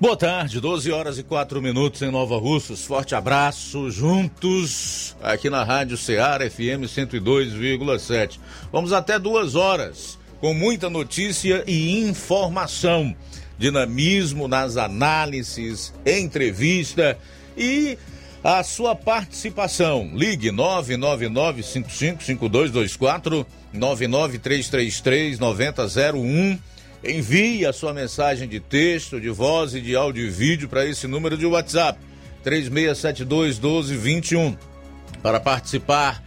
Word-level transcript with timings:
Boa 0.00 0.16
tarde, 0.16 0.60
12 0.60 0.92
horas 0.92 1.18
e 1.18 1.24
4 1.24 1.60
minutos 1.60 2.02
em 2.02 2.10
Nova 2.12 2.38
Russas. 2.38 2.84
Forte 2.84 3.16
abraço, 3.16 3.90
juntos 3.90 5.16
aqui 5.20 5.50
na 5.50 5.64
Rádio 5.64 5.96
Ceará 5.96 6.48
FM 6.48 6.86
102,7. 6.86 8.38
Vamos 8.70 8.92
até 8.92 9.18
duas 9.18 9.56
horas 9.56 10.16
com 10.40 10.54
muita 10.54 10.88
notícia 10.88 11.64
e 11.66 12.08
informação. 12.08 13.12
Dinamismo 13.58 14.46
nas 14.46 14.76
análises, 14.76 15.92
entrevista 16.06 17.18
e 17.56 17.98
a 18.44 18.62
sua 18.62 18.94
participação. 18.94 20.12
Ligue 20.14 20.52
999-555224, 20.52 23.44
99333-9001 23.74 26.60
Envie 27.02 27.64
a 27.64 27.72
sua 27.72 27.94
mensagem 27.94 28.48
de 28.48 28.58
texto, 28.58 29.20
de 29.20 29.30
voz 29.30 29.74
e 29.74 29.80
de 29.80 29.94
áudio 29.94 30.26
e 30.26 30.30
vídeo 30.30 30.68
para 30.68 30.84
esse 30.84 31.06
número 31.06 31.36
de 31.36 31.46
WhatsApp, 31.46 31.98
3672 32.42 33.58
1221. 33.58 34.56
Para 35.22 35.38
participar 35.38 36.22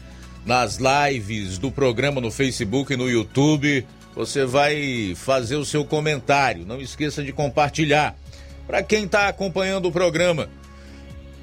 nas 0.46 0.78
lives 0.78 1.58
do 1.58 1.72
programa 1.72 2.22
no 2.22 2.32
Facebook 2.32 2.94
e 2.94 2.98
no 2.98 3.10
YouTube, 3.10 3.86
você 4.16 4.46
vai 4.46 5.14
fazer 5.16 5.56
o 5.56 5.66
seu 5.66 5.84
comentário. 5.84 6.66
Não 6.66 6.80
esqueça 6.80 7.24
de 7.24 7.34
compartilhar. 7.34 8.16
Para 8.66 8.82
quem 8.82 9.06
está 9.06 9.28
acompanhando 9.28 9.90
o 9.90 9.92
programa 9.92 10.48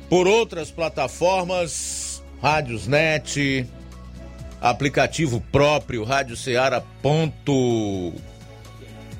por 0.08 0.27
outras 0.27 0.70
plataformas, 0.70 2.22
Rádiosnet, 2.41 3.66
aplicativo 4.60 5.41
próprio, 5.53 6.05
radioceara.com 6.05 8.28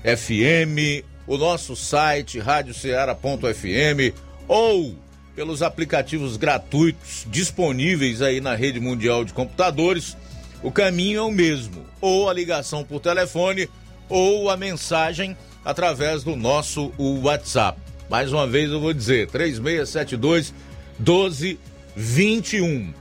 FM, 0.03 1.05
o 1.27 1.37
nosso 1.37 1.77
site 1.77 2.39
radioceara.fm 2.39 4.15
ou 4.47 4.95
pelos 5.35 5.63
aplicativos 5.63 6.37
gratuitos 6.37 7.25
disponíveis 7.29 8.23
aí 8.23 8.41
na 8.41 8.55
rede 8.55 8.81
mundial 8.81 9.25
de 9.25 9.33
computadores, 9.33 10.17
o 10.63 10.73
caminho 10.73 11.21
é 11.21 11.23
o 11.23 11.31
mesmo, 11.31 11.87
ou 12.01 12.29
a 12.29 12.35
ligação 12.35 12.83
por 12.83 12.99
telefone 12.99 13.69
ou 14.09 14.51
a 14.51 14.57
mensagem 14.57 15.37
através 15.65 16.25
do 16.25 16.35
nosso 16.35 16.93
WhatsApp. 16.99 17.79
Mais 18.09 18.33
uma 18.33 18.47
vez 18.47 18.71
eu 18.71 18.81
vou 18.81 18.93
dizer, 18.93 19.29
3672 19.29 20.53
1221. 20.99 22.93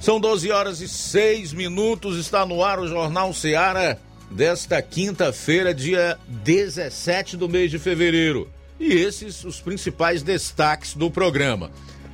São 0.00 0.18
12 0.18 0.50
horas 0.50 0.80
e 0.80 0.88
6 0.88 1.52
minutos, 1.52 2.18
está 2.18 2.46
no 2.46 2.64
ar 2.64 2.80
o 2.80 2.88
Jornal 2.88 3.32
Seara 3.34 4.00
desta 4.30 4.80
quinta-feira, 4.82 5.74
dia 5.74 6.18
17 6.28 7.36
do 7.36 7.48
mês 7.48 7.70
de 7.70 7.78
fevereiro. 7.78 8.48
E 8.78 8.92
esses 8.92 9.44
os 9.44 9.60
principais 9.60 10.22
destaques 10.22 10.94
do 10.94 11.10
programa. 11.10 11.70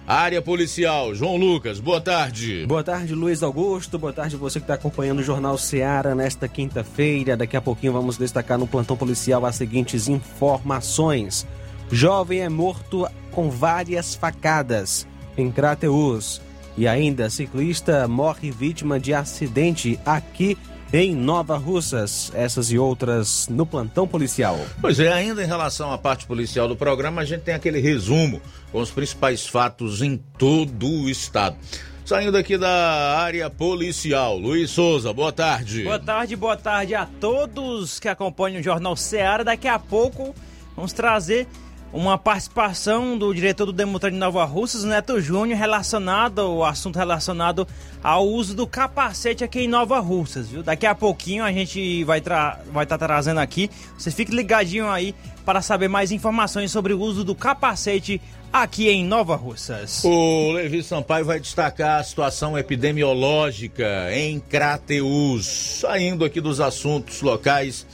Área 0.07 0.43
Policial, 0.43 1.15
João 1.15 1.37
Lucas, 1.37 1.81
boa 1.81 2.01
tarde. 2.01 2.67
Boa 2.67 2.85
tarde, 2.85 3.15
Luiz 3.15 3.43
Augusto. 3.43 3.99
Boa 3.99 4.13
tarde 4.13 4.37
você 4.37 4.59
que 4.61 4.65
está 4.65 4.75
acompanhando 4.75 5.21
o 5.21 5.23
Jornal 5.23 5.57
Seara 5.57 6.15
nesta 6.15 6.47
quinta-feira. 6.47 7.37
Daqui 7.37 7.57
a 7.57 7.61
pouquinho 7.61 7.95
vamos 7.95 8.19
destacar 8.19 8.59
no 8.59 8.67
plantão 8.67 8.97
policial 8.97 9.45
as 9.47 9.57
seguintes 9.57 10.07
informações. 10.07 11.47
Jovem 11.91 12.41
é 12.41 12.49
morto 12.51 13.09
com 13.31 13.51
várias 13.51 14.15
facadas 14.15 15.07
em 15.39 15.51
Crateus. 15.51 16.41
E 16.77 16.87
ainda, 16.87 17.31
ciclista 17.31 18.07
morre 18.07 18.51
vítima 18.51 19.01
de 19.01 19.15
acidente 19.15 19.99
aqui 20.05 20.59
em 20.97 21.13
Nova 21.13 21.57
Russas. 21.57 22.31
Essas 22.37 22.71
e 22.71 22.79
outras 22.79 23.49
no 23.49 23.67
plantão 23.67 24.07
policial. 24.07 24.57
Pois 24.81 25.01
é, 25.01 25.13
ainda 25.13 25.43
em 25.43 25.47
relação 25.47 25.93
à 25.93 25.99
parte 25.99 26.25
policial 26.25 26.69
do 26.69 26.77
programa, 26.77 27.23
a 27.23 27.25
gente 27.25 27.41
tem 27.41 27.53
aquele 27.53 27.81
resumo 27.81 28.41
com 28.71 28.79
os 28.81 28.93
principais 28.93 29.45
fatos 29.45 30.03
em 30.03 30.17
todo 30.39 30.87
o 30.87 31.11
estado. 31.11 31.57
Saindo 32.05 32.37
aqui 32.37 32.57
da 32.57 33.19
área 33.19 33.51
policial, 33.51 34.39
Luiz 34.39 34.71
Souza, 34.71 35.13
boa 35.13 35.33
tarde. 35.33 35.83
Boa 35.83 35.99
tarde, 35.99 36.37
boa 36.37 36.57
tarde 36.57 36.95
a 36.95 37.07
todos 37.07 37.99
que 37.99 38.09
acompanham 38.09 38.61
o 38.61 38.63
Jornal 38.63 38.95
Ceará. 38.95 39.43
Daqui 39.43 39.67
a 39.67 39.81
pouco 39.81 40.33
vamos 40.77 40.93
trazer 40.93 41.49
uma 41.95 42.19
participação 42.19 43.17
do 43.17 43.33
diretor 43.33 43.67
do 43.67 43.73
Demutran 43.73 44.11
de 44.11 44.17
Nova 44.17 44.45
Russas, 44.45 44.83
Neto 44.83 45.21
Júnior, 45.21 45.57
relacionado 45.57 46.41
ao 46.41 46.65
assunto 46.65 46.99
relacionado 46.99 47.69
ao 48.03 48.27
uso 48.27 48.53
do 48.53 48.67
capacete 48.67 49.45
aqui 49.45 49.61
em 49.61 49.69
Nova 49.69 50.01
Russas, 50.01 50.49
viu? 50.49 50.61
Daqui 50.61 50.87
a 50.87 50.95
pouquinho 50.95 51.45
a 51.45 51.53
gente 51.53 52.03
vai 52.03 52.19
estar 52.19 52.61
vai 52.73 52.85
tá 52.85 52.99
trazendo 52.99 53.39
aqui. 53.39 53.71
Você 53.97 54.11
fique 54.11 54.35
ligadinho 54.35 54.89
aí 54.89 55.15
para 55.45 55.63
saber 55.63 55.87
mais 55.87 56.11
informações 56.11 56.73
sobre 56.73 56.93
o 56.93 57.01
uso 57.01 57.23
do 57.23 57.33
capacete 57.33 58.21
aqui 58.53 58.89
em 58.89 59.05
Nova 59.05 59.37
Russas. 59.37 60.03
O 60.03 60.51
Levi 60.51 60.83
Sampaio 60.83 61.25
vai 61.25 61.39
destacar 61.39 62.01
a 62.01 62.05
situação 62.05 62.59
epidemiológica 62.59 64.13
em 64.13 64.41
Crateus, 64.41 65.47
saindo 65.81 66.25
aqui 66.25 66.41
dos 66.41 66.61
assuntos 66.61 67.23
locais 67.23 67.87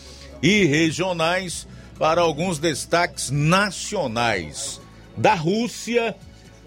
e 0.43 0.65
regionais 0.65 1.69
para 2.01 2.23
alguns 2.23 2.59
destaques 2.59 3.31
nacionais. 3.31 4.81
Da 5.15 5.35
Rússia, 5.35 6.17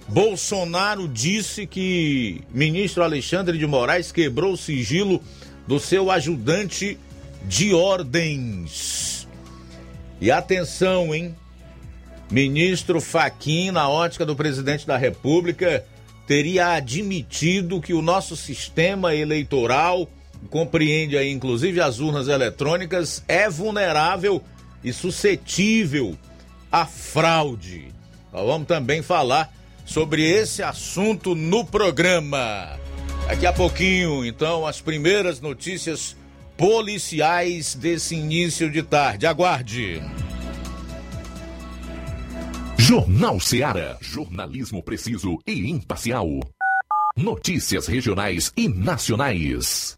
Bolsonaro 0.07 1.07
disse 1.07 1.65
que 1.65 2.43
ministro 2.53 3.03
Alexandre 3.03 3.57
de 3.57 3.65
Moraes 3.65 4.11
quebrou 4.11 4.53
o 4.53 4.57
sigilo 4.57 5.19
do 5.67 5.79
seu 5.79 6.11
ajudante 6.11 6.99
de 7.45 7.73
ordens. 7.73 9.27
E 10.21 10.29
atenção, 10.29 11.15
hein? 11.15 11.35
Ministro 12.29 13.01
Faquim, 13.01 13.71
na 13.71 13.89
ótica 13.89 14.27
do 14.27 14.35
presidente 14.35 14.85
da 14.85 14.97
República, 14.97 15.83
teria 16.27 16.73
admitido 16.73 17.81
que 17.81 17.95
o 17.95 18.03
nosso 18.03 18.35
sistema 18.35 19.15
eleitoral, 19.15 20.07
compreende 20.51 21.17
aí 21.17 21.31
inclusive 21.31 21.81
as 21.81 21.99
urnas 21.99 22.27
eletrônicas, 22.27 23.23
é 23.27 23.49
vulnerável 23.49 24.43
e 24.83 24.91
suscetível 24.91 26.17
à 26.71 26.85
fraude. 26.85 27.87
Nós 28.31 28.45
vamos 28.45 28.67
também 28.67 29.01
falar 29.01 29.53
sobre 29.85 30.23
esse 30.23 30.63
assunto 30.63 31.35
no 31.35 31.63
programa. 31.65 32.79
Daqui 33.27 33.45
a 33.45 33.53
pouquinho, 33.53 34.25
então, 34.25 34.65
as 34.65 34.81
primeiras 34.81 35.39
notícias 35.39 36.15
policiais 36.57 37.75
desse 37.75 38.15
início 38.15 38.69
de 38.69 38.83
tarde. 38.83 39.25
Aguarde. 39.25 40.01
Jornal 42.77 43.39
Ceará. 43.39 43.97
Jornalismo 44.01 44.83
preciso 44.83 45.39
e 45.47 45.69
imparcial. 45.69 46.27
Notícias 47.15 47.87
regionais 47.87 48.51
e 48.57 48.67
nacionais. 48.67 49.97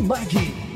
Martimag. 0.00 0.75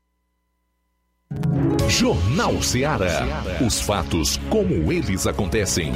Jornal 1.91 2.61
Ceará. 2.63 3.43
Os 3.59 3.81
fatos 3.81 4.39
como 4.49 4.91
eles 4.93 5.27
acontecem. 5.27 5.91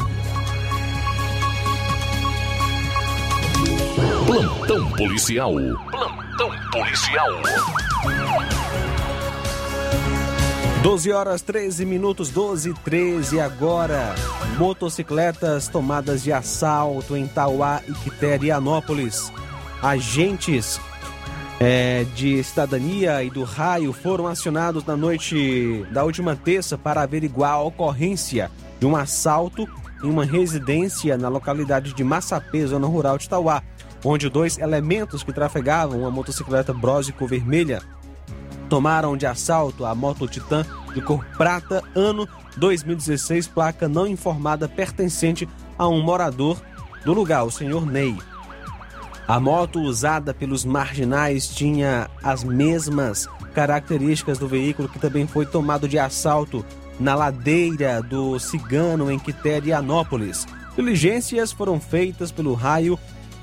Plantão 4.28 4.92
policial. 4.92 5.54
Plantão 5.90 6.52
policial. 6.70 7.30
12 10.84 11.12
horas 11.14 11.42
13 11.42 11.86
minutos, 11.86 12.30
12 12.30 12.72
e 12.72 12.74
13 12.74 13.40
agora. 13.40 14.14
Motocicletas 14.58 15.70
tomadas 15.70 16.22
de 16.22 16.34
assalto 16.34 17.16
em 17.16 17.26
Tauá, 17.26 17.82
e 18.44 18.52
Anópolis. 18.52 19.32
Agentes 19.82 20.78
é, 21.60 22.06
de 22.16 22.44
cidadania 22.44 23.24
e 23.24 23.30
do 23.30 23.44
raio 23.44 23.94
foram 23.94 24.28
acionados 24.28 24.84
na 24.86 24.98
noite 24.98 25.86
da 25.92 26.04
última 26.04 26.36
terça 26.36 26.78
para 26.78 27.02
averiguar 27.02 27.54
a 27.54 27.62
ocorrência 27.62 28.52
de 28.80 28.86
um 28.86 28.96
assalto 28.96 29.68
em 30.04 30.10
uma 30.10 30.26
residência 30.26 31.18
na 31.18 31.30
localidade 31.30 31.94
de 31.94 32.04
Massapê, 32.04 32.66
zona 32.68 32.88
rural 32.88 33.18
de 33.18 33.30
Tauá, 33.30 33.64
onde 34.04 34.30
dois 34.30 34.58
elementos 34.58 35.24
que 35.24 35.34
trafegavam 35.34 36.02
uma 36.02 36.12
motocicleta 36.12 36.74
brósico 36.74 37.26
vermelha 37.26 37.82
tomaram 38.70 39.16
de 39.16 39.26
assalto 39.26 39.86
a 39.86 39.96
moto 39.96 40.28
Titan 40.28 40.66
de 40.94 41.02
cor 41.02 41.24
prata, 41.38 41.84
ano 41.96 42.28
2016, 42.58 43.48
placa 43.48 43.88
não 43.88 44.08
informada 44.08 44.68
pertencente 44.68 45.48
a 45.78 45.88
um 45.88 46.02
morador 46.02 46.58
do 47.04 47.14
lugar, 47.14 47.44
o 47.44 47.52
senhor 47.52 47.86
Ney. 47.86 48.16
A 49.28 49.40
moto 49.40 49.82
usada 49.82 50.36
pelos 50.36 50.64
marginais 50.64 51.48
tinha 51.48 52.08
as 52.22 52.44
mesmas 52.44 53.28
características 53.56 54.38
do 54.38 54.48
veículo 54.48 54.88
que 54.88 55.00
também 55.00 55.26
foi 55.26 55.48
tomado 55.48 55.88
de 55.88 55.98
assalto 55.98 56.64
na 57.00 57.16
ladeira 57.16 58.04
do 58.04 58.38
Cigano 58.40 59.10
em 59.10 59.18
Quiterianópolis. 59.18 60.46
Diligências 60.76 61.52
foram 61.52 61.80
feitas 61.80 62.32
pelo 62.32 62.54
raio 62.54 63.00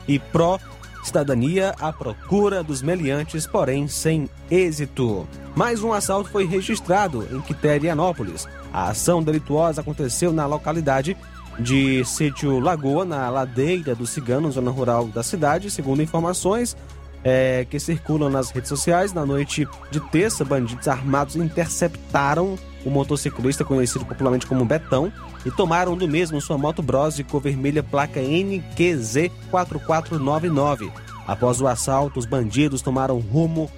e 0.06 0.20
pró 0.20 0.60
cidadania 1.02 1.74
à 1.80 1.92
procura 1.92 2.62
dos 2.62 2.80
meliantes, 2.80 3.44
porém 3.44 3.88
sem 3.88 4.30
êxito. 4.48 5.26
Mais 5.56 5.82
um 5.82 5.92
assalto 5.92 6.30
foi 6.30 6.46
registrado 6.46 7.26
em 7.32 7.40
Quiterianópolis. 7.40 8.46
A 8.72 8.90
ação 8.90 9.20
delituosa 9.20 9.80
aconteceu 9.80 10.32
na 10.32 10.46
localidade 10.46 11.16
de 11.58 12.04
Sítio 12.04 12.58
Lagoa, 12.58 13.04
na 13.04 13.28
ladeira 13.28 13.94
do 13.94 14.06
Cigano, 14.06 14.50
zona 14.50 14.70
rural 14.70 15.06
da 15.06 15.22
cidade. 15.22 15.70
Segundo 15.70 16.02
informações 16.02 16.76
é, 17.24 17.66
que 17.68 17.78
circulam 17.78 18.30
nas 18.30 18.50
redes 18.50 18.68
sociais, 18.68 19.12
na 19.12 19.24
noite 19.24 19.68
de 19.90 20.00
terça, 20.00 20.44
bandidos 20.44 20.88
armados 20.88 21.36
interceptaram 21.36 22.58
o 22.84 22.90
motociclista 22.90 23.64
conhecido 23.64 24.04
popularmente 24.04 24.46
como 24.46 24.64
Betão 24.64 25.12
e 25.44 25.50
tomaram 25.50 25.96
do 25.96 26.08
mesmo 26.08 26.40
sua 26.40 26.58
moto 26.58 26.82
Bros 26.82 27.20
cor 27.30 27.40
vermelha 27.40 27.82
placa 27.82 28.20
NQZ 28.20 29.30
4499. 29.50 30.90
Após 31.26 31.60
o 31.60 31.68
assalto, 31.68 32.18
os 32.18 32.26
bandidos 32.26 32.82
tomaram 32.82 33.20
rumo 33.20 33.70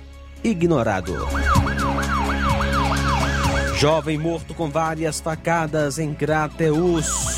ignorado. 0.43 1.15
Jovem 3.77 4.17
morto 4.17 4.55
com 4.55 4.71
várias 4.71 5.21
facadas 5.21 5.99
em 5.99 6.15
Crateus. 6.15 7.34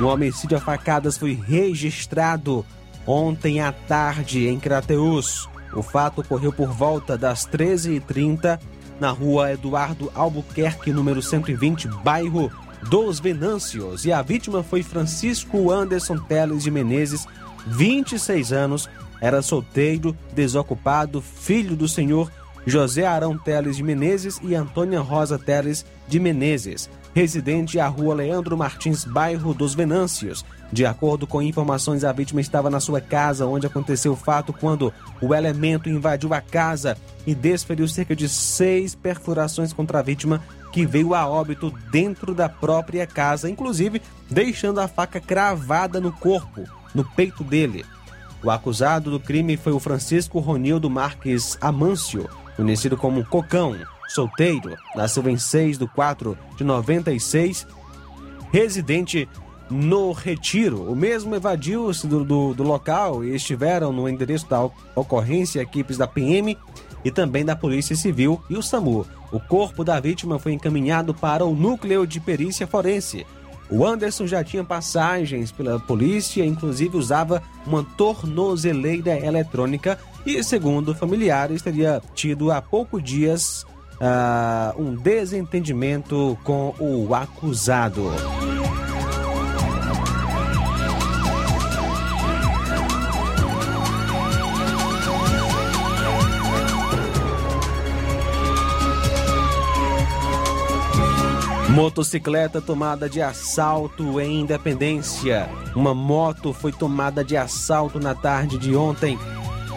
Um 0.00 0.06
homicídio 0.06 0.56
a 0.56 0.60
facadas 0.60 1.18
foi 1.18 1.32
registrado 1.34 2.64
ontem 3.04 3.60
à 3.60 3.72
tarde 3.72 4.46
em 4.46 4.58
Crateus. 4.58 5.48
O 5.72 5.82
fato 5.82 6.20
ocorreu 6.20 6.52
por 6.52 6.68
volta 6.68 7.18
das 7.18 7.44
13h30 7.48 8.60
na 9.00 9.10
rua 9.10 9.52
Eduardo 9.52 10.10
Albuquerque, 10.14 10.92
número 10.92 11.20
120, 11.20 11.88
bairro 12.04 12.50
dos 12.88 13.18
Venâncios. 13.18 14.04
E 14.04 14.12
a 14.12 14.22
vítima 14.22 14.62
foi 14.62 14.84
Francisco 14.84 15.72
Anderson 15.72 16.16
Teles 16.16 16.62
de 16.62 16.70
Menezes, 16.70 17.26
26 17.66 18.52
anos, 18.52 18.88
era 19.20 19.42
solteiro, 19.42 20.16
desocupado, 20.32 21.20
filho 21.20 21.74
do 21.74 21.88
senhor 21.88 22.30
José 22.64 23.04
Arão 23.04 23.36
Teles 23.36 23.76
de 23.76 23.82
Menezes 23.82 24.38
e 24.42 24.54
Antônia 24.54 25.00
Rosa 25.00 25.38
Teles 25.38 25.84
de 26.06 26.20
Menezes, 26.20 26.88
residente 27.18 27.80
à 27.80 27.88
rua 27.88 28.14
Leandro 28.14 28.56
Martins, 28.56 29.04
bairro 29.04 29.52
dos 29.52 29.74
Venâncios. 29.74 30.44
De 30.72 30.86
acordo 30.86 31.26
com 31.26 31.42
informações, 31.42 32.04
a 32.04 32.12
vítima 32.12 32.40
estava 32.40 32.70
na 32.70 32.78
sua 32.78 33.00
casa 33.00 33.44
onde 33.44 33.66
aconteceu 33.66 34.12
o 34.12 34.16
fato 34.16 34.52
quando 34.52 34.94
o 35.20 35.34
elemento 35.34 35.88
invadiu 35.88 36.32
a 36.32 36.40
casa 36.40 36.96
e 37.26 37.34
desferiu 37.34 37.88
cerca 37.88 38.14
de 38.14 38.28
seis 38.28 38.94
perfurações 38.94 39.72
contra 39.72 39.98
a 39.98 40.02
vítima, 40.02 40.40
que 40.70 40.86
veio 40.86 41.12
a 41.12 41.26
óbito 41.26 41.74
dentro 41.90 42.36
da 42.36 42.48
própria 42.48 43.04
casa, 43.04 43.50
inclusive 43.50 44.00
deixando 44.30 44.80
a 44.80 44.86
faca 44.86 45.18
cravada 45.18 46.00
no 46.00 46.12
corpo, 46.12 46.68
no 46.94 47.04
peito 47.04 47.42
dele. 47.42 47.84
O 48.44 48.48
acusado 48.48 49.10
do 49.10 49.18
crime 49.18 49.56
foi 49.56 49.72
o 49.72 49.80
Francisco 49.80 50.38
Ronildo 50.38 50.88
Marques 50.88 51.58
Amâncio, 51.60 52.30
conhecido 52.54 52.96
como 52.96 53.26
Cocão, 53.26 53.76
solteiro, 54.08 54.76
nasceu 54.96 55.28
em 55.28 55.36
6 55.36 55.78
de 55.78 55.86
4 55.86 56.36
de 56.56 56.64
96, 56.64 57.66
residente 58.52 59.28
no 59.70 60.12
Retiro. 60.12 60.90
O 60.90 60.96
mesmo 60.96 61.34
evadiu-se 61.34 62.06
do, 62.06 62.24
do, 62.24 62.54
do, 62.54 62.62
local 62.62 63.22
e 63.22 63.34
estiveram 63.34 63.92
no 63.92 64.08
endereço 64.08 64.48
da 64.48 64.68
ocorrência 64.94 65.60
equipes 65.60 65.98
da 65.98 66.06
PM 66.06 66.56
e 67.04 67.10
também 67.10 67.44
da 67.44 67.54
Polícia 67.54 67.94
Civil 67.94 68.42
e 68.48 68.56
o 68.56 68.62
SAMU. 68.62 69.06
O 69.30 69.38
corpo 69.38 69.84
da 69.84 70.00
vítima 70.00 70.38
foi 70.38 70.52
encaminhado 70.52 71.12
para 71.12 71.44
o 71.44 71.54
núcleo 71.54 72.06
de 72.06 72.18
perícia 72.18 72.66
forense. 72.66 73.26
O 73.70 73.84
Anderson 73.84 74.26
já 74.26 74.42
tinha 74.42 74.64
passagens 74.64 75.52
pela 75.52 75.78
polícia, 75.78 76.44
inclusive 76.44 76.96
usava 76.96 77.42
uma 77.66 77.84
tornozeleira 77.84 79.18
eletrônica 79.18 79.98
e, 80.24 80.42
segundo 80.42 80.94
familiares, 80.94 81.60
teria 81.60 82.00
tido 82.14 82.50
há 82.50 82.62
poucos 82.62 83.02
dias 83.02 83.66
uh, 84.00 84.80
um 84.80 84.94
desentendimento 84.94 86.38
com 86.44 86.74
o 86.78 87.14
acusado. 87.14 88.12
Motocicleta 101.68 102.60
tomada 102.60 103.08
de 103.08 103.22
assalto 103.22 104.20
em 104.20 104.40
Independência. 104.40 105.48
Uma 105.76 105.94
moto 105.94 106.52
foi 106.52 106.72
tomada 106.72 107.22
de 107.22 107.36
assalto 107.36 108.00
na 108.00 108.16
tarde 108.16 108.58
de 108.58 108.74
ontem. 108.74 109.16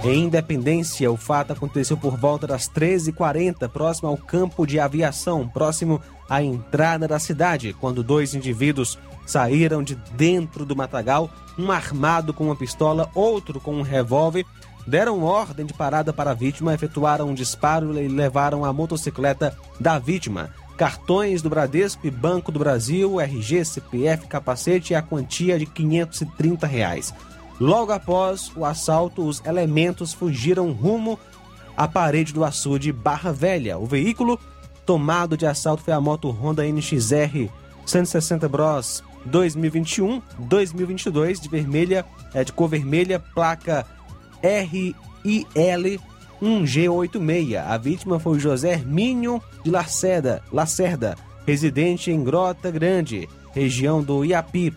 Em 0.04 0.24
Independência, 0.24 1.12
o 1.12 1.16
fato 1.16 1.54
aconteceu 1.54 1.96
por 1.96 2.18
volta 2.18 2.48
das 2.48 2.68
13h40, 2.68 3.70
próximo 3.70 4.10
ao 4.10 4.18
campo 4.18 4.66
de 4.66 4.80
aviação, 4.80 5.48
próximo 5.48 6.02
à 6.28 6.42
entrada 6.42 7.08
da 7.08 7.20
cidade, 7.20 7.76
quando 7.80 8.02
dois 8.02 8.34
indivíduos 8.34 8.98
saíram 9.28 9.84
de 9.84 9.94
dentro 10.16 10.66
do 10.66 10.76
matagal, 10.76 11.30
um 11.58 11.72
armado 11.72 12.34
com 12.34 12.46
uma 12.46 12.56
pistola, 12.56 13.12
outro 13.14 13.60
com 13.60 13.76
um 13.76 13.84
revólver, 13.84 14.44
deram 14.88 15.22
ordem 15.22 15.68
de 15.68 15.74
parada 15.74 16.12
para 16.12 16.32
a 16.32 16.34
vítima, 16.36 16.74
efetuaram 16.74 17.30
um 17.30 17.36
disparo 17.36 17.96
e 18.02 18.08
levaram 18.08 18.66
a 18.66 18.74
motocicleta 18.74 19.56
da 19.80 20.00
vítima 20.00 20.50
cartões 20.82 21.44
do 21.44 21.50
Bradesco 21.50 22.08
e 22.08 22.10
Banco 22.10 22.52
do 22.52 22.58
Brasil, 22.58 23.22
RG, 23.22 23.64
CPF, 23.66 24.26
capacete 24.26 24.94
e 24.94 24.96
a 24.96 25.02
quantia 25.04 25.60
de 25.60 25.68
530 25.68 26.66
reais. 26.66 27.14
Logo 27.62 27.92
após 27.92 28.52
o 28.56 28.66
assalto, 28.66 29.24
os 29.24 29.40
elementos 29.46 30.16
fugiram 30.16 30.72
rumo 30.72 31.20
à 31.78 31.88
parede 31.88 32.34
do 32.34 32.44
açude 32.44 32.92
Barra 32.92 33.32
Velha. 33.32 33.78
O 33.78 33.86
veículo 33.86 34.40
tomado 34.84 35.38
de 35.38 35.46
assalto 35.46 35.84
foi 35.84 35.94
a 35.94 36.02
moto 36.02 36.32
Honda 36.32 36.68
NXR 36.68 37.52
160 37.86 38.50
Bros 38.50 39.04
2021-2022 39.30 41.40
de 41.40 41.50
vermelha, 41.50 42.04
é 42.34 42.44
de 42.44 42.52
cor 42.52 42.68
vermelha, 42.68 43.20
placa 43.20 43.86
RIL 44.42 44.96
1G86. 46.42 47.64
A 47.64 47.78
vítima 47.78 48.20
foi 48.20 48.40
José 48.40 48.72
Hermínio 48.72 49.40
de 49.64 49.70
Lacerda, 49.70 50.42
Lacerda, 50.52 51.16
residente 51.46 52.10
em 52.10 52.24
Grota 52.24 52.72
Grande, 52.72 53.30
região 53.54 54.02
do 54.02 54.26
Iapi. 54.26 54.76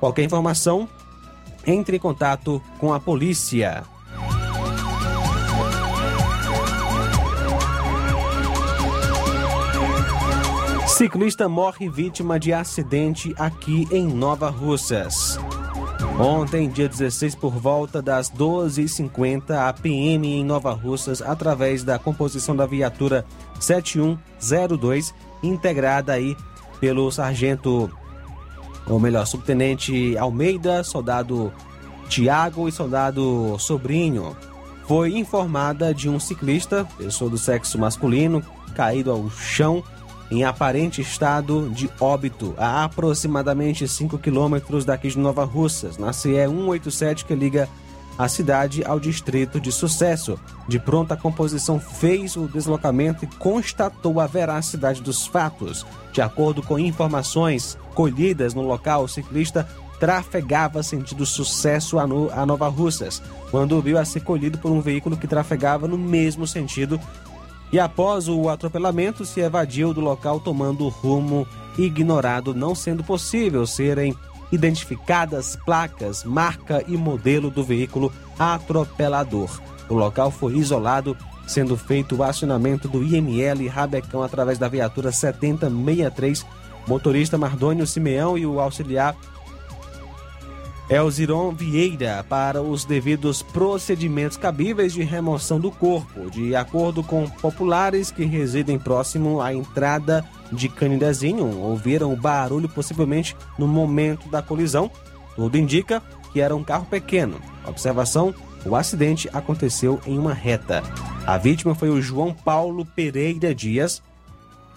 Qualquer 0.00 0.24
informação, 0.24 0.88
entre 1.66 1.96
em 1.96 2.00
contato 2.00 2.62
com 2.78 2.94
a 2.94 3.00
polícia. 3.00 3.84
Ciclista 10.86 11.46
morre 11.46 11.90
vítima 11.90 12.40
de 12.40 12.54
acidente 12.54 13.34
aqui 13.36 13.86
em 13.90 14.06
Nova 14.06 14.48
Russas. 14.48 15.38
Ontem, 16.18 16.70
dia 16.70 16.88
16, 16.88 17.34
por 17.34 17.52
volta 17.52 18.00
das 18.00 18.30
12h50, 18.30 19.50
a 19.50 19.70
PM 19.74 20.26
em 20.26 20.42
Nova 20.42 20.72
Russas, 20.72 21.20
através 21.20 21.84
da 21.84 21.98
composição 21.98 22.56
da 22.56 22.64
viatura 22.64 23.26
7102, 23.60 25.14
integrada 25.42 26.14
aí 26.14 26.34
pelo 26.80 27.10
sargento, 27.10 27.90
ou 28.88 29.00
melhor, 29.00 29.26
subtenente 29.26 30.16
Almeida, 30.16 30.84
soldado 30.84 31.52
Tiago 32.08 32.68
e 32.68 32.72
soldado 32.72 33.56
Sobrinho, 33.58 34.36
foi 34.86 35.16
informada 35.16 35.92
de 35.92 36.08
um 36.08 36.20
ciclista, 36.20 36.86
pessoa 36.96 37.28
do 37.28 37.36
sexo 37.36 37.78
masculino, 37.78 38.42
caído 38.74 39.10
ao 39.10 39.28
chão 39.30 39.82
em 40.30 40.44
aparente 40.44 41.00
estado 41.00 41.70
de 41.70 41.90
óbito 42.00 42.54
a 42.56 42.84
aproximadamente 42.84 43.86
5 43.86 44.18
quilômetros 44.18 44.84
daqui 44.84 45.08
de 45.08 45.18
Nova 45.18 45.44
Russas, 45.44 45.98
na 45.98 46.12
CE 46.12 46.46
187 46.46 47.24
que 47.24 47.34
liga 47.34 47.68
a 48.18 48.28
cidade 48.28 48.84
ao 48.84 48.98
distrito 48.98 49.60
de 49.60 49.70
Sucesso. 49.70 50.38
De 50.68 50.78
pronta 50.78 51.16
composição 51.16 51.78
fez 51.78 52.36
o 52.36 52.48
deslocamento 52.48 53.24
e 53.24 53.28
constatou 53.28 54.20
a 54.20 54.26
veracidade 54.26 55.02
dos 55.02 55.26
fatos. 55.26 55.86
De 56.12 56.20
acordo 56.20 56.62
com 56.62 56.78
informações 56.78 57.78
colhidas 57.94 58.54
no 58.54 58.62
local, 58.62 59.04
o 59.04 59.08
ciclista 59.08 59.68
trafegava 59.98 60.82
sentido 60.82 61.24
sucesso 61.24 61.98
a, 61.98 62.06
no, 62.06 62.30
a 62.30 62.44
Nova 62.44 62.68
Russas, 62.68 63.22
quando 63.50 63.80
viu 63.80 63.98
a 63.98 64.04
ser 64.04 64.20
colhido 64.20 64.58
por 64.58 64.70
um 64.70 64.80
veículo 64.80 65.16
que 65.16 65.26
trafegava 65.26 65.88
no 65.88 65.96
mesmo 65.96 66.46
sentido 66.46 67.00
e 67.72 67.80
após 67.80 68.28
o 68.28 68.48
atropelamento 68.48 69.24
se 69.24 69.40
evadiu 69.40 69.92
do 69.92 70.00
local 70.00 70.38
tomando 70.38 70.88
rumo 70.88 71.46
ignorado, 71.76 72.54
não 72.54 72.74
sendo 72.74 73.02
possível 73.02 73.66
serem 73.66 74.14
identificadas 74.50 75.56
placas, 75.64 76.24
marca 76.24 76.84
e 76.86 76.96
modelo 76.96 77.50
do 77.50 77.64
veículo 77.64 78.12
atropelador. 78.38 79.60
O 79.88 79.94
local 79.94 80.30
foi 80.30 80.56
isolado, 80.56 81.16
sendo 81.46 81.76
feito 81.76 82.16
o 82.16 82.22
acionamento 82.22 82.88
do 82.88 83.02
IML 83.02 83.68
Rabecão 83.68 84.22
através 84.22 84.58
da 84.58 84.68
viatura 84.68 85.12
7063, 85.12 86.44
motorista 86.86 87.38
Mardônio 87.38 87.86
Simeão 87.86 88.36
e 88.36 88.46
o 88.46 88.60
auxiliar 88.60 89.16
Elziron 90.88 91.50
Vieira 91.50 92.24
para 92.28 92.62
os 92.62 92.84
devidos 92.84 93.42
procedimentos 93.42 94.36
cabíveis 94.36 94.92
de 94.92 95.02
remoção 95.02 95.58
do 95.58 95.70
corpo, 95.70 96.30
de 96.30 96.54
acordo 96.54 97.02
com 97.02 97.28
populares 97.28 98.12
que 98.12 98.24
residem 98.24 98.78
próximo 98.78 99.40
à 99.40 99.52
entrada 99.52 100.24
de 100.52 100.68
Canidezinho, 100.68 101.58
ouviram 101.58 102.12
o 102.12 102.16
barulho 102.16 102.68
possivelmente 102.68 103.36
no 103.58 103.66
momento 103.66 104.28
da 104.28 104.40
colisão. 104.40 104.88
Tudo 105.34 105.58
indica 105.58 106.00
que 106.32 106.40
era 106.40 106.54
um 106.54 106.62
carro 106.62 106.86
pequeno. 106.86 107.40
Observação: 107.66 108.32
o 108.64 108.76
acidente 108.76 109.28
aconteceu 109.32 110.00
em 110.06 110.16
uma 110.16 110.32
reta. 110.32 110.84
A 111.26 111.36
vítima 111.36 111.74
foi 111.74 111.90
o 111.90 112.00
João 112.00 112.32
Paulo 112.32 112.86
Pereira 112.86 113.52
Dias, 113.52 114.00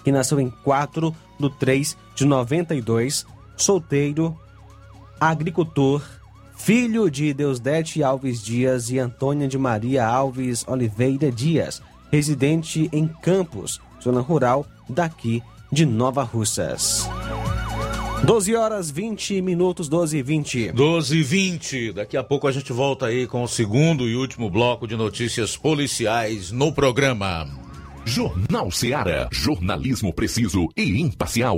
que 0.04 0.12
nasceu 0.12 0.39
em 0.39 0.50
4 0.50 1.16
de 1.39 1.50
3 1.51 1.96
de 2.16 2.25
92, 2.25 3.28
solteiro, 3.56 4.36
agricultor, 5.19 6.01
filho 6.55 7.09
de 7.09 7.33
Deusdete 7.33 8.03
Alves 8.03 8.41
Dias 8.41 8.89
e 8.89 8.99
Antônia 8.99 9.47
de 9.47 9.57
Maria 9.57 10.05
Alves 10.05 10.65
Oliveira 10.67 11.31
Dias, 11.31 11.81
residente 12.11 12.89
em 12.91 13.07
Campos, 13.07 13.81
zona 14.01 14.21
rural 14.21 14.65
daqui 14.88 15.43
de 15.71 15.85
Nova 15.85 16.23
Russas. 16.23 17.09
12 18.23 18.55
horas 18.55 18.91
20 18.91 19.41
minutos, 19.41 19.88
12 19.88 20.17
e 20.17 20.21
20. 20.21 20.71
12 20.73 21.17
e 21.17 21.23
20. 21.23 21.93
Daqui 21.93 22.17
a 22.17 22.23
pouco 22.23 22.47
a 22.47 22.51
gente 22.51 22.73
volta 22.73 23.05
aí 23.05 23.25
com 23.25 23.43
o 23.43 23.47
segundo 23.47 24.07
e 24.07 24.15
último 24.15 24.49
bloco 24.49 24.88
de 24.88 24.95
notícias 24.95 25.55
policiais 25.55 26.51
no 26.51 26.71
programa. 26.73 27.47
Jornal 28.05 28.71
Seara. 28.71 29.29
Jornalismo 29.31 30.13
preciso 30.13 30.67
e 30.75 30.99
imparcial. 30.99 31.57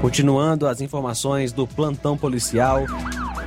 continuando 0.00 0.66
as 0.66 0.80
informações 0.80 1.52
do 1.52 1.68
plantão 1.68 2.18
policial, 2.18 2.84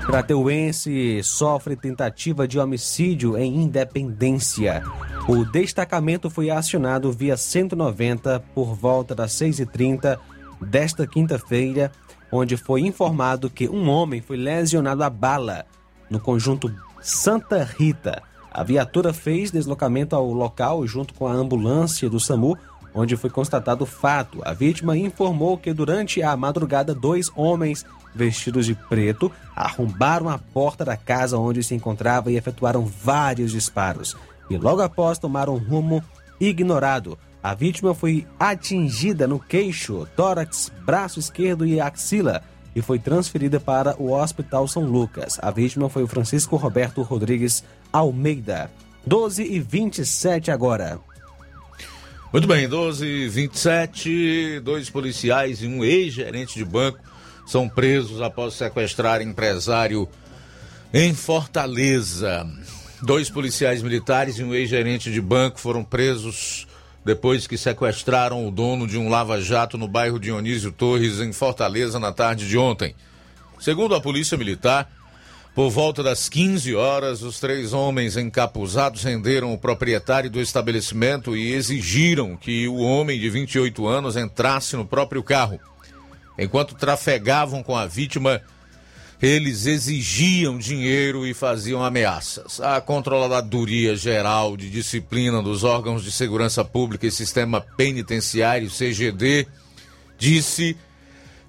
Crateuense 0.05 1.23
sofre 1.23 1.75
tentativa 1.75 2.47
de 2.47 2.59
homicídio 2.59 3.35
em 3.37 3.63
Independência. 3.63 4.83
O 5.27 5.43
destacamento 5.43 6.29
foi 6.29 6.51
acionado 6.51 7.11
via 7.11 7.35
190 7.35 8.39
por 8.53 8.75
volta 8.75 9.15
das 9.15 9.31
6h30 9.31 10.19
desta 10.61 11.07
quinta-feira, 11.07 11.91
onde 12.31 12.55
foi 12.55 12.81
informado 12.81 13.49
que 13.49 13.67
um 13.67 13.89
homem 13.89 14.21
foi 14.21 14.37
lesionado 14.37 15.03
a 15.03 15.09
bala 15.09 15.65
no 16.07 16.19
conjunto 16.19 16.71
Santa 17.01 17.63
Rita. 17.63 18.21
A 18.51 18.63
viatura 18.63 19.11
fez 19.11 19.49
deslocamento 19.49 20.15
ao 20.15 20.31
local 20.31 20.85
junto 20.85 21.15
com 21.15 21.27
a 21.27 21.33
ambulância 21.33 22.07
do 22.07 22.19
SAMU, 22.19 22.55
onde 22.93 23.17
foi 23.17 23.31
constatado 23.31 23.83
o 23.83 23.87
fato. 23.87 24.39
A 24.45 24.53
vítima 24.53 24.95
informou 24.95 25.57
que 25.57 25.73
durante 25.73 26.21
a 26.21 26.37
madrugada 26.37 26.93
dois 26.93 27.31
homens 27.35 27.85
vestidos 28.15 28.65
de 28.65 28.73
preto 28.73 29.31
arrombaram 29.55 30.29
a 30.29 30.37
porta 30.37 30.85
da 30.85 30.95
casa 30.95 31.37
onde 31.37 31.63
se 31.63 31.75
encontrava 31.75 32.31
e 32.31 32.37
efetuaram 32.37 32.85
vários 32.85 33.51
disparos. 33.51 34.15
E 34.49 34.57
logo 34.57 34.81
após 34.81 35.19
tomaram 35.19 35.55
um 35.55 35.57
rumo 35.57 36.03
ignorado. 36.39 37.17
A 37.43 37.53
vítima 37.53 37.93
foi 37.93 38.25
atingida 38.39 39.27
no 39.27 39.39
queixo, 39.39 40.07
tórax, 40.15 40.71
braço 40.83 41.19
esquerdo 41.19 41.65
e 41.65 41.79
axila 41.79 42.41
e 42.75 42.81
foi 42.81 42.99
transferida 42.99 43.59
para 43.59 43.95
o 44.01 44.11
Hospital 44.11 44.67
São 44.67 44.83
Lucas. 44.83 45.39
A 45.41 45.49
vítima 45.49 45.89
foi 45.89 46.03
o 46.03 46.07
Francisco 46.07 46.55
Roberto 46.55 47.01
Rodrigues 47.01 47.63
Almeida. 47.93 48.69
12 49.05 49.43
e 49.43 49.59
27 49.59 50.51
agora. 50.51 50.99
Muito 52.33 52.47
bem, 52.47 52.67
12 52.67 53.05
e 53.05 53.29
27, 53.29 54.59
dois 54.61 54.89
policiais 54.89 55.61
e 55.61 55.67
um 55.67 55.85
ex-gerente 55.85 56.55
de 56.55 56.65
banco 56.65 56.99
são 57.45 57.69
presos 57.69 58.21
após 58.21 58.53
sequestrar 58.53 59.21
empresário 59.21 60.07
em 60.93 61.13
Fortaleza. 61.13 62.47
Dois 63.01 63.29
policiais 63.29 63.81
militares 63.81 64.39
e 64.39 64.43
um 64.43 64.53
ex-gerente 64.53 65.11
de 65.11 65.21
banco 65.21 65.59
foram 65.59 65.83
presos 65.83 66.67
depois 67.03 67.45
que 67.45 67.57
sequestraram 67.57 68.47
o 68.47 68.51
dono 68.51 68.87
de 68.87 68.97
um 68.97 69.09
lava-jato 69.09 69.77
no 69.77 69.87
bairro 69.87 70.19
Dionísio 70.19 70.71
Torres, 70.71 71.19
em 71.19 71.31
Fortaleza, 71.31 71.99
na 71.99 72.11
tarde 72.11 72.47
de 72.47 72.57
ontem. 72.57 72.95
Segundo 73.59 73.93
a 73.93 74.01
Polícia 74.01 74.37
Militar, 74.37 74.89
por 75.53 75.69
volta 75.69 76.01
das 76.01 76.27
15 76.27 76.73
horas, 76.75 77.21
os 77.21 77.39
três 77.39 77.73
homens 77.73 78.17
encapuzados 78.17 79.03
renderam 79.03 79.53
o 79.53 79.57
proprietário 79.57 80.29
do 80.29 80.41
estabelecimento 80.41 81.37
e 81.37 81.53
exigiram 81.53 82.35
que 82.35 82.67
o 82.67 82.77
homem 82.77 83.19
de 83.19 83.29
28 83.29 83.87
anos 83.87 84.17
entrasse 84.17 84.75
no 84.75 84.85
próprio 84.85 85.21
carro. 85.23 85.59
Enquanto 86.37 86.75
trafegavam 86.75 87.63
com 87.63 87.75
a 87.75 87.85
vítima, 87.85 88.41
eles 89.21 89.65
exigiam 89.65 90.57
dinheiro 90.57 91.25
e 91.25 91.33
faziam 91.33 91.83
ameaças. 91.83 92.59
A 92.59 92.81
Controladoria 92.81 93.95
Geral 93.95 94.57
de 94.57 94.69
Disciplina 94.69 95.41
dos 95.41 95.63
Órgãos 95.63 96.03
de 96.03 96.11
Segurança 96.11 96.63
Pública 96.65 97.07
e 97.07 97.11
Sistema 97.11 97.61
Penitenciário, 97.61 98.69
CGD, 98.69 99.47
disse 100.17 100.77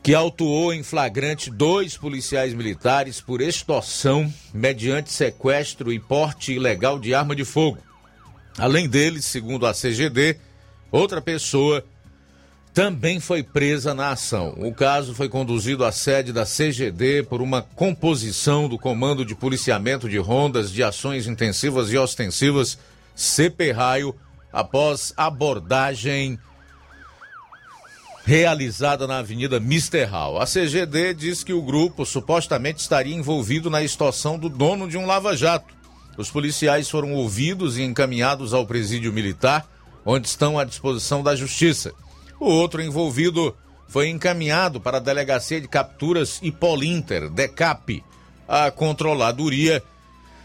que 0.02 0.14
autuou 0.14 0.72
em 0.72 0.84
flagrante 0.84 1.50
dois 1.50 1.96
policiais 1.96 2.54
militares 2.54 3.20
por 3.20 3.40
extorsão 3.40 4.32
mediante 4.54 5.10
sequestro 5.10 5.92
e 5.92 5.98
porte 5.98 6.52
ilegal 6.52 7.00
de 7.00 7.12
arma 7.12 7.34
de 7.34 7.44
fogo. 7.44 7.78
Além 8.56 8.88
deles, 8.88 9.24
segundo 9.24 9.66
a 9.66 9.74
CGD, 9.74 10.38
outra 10.92 11.20
pessoa 11.20 11.84
também 12.76 13.18
foi 13.20 13.42
presa 13.42 13.94
na 13.94 14.10
ação. 14.10 14.52
O 14.58 14.70
caso 14.70 15.14
foi 15.14 15.30
conduzido 15.30 15.82
à 15.82 15.90
sede 15.90 16.30
da 16.30 16.44
CGD 16.44 17.22
por 17.22 17.40
uma 17.40 17.62
composição 17.62 18.68
do 18.68 18.78
Comando 18.78 19.24
de 19.24 19.34
Policiamento 19.34 20.06
de 20.06 20.18
Rondas 20.18 20.70
de 20.70 20.82
Ações 20.82 21.26
Intensivas 21.26 21.90
e 21.90 21.96
Ostensivas, 21.96 22.76
CP 23.14 23.72
Raio, 23.72 24.14
após 24.52 25.14
abordagem 25.16 26.38
realizada 28.26 29.06
na 29.06 29.20
Avenida 29.20 29.58
Mister 29.58 30.06
Hall. 30.10 30.38
A 30.38 30.44
CGD 30.44 31.14
diz 31.14 31.42
que 31.42 31.54
o 31.54 31.62
grupo 31.62 32.04
supostamente 32.04 32.80
estaria 32.80 33.16
envolvido 33.16 33.70
na 33.70 33.82
extorsão 33.82 34.38
do 34.38 34.50
dono 34.50 34.86
de 34.86 34.98
um 34.98 35.06
lava-jato. 35.06 35.74
Os 36.18 36.30
policiais 36.30 36.90
foram 36.90 37.14
ouvidos 37.14 37.78
e 37.78 37.82
encaminhados 37.82 38.52
ao 38.52 38.66
presídio 38.66 39.14
militar, 39.14 39.66
onde 40.04 40.28
estão 40.28 40.58
à 40.58 40.64
disposição 40.64 41.22
da 41.22 41.34
justiça. 41.34 41.94
O 42.38 42.46
outro 42.46 42.82
envolvido 42.82 43.54
foi 43.88 44.08
encaminhado 44.08 44.80
para 44.80 44.98
a 44.98 45.00
Delegacia 45.00 45.60
de 45.60 45.68
Capturas 45.68 46.38
Hipolinter, 46.42 47.30
DECAP. 47.30 48.02
A 48.48 48.70
controladoria 48.70 49.82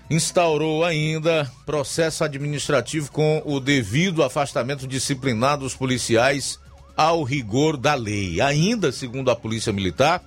instaurou 0.10 0.84
ainda 0.84 1.50
processo 1.66 2.24
administrativo 2.24 3.12
com 3.12 3.42
o 3.46 3.60
devido 3.60 4.24
afastamento 4.24 4.88
disciplinar 4.88 5.58
dos 5.58 5.76
policiais 5.76 6.60
ao 6.96 7.24
rigor 7.24 7.78
da 7.78 7.94
lei. 7.94 8.42
Ainda, 8.42 8.92
segundo 8.92 9.32
a 9.32 9.36
Polícia 9.36 9.72
Militar, 9.72 10.22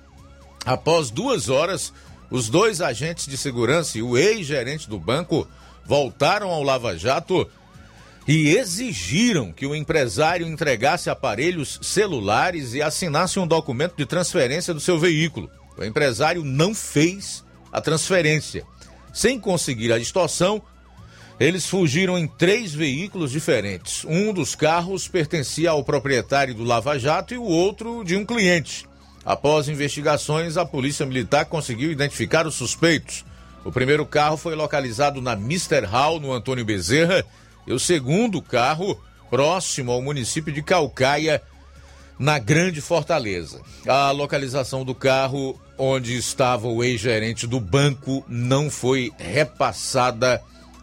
após 0.65 1.11
duas 1.11 1.49
horas, 1.49 1.93
os 2.29 2.49
dois 2.49 2.81
agentes 2.81 3.27
de 3.27 3.37
segurança 3.37 3.97
e 3.97 4.01
o 4.01 4.17
ex-gerente 4.17 4.89
do 4.89 4.99
banco 4.99 5.47
voltaram 5.85 6.49
ao 6.49 6.63
Lava 6.63 6.97
Jato 6.97 7.47
e 8.27 8.55
exigiram 8.55 9.51
que 9.51 9.67
o 9.67 9.75
empresário 9.75 10.47
entregasse 10.47 11.09
aparelhos 11.09 11.79
celulares 11.81 12.73
e 12.73 12.81
assinasse 12.81 13.39
um 13.39 13.45
documento 13.45 13.95
de 13.95 14.05
transferência 14.05 14.73
do 14.73 14.79
seu 14.79 14.97
veículo. 14.99 15.49
O 15.77 15.83
empresário 15.83 16.43
não 16.43 16.73
fez 16.73 17.43
a 17.71 17.79
transferência. 17.79 18.65
Sem 19.13 19.39
conseguir 19.39 19.93
a 19.93 19.99
extorsão, 19.99 20.61
eles 21.39 21.67
fugiram 21.67 22.17
em 22.17 22.27
três 22.27 22.73
veículos 22.73 23.31
diferentes. 23.31 24.05
Um 24.05 24.33
dos 24.33 24.55
carros 24.55 25.07
pertencia 25.07 25.69
ao 25.69 25.83
proprietário 25.83 26.55
do 26.55 26.63
Lava 26.63 26.97
Jato 26.97 27.33
e 27.33 27.37
o 27.37 27.43
outro 27.43 28.03
de 28.03 28.15
um 28.15 28.25
cliente. 28.25 28.87
Após 29.23 29.67
investigações, 29.67 30.55
a 30.55 30.65
Polícia 30.65 31.05
Militar 31.05 31.45
conseguiu 31.45 31.91
identificar 31.91 32.47
os 32.47 32.55
suspeitos. 32.55 33.25
O 33.63 33.71
primeiro 33.71 34.05
carro 34.05 34.37
foi 34.37 34.55
localizado 34.55 35.21
na 35.21 35.35
Mister 35.35 35.83
Hall, 35.83 36.19
no 36.19 36.31
Antônio 36.31 36.63
Bezerra, 36.63 37.25
e 37.65 37.73
o 37.73 37.79
segundo 37.79 38.41
carro 38.41 38.99
próximo 39.29 39.91
ao 39.91 40.01
município 40.01 40.53
de 40.53 40.61
Calcaia, 40.61 41.41
na 42.17 42.39
Grande 42.39 42.79
Fortaleza. 42.79 43.61
A 43.85 44.11
localização 44.11 44.85
do 44.85 44.95
carro 44.95 45.59
onde 45.77 46.15
estava 46.15 46.67
o 46.67 46.83
ex-gerente 46.83 47.45
do 47.45 47.59
banco 47.59 48.23
não 48.27 48.69
foi 48.69 49.11
repassada 49.17 50.41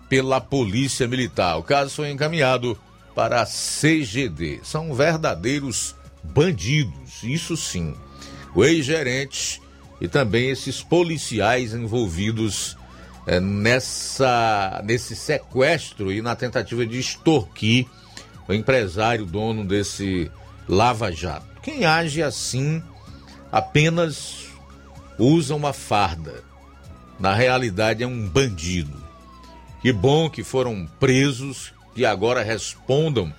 pela 0.09 0.41
Polícia 0.41 1.09
Militar. 1.09 1.59
O 1.59 1.63
caso 1.63 1.95
foi 1.95 2.11
encaminhado 2.11 2.79
para 3.15 3.41
a 3.41 3.47
CGD. 3.47 4.61
São 4.63 4.93
verdadeiros 4.93 5.95
bandidos, 6.23 7.23
isso 7.23 7.57
sim. 7.57 7.95
O 8.55 8.63
ex-gerente 8.63 9.63
e 10.01 10.09
também 10.09 10.51
esses 10.51 10.83
policiais 10.83 11.73
envolvidos 11.73 12.77
é, 13.27 13.41
nessa 13.41 14.83
nesse 14.85 15.15
sequestro 15.15 16.13
e 16.13 16.21
na 16.21 16.35
tentativa 16.35 16.85
de 16.85 16.99
extorquir 16.99 17.87
o 18.49 18.53
empresário 18.53 19.25
dono 19.25 19.65
desse 19.65 20.31
Lava 20.69 21.13
Jato. 21.13 21.47
Quem 21.63 21.85
age 21.85 22.23
assim 22.23 22.83
apenas 23.51 24.47
usa 25.19 25.55
uma 25.55 25.73
farda. 25.73 26.43
Na 27.21 27.35
realidade 27.35 28.03
é 28.03 28.07
um 28.07 28.29
bandido. 28.29 29.01
Que 29.81 29.93
bom 29.93 30.29
que 30.29 30.43
foram 30.43 30.89
presos 30.99 31.73
e 31.95 32.05
agora 32.05 32.43
respondam 32.43 33.33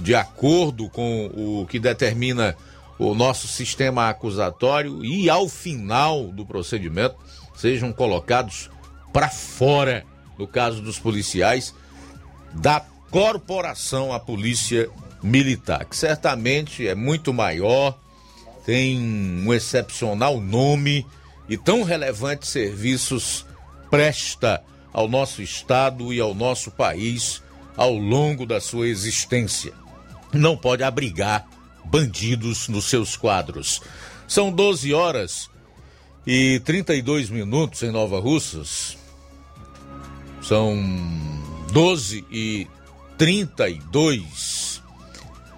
de 0.00 0.14
acordo 0.14 0.88
com 0.88 1.26
o 1.34 1.66
que 1.66 1.78
determina 1.78 2.56
o 2.98 3.14
nosso 3.14 3.46
sistema 3.46 4.08
acusatório 4.08 5.04
e 5.04 5.28
ao 5.28 5.48
final 5.48 6.28
do 6.28 6.44
procedimento 6.44 7.16
sejam 7.54 7.92
colocados 7.92 8.70
para 9.18 9.30
fora, 9.30 10.04
no 10.38 10.46
caso 10.46 10.80
dos 10.80 10.96
policiais, 10.96 11.74
da 12.52 12.78
corporação 13.10 14.12
a 14.12 14.20
Polícia 14.20 14.88
Militar, 15.20 15.84
que 15.86 15.96
certamente 15.96 16.86
é 16.86 16.94
muito 16.94 17.34
maior, 17.34 17.98
tem 18.64 18.96
um 18.96 19.52
excepcional 19.52 20.40
nome 20.40 21.04
e 21.48 21.56
tão 21.56 21.82
relevantes 21.82 22.48
serviços 22.50 23.44
presta 23.90 24.62
ao 24.92 25.08
nosso 25.08 25.42
Estado 25.42 26.12
e 26.12 26.20
ao 26.20 26.32
nosso 26.32 26.70
país 26.70 27.42
ao 27.76 27.94
longo 27.94 28.46
da 28.46 28.60
sua 28.60 28.86
existência. 28.86 29.72
Não 30.32 30.56
pode 30.56 30.84
abrigar 30.84 31.44
bandidos 31.84 32.68
nos 32.68 32.84
seus 32.84 33.16
quadros. 33.16 33.82
São 34.28 34.52
12 34.52 34.94
horas 34.94 35.50
e 36.24 36.60
32 36.60 37.30
minutos 37.30 37.82
em 37.82 37.90
Nova 37.90 38.20
Russas. 38.20 38.97
São 40.48 40.82
12 41.72 42.24
e 42.30 42.66
32. 43.18 44.82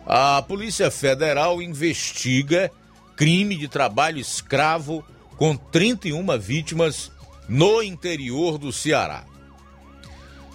A 0.05 0.43
Polícia 0.43 0.91
Federal 0.91 1.63
investiga 1.63 2.73
crime 3.15 3.55
de 3.55 3.69
trabalho 3.69 4.19
escravo 4.19 5.05
com 5.37 5.57
31 5.57 6.37
vítimas 6.41 7.13
no 7.49 7.81
interior 7.81 8.59
do 8.59 8.73
Ceará. 8.73 9.25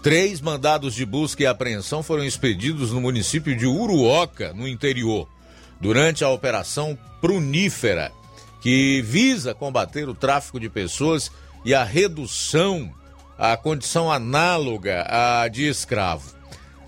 Três 0.03 0.41
mandados 0.41 0.93
de 0.93 1.05
busca 1.05 1.43
e 1.43 1.45
apreensão 1.45 2.03
foram 2.03 2.25
expedidos 2.25 2.91
no 2.91 2.99
município 2.99 3.55
de 3.55 3.65
Uruoca, 3.65 4.51
no 4.51 4.67
interior 4.67 5.29
durante 5.79 6.25
a 6.25 6.29
Operação 6.29 6.97
Prunífera, 7.21 8.11
que 8.59 9.01
visa 9.01 9.55
combater 9.55 10.09
o 10.09 10.13
tráfico 10.13 10.59
de 10.59 10.67
pessoas 10.67 11.31
e 11.63 11.73
a 11.73 11.85
redução 11.85 12.93
à 13.37 13.55
condição 13.57 14.11
análoga 14.11 15.05
à 15.09 15.47
de 15.47 15.67
escravo. 15.67 16.33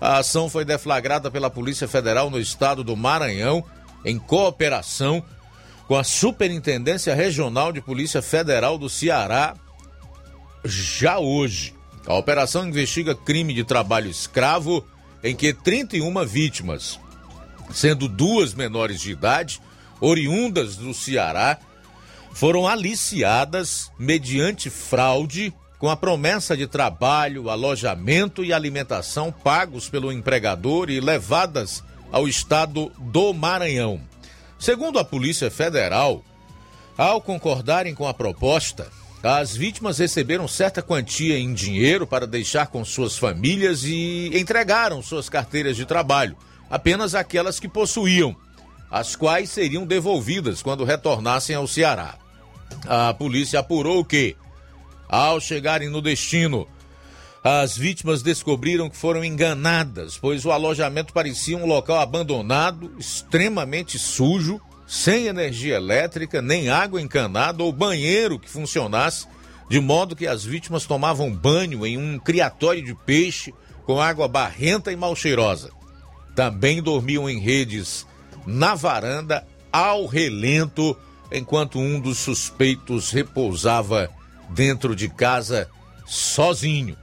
A 0.00 0.18
ação 0.18 0.48
foi 0.48 0.64
deflagrada 0.64 1.30
pela 1.30 1.50
Polícia 1.50 1.88
Federal 1.88 2.30
no 2.30 2.38
estado 2.38 2.84
do 2.84 2.96
Maranhão, 2.96 3.64
em 4.04 4.18
cooperação 4.18 5.22
com 5.88 5.96
a 5.96 6.04
Superintendência 6.04 7.14
Regional 7.14 7.72
de 7.72 7.80
Polícia 7.80 8.22
Federal 8.22 8.78
do 8.78 8.88
Ceará, 8.88 9.56
já 10.64 11.18
hoje. 11.18 11.74
A 12.06 12.14
operação 12.14 12.66
investiga 12.66 13.14
crime 13.14 13.54
de 13.54 13.64
trabalho 13.64 14.10
escravo 14.10 14.86
em 15.22 15.34
que 15.34 15.52
31 15.52 16.24
vítimas, 16.26 17.00
sendo 17.72 18.06
duas 18.06 18.54
menores 18.54 19.00
de 19.00 19.10
idade, 19.10 19.60
oriundas 20.00 20.76
do 20.76 20.94
Ceará, 20.94 21.58
foram 22.32 22.68
aliciadas 22.68 23.90
mediante 23.98 24.70
fraude 24.70 25.52
com 25.78 25.88
a 25.88 25.96
promessa 25.96 26.56
de 26.56 26.66
trabalho, 26.66 27.48
alojamento 27.48 28.44
e 28.44 28.52
alimentação 28.52 29.30
pagos 29.30 29.88
pelo 29.88 30.12
empregador 30.12 30.90
e 30.90 31.00
levadas 31.00 31.84
ao 32.10 32.26
estado 32.26 32.90
do 32.98 33.32
Maranhão. 33.32 34.00
Segundo 34.58 34.98
a 34.98 35.04
Polícia 35.04 35.50
Federal, 35.50 36.24
ao 36.96 37.20
concordarem 37.20 37.94
com 37.94 38.08
a 38.08 38.14
proposta, 38.14 38.90
as 39.22 39.56
vítimas 39.56 39.98
receberam 39.98 40.48
certa 40.48 40.82
quantia 40.82 41.38
em 41.38 41.52
dinheiro 41.52 42.06
para 42.06 42.26
deixar 42.26 42.66
com 42.68 42.84
suas 42.84 43.16
famílias 43.16 43.84
e 43.84 44.30
entregaram 44.34 45.02
suas 45.02 45.28
carteiras 45.28 45.76
de 45.76 45.84
trabalho, 45.84 46.36
apenas 46.68 47.14
aquelas 47.14 47.60
que 47.60 47.68
possuíam, 47.68 48.34
as 48.90 49.14
quais 49.14 49.50
seriam 49.50 49.86
devolvidas 49.86 50.62
quando 50.62 50.84
retornassem 50.84 51.54
ao 51.54 51.66
Ceará. 51.66 52.16
A 52.86 53.14
polícia 53.14 53.60
apurou 53.60 54.04
que, 54.04 54.36
ao 55.08 55.40
chegarem 55.40 55.88
no 55.88 56.02
destino, 56.02 56.66
as 57.42 57.76
vítimas 57.76 58.20
descobriram 58.22 58.90
que 58.90 58.96
foram 58.96 59.24
enganadas, 59.24 60.18
pois 60.18 60.44
o 60.44 60.50
alojamento 60.50 61.12
parecia 61.12 61.56
um 61.56 61.66
local 61.66 61.98
abandonado, 62.00 62.92
extremamente 62.98 63.98
sujo, 63.98 64.60
sem 64.86 65.26
energia 65.26 65.76
elétrica, 65.76 66.42
nem 66.42 66.68
água 66.68 67.00
encanada 67.00 67.62
ou 67.62 67.72
banheiro 67.72 68.38
que 68.38 68.50
funcionasse, 68.50 69.26
de 69.70 69.78
modo 69.80 70.16
que 70.16 70.26
as 70.26 70.44
vítimas 70.44 70.84
tomavam 70.84 71.30
banho 71.30 71.86
em 71.86 71.96
um 71.96 72.18
criatório 72.18 72.84
de 72.84 72.94
peixe 72.94 73.54
com 73.84 74.00
água 74.00 74.26
barrenta 74.26 74.90
e 74.90 74.96
mal 74.96 75.14
cheirosa. 75.14 75.70
Também 76.34 76.82
dormiam 76.82 77.28
em 77.28 77.38
redes 77.38 78.06
na 78.46 78.74
varanda 78.74 79.46
ao 79.72 80.06
relento, 80.06 80.96
enquanto 81.30 81.78
um 81.78 82.00
dos 82.00 82.18
suspeitos 82.18 83.10
repousava 83.10 84.10
dentro 84.48 84.94
de 84.94 85.08
casa 85.08 85.68
sozinho. 86.06 86.96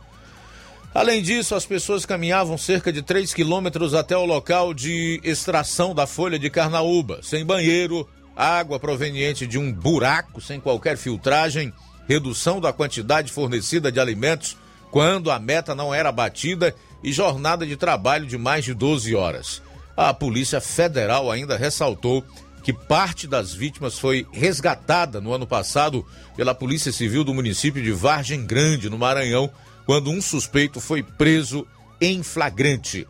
Além 0.93 1.21
disso, 1.21 1.55
as 1.55 1.65
pessoas 1.65 2.05
caminhavam 2.05 2.58
cerca 2.58 2.91
de 2.91 3.01
3 3.01 3.34
quilômetros 3.34 3.93
até 3.93 4.15
o 4.15 4.25
local 4.25 4.73
de 4.73 5.19
extração 5.23 5.93
da 5.93 6.08
folha 6.08 6.39
de 6.39 6.49
carnaúba, 6.49 7.19
sem 7.21 7.45
banheiro, 7.45 8.08
água 8.36 8.79
proveniente 8.79 9.45
de 9.45 9.58
um 9.58 9.73
buraco 9.73 10.39
sem 10.39 10.60
qualquer 10.60 10.97
filtragem, 10.97 11.73
redução 12.08 12.62
da 12.62 12.71
quantidade 12.71 13.31
fornecida 13.31 13.91
de 13.91 13.99
alimentos 13.99 14.55
quando 14.89 15.29
a 15.29 15.38
meta 15.38 15.75
não 15.75 15.93
era 15.93 16.12
batida 16.12 16.73
e 17.03 17.12
jornada 17.12 17.65
de 17.65 17.75
trabalho 17.75 18.25
de 18.25 18.38
mais 18.38 18.63
de 18.63 18.73
12 18.73 19.13
horas. 19.15 19.62
A 19.97 20.13
Polícia 20.13 20.62
Federal 20.62 21.29
ainda 21.29 21.58
ressaltou 21.58 22.23
que 22.65 22.73
parte 22.73 23.28
das 23.28 23.54
vítimas 23.54 23.99
foi 23.99 24.25
resgatada 24.32 25.21
no 25.21 25.32
ano 25.32 25.45
passado 25.45 26.04
pela 26.36 26.56
Polícia 26.56 26.91
Civil 26.91 27.23
do 27.23 27.32
município 27.32 27.80
de 27.80 27.91
Vargem 27.91 28.43
Grande, 28.43 28.89
no 28.89 28.97
Maranhão, 28.97 29.51
quando 29.86 30.10
um 30.10 30.19
suspeito 30.19 30.82
foi 30.82 31.04
preso 31.04 31.67
em 32.01 32.23
flagrante. 32.23 33.08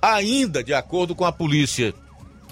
Ainda 0.00 0.64
de 0.64 0.72
acordo 0.72 1.14
com 1.14 1.26
a 1.26 1.32
polícia, 1.32 1.92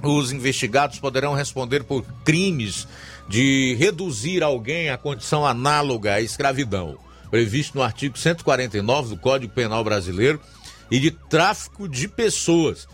os 0.03 0.31
investigados 0.31 0.99
poderão 0.99 1.33
responder 1.33 1.85
por 1.85 2.05
crimes 2.23 2.87
de 3.27 3.75
reduzir 3.79 4.43
alguém 4.43 4.91
à 4.91 4.99
condição 4.99 5.47
análoga 5.47 6.17
à 6.17 6.21
escravidão, 6.21 6.99
previsto 7.31 7.79
no 7.79 7.83
artigo 7.83 8.19
149 8.19 9.09
do 9.09 9.17
Código 9.17 9.55
Penal 9.55 9.83
Brasileiro, 9.83 10.39
e 10.91 11.01
de 11.01 11.11
tráfico 11.11 11.89
de 11.89 12.07
pessoas, 12.07 12.87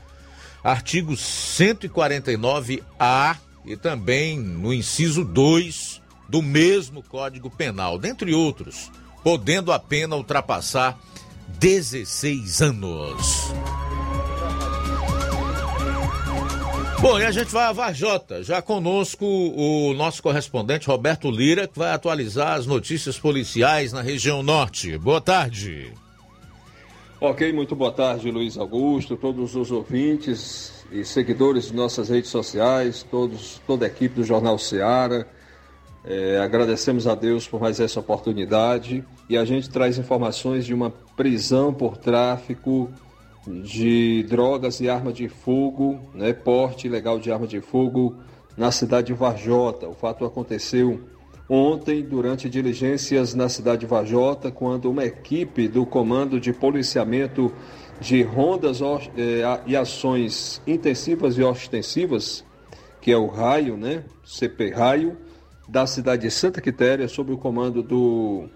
artigo 0.63 1.15
149-A 1.15 3.48
e 3.69 3.77
também 3.77 4.39
no 4.39 4.73
inciso 4.73 5.23
2 5.23 6.01
do 6.27 6.41
mesmo 6.41 7.03
Código 7.03 7.51
Penal, 7.51 7.99
dentre 7.99 8.33
outros, 8.35 8.91
podendo 9.23 9.71
a 9.71 9.79
pena 9.79 10.17
ultrapassar 10.17 10.99
16 11.59 12.63
anos. 12.63 13.53
Bom, 17.01 17.19
e 17.21 17.25
a 17.25 17.31
gente 17.31 17.49
vai 17.49 17.67
a 17.67 17.73
Varjota, 17.73 18.43
já 18.43 18.61
conosco 18.61 19.25
o 19.25 19.93
nosso 19.95 20.23
correspondente 20.23 20.89
Roberto 20.89 21.31
Lira, 21.31 21.69
que 21.69 21.79
vai 21.79 21.93
atualizar 21.93 22.55
as 22.55 22.67
notícias 22.67 23.19
policiais 23.19 23.93
na 23.93 24.01
região 24.01 24.43
norte. 24.43 24.97
Boa 24.99 25.21
tarde. 25.21 25.93
Ok, 27.21 27.53
muito 27.53 27.77
boa 27.77 27.93
tarde, 27.93 28.31
Luiz 28.31 28.57
Augusto, 28.57 29.17
todos 29.17 29.55
os 29.55 29.71
ouvintes 29.71 30.78
e 30.91 31.05
seguidores 31.05 31.67
de 31.67 31.75
nossas 31.75 32.09
redes 32.09 32.31
sociais, 32.31 33.03
todos, 33.11 33.61
toda 33.67 33.85
a 33.85 33.89
equipe 33.89 34.15
do 34.15 34.25
Jornal 34.25 34.59
Seara. 34.59 35.27
É, 36.05 36.39
agradecemos 36.39 37.07
a 37.07 37.15
Deus 37.15 37.47
por 37.47 37.61
mais 37.61 37.81
essa 37.81 38.01
oportunidade 38.01 39.05
e 39.29 39.37
a 39.37 39.45
gente 39.45 39.69
traz 39.69 39.99
informações 39.99 40.65
de 40.65 40.73
uma 40.73 40.91
prisão 41.17 41.75
por 41.75 41.99
tráfico 41.99 42.91
de 43.47 44.25
drogas 44.29 44.81
e 44.81 44.89
arma 44.89 45.13
de 45.13 45.29
fogo, 45.29 46.01
né, 46.15 46.33
porte 46.33 46.87
ilegal 46.87 47.19
de 47.19 47.31
arma 47.31 47.47
de 47.47 47.61
fogo 47.61 48.17
na 48.57 48.71
cidade 48.71 49.09
de 49.09 49.15
Varjota. 49.15 49.89
O 49.89 49.95
fato 49.95 50.25
aconteceu 50.25 51.01
ontem 51.49 52.03
durante 52.03 52.49
diligências 52.49 53.35
na 53.35 53.49
cidade 53.49 53.81
de 53.81 53.87
Varjota, 53.87 54.51
quando 54.51 54.91
uma 54.91 55.05
equipe 55.05 55.67
do 55.67 55.87
Comando 55.87 56.39
de 56.39 56.53
Policiamento 56.53 57.53
de 58.01 58.23
Rondas 58.23 58.81
eh, 59.17 59.43
e 59.67 59.77
Ações 59.77 60.63
Intensivas 60.67 61.37
e 61.37 61.43
Ostensivas, 61.43 62.45
que 63.01 63.11
é 63.11 63.17
o 63.17 63.27
Raio, 63.27 63.77
né, 63.77 64.05
CP 64.25 64.71
Raio, 64.71 65.17
da 65.69 65.87
cidade 65.87 66.23
de 66.23 66.31
Santa 66.31 66.61
Quitéria, 66.61 67.09
sob 67.09 67.33
o 67.33 67.39
comando 67.39 67.83
do 67.83 68.49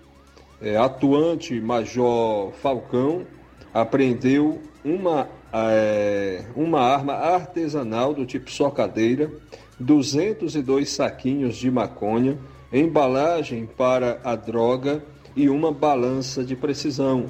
eh, 0.60 0.76
atuante 0.76 1.60
Major 1.60 2.52
Falcão, 2.52 3.26
apreendeu 3.74 4.60
uma, 4.84 5.28
é, 5.52 6.44
uma 6.54 6.80
arma 6.80 7.14
artesanal 7.14 8.12
do 8.14 8.26
tipo 8.26 8.50
socadeira, 8.50 9.30
202 9.78 10.90
saquinhos 10.90 11.56
de 11.56 11.70
maconha, 11.70 12.38
embalagem 12.72 13.66
para 13.66 14.20
a 14.24 14.34
droga 14.34 15.02
e 15.34 15.48
uma 15.48 15.72
balança 15.72 16.44
de 16.44 16.54
precisão. 16.54 17.26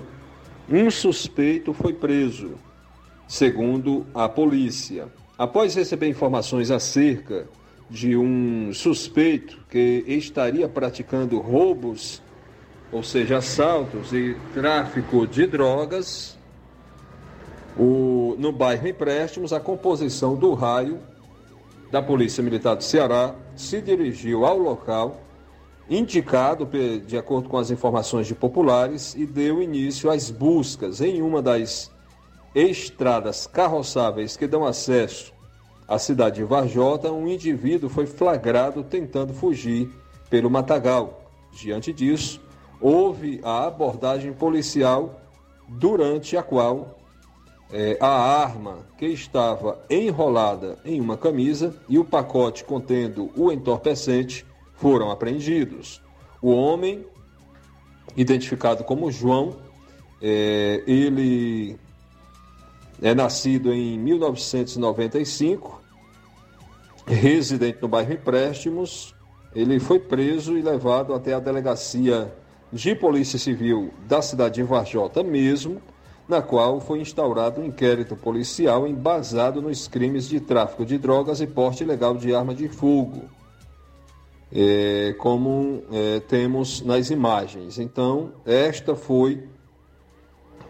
Um 0.68 0.90
suspeito 0.90 1.72
foi 1.72 1.92
preso, 1.92 2.52
segundo 3.26 4.06
a 4.14 4.28
polícia. 4.28 5.08
Após 5.36 5.74
receber 5.74 6.08
informações 6.08 6.70
acerca 6.70 7.48
de 7.90 8.16
um 8.16 8.72
suspeito 8.72 9.58
que 9.68 10.04
estaria 10.06 10.68
praticando 10.68 11.38
roubos, 11.38 12.22
ou 12.90 13.02
seja, 13.02 13.38
assaltos 13.38 14.12
e 14.12 14.36
tráfico 14.54 15.26
de 15.26 15.46
drogas, 15.46 16.38
o, 17.76 18.36
no 18.38 18.52
bairro 18.52 18.88
Empréstimos, 18.88 19.52
a 19.52 19.60
composição 19.60 20.36
do 20.36 20.54
raio 20.54 21.00
da 21.90 22.00
Polícia 22.00 22.42
Militar 22.42 22.74
do 22.76 22.84
Ceará 22.84 23.34
se 23.56 23.80
dirigiu 23.80 24.44
ao 24.46 24.58
local 24.58 25.20
indicado 25.88 26.68
de 27.06 27.16
acordo 27.16 27.48
com 27.48 27.58
as 27.58 27.70
informações 27.70 28.26
de 28.26 28.34
populares 28.34 29.14
e 29.14 29.26
deu 29.26 29.62
início 29.62 30.10
às 30.10 30.30
buscas 30.30 31.00
em 31.00 31.20
uma 31.22 31.42
das 31.42 31.90
estradas 32.54 33.46
carroçáveis 33.46 34.36
que 34.36 34.46
dão 34.46 34.64
acesso 34.64 35.32
à 35.92 35.98
cidade 35.98 36.36
de 36.36 36.44
Varjota, 36.44 37.12
um 37.12 37.28
indivíduo 37.28 37.90
foi 37.90 38.06
flagrado 38.06 38.82
tentando 38.82 39.34
fugir 39.34 39.90
pelo 40.30 40.50
matagal. 40.50 41.30
Diante 41.52 41.92
disso, 41.92 42.40
houve 42.80 43.40
a 43.42 43.66
abordagem 43.66 44.32
policial 44.32 45.20
durante 45.68 46.36
a 46.36 46.42
qual 46.42 46.98
é, 47.70 47.96
a 48.00 48.08
arma 48.08 48.86
que 48.96 49.06
estava 49.06 49.82
enrolada 49.88 50.78
em 50.84 51.00
uma 51.00 51.16
camisa 51.16 51.74
e 51.88 51.98
o 51.98 52.04
pacote 52.04 52.64
contendo 52.64 53.30
o 53.36 53.52
entorpecente 53.52 54.46
foram 54.82 55.12
apreendidos. 55.12 56.02
O 56.42 56.50
homem, 56.50 57.06
identificado 58.16 58.82
como 58.82 59.12
João, 59.12 59.58
é, 60.20 60.82
ele 60.88 61.78
é 63.00 63.14
nascido 63.14 63.72
em 63.72 63.96
1995, 63.96 65.80
residente 67.06 67.78
no 67.80 67.86
bairro 67.86 68.12
Empréstimos. 68.12 69.14
Ele 69.54 69.78
foi 69.78 70.00
preso 70.00 70.58
e 70.58 70.62
levado 70.62 71.14
até 71.14 71.32
a 71.32 71.38
delegacia 71.38 72.34
de 72.72 72.92
Polícia 72.96 73.38
Civil 73.38 73.94
da 74.08 74.20
cidade 74.20 74.56
de 74.56 74.64
Varjota 74.64 75.22
mesmo, 75.22 75.80
na 76.26 76.42
qual 76.42 76.80
foi 76.80 77.00
instaurado 77.00 77.60
um 77.60 77.66
inquérito 77.66 78.16
policial 78.16 78.84
embasado 78.88 79.62
nos 79.62 79.86
crimes 79.86 80.28
de 80.28 80.40
tráfico 80.40 80.84
de 80.84 80.98
drogas 80.98 81.40
e 81.40 81.46
porte 81.46 81.84
ilegal 81.84 82.16
de 82.16 82.34
arma 82.34 82.52
de 82.52 82.66
fogo, 82.68 83.28
é, 84.54 85.14
como 85.18 85.82
é, 85.90 86.20
temos 86.20 86.82
nas 86.82 87.10
imagens. 87.10 87.78
Então, 87.78 88.32
esta 88.44 88.94
foi, 88.94 89.48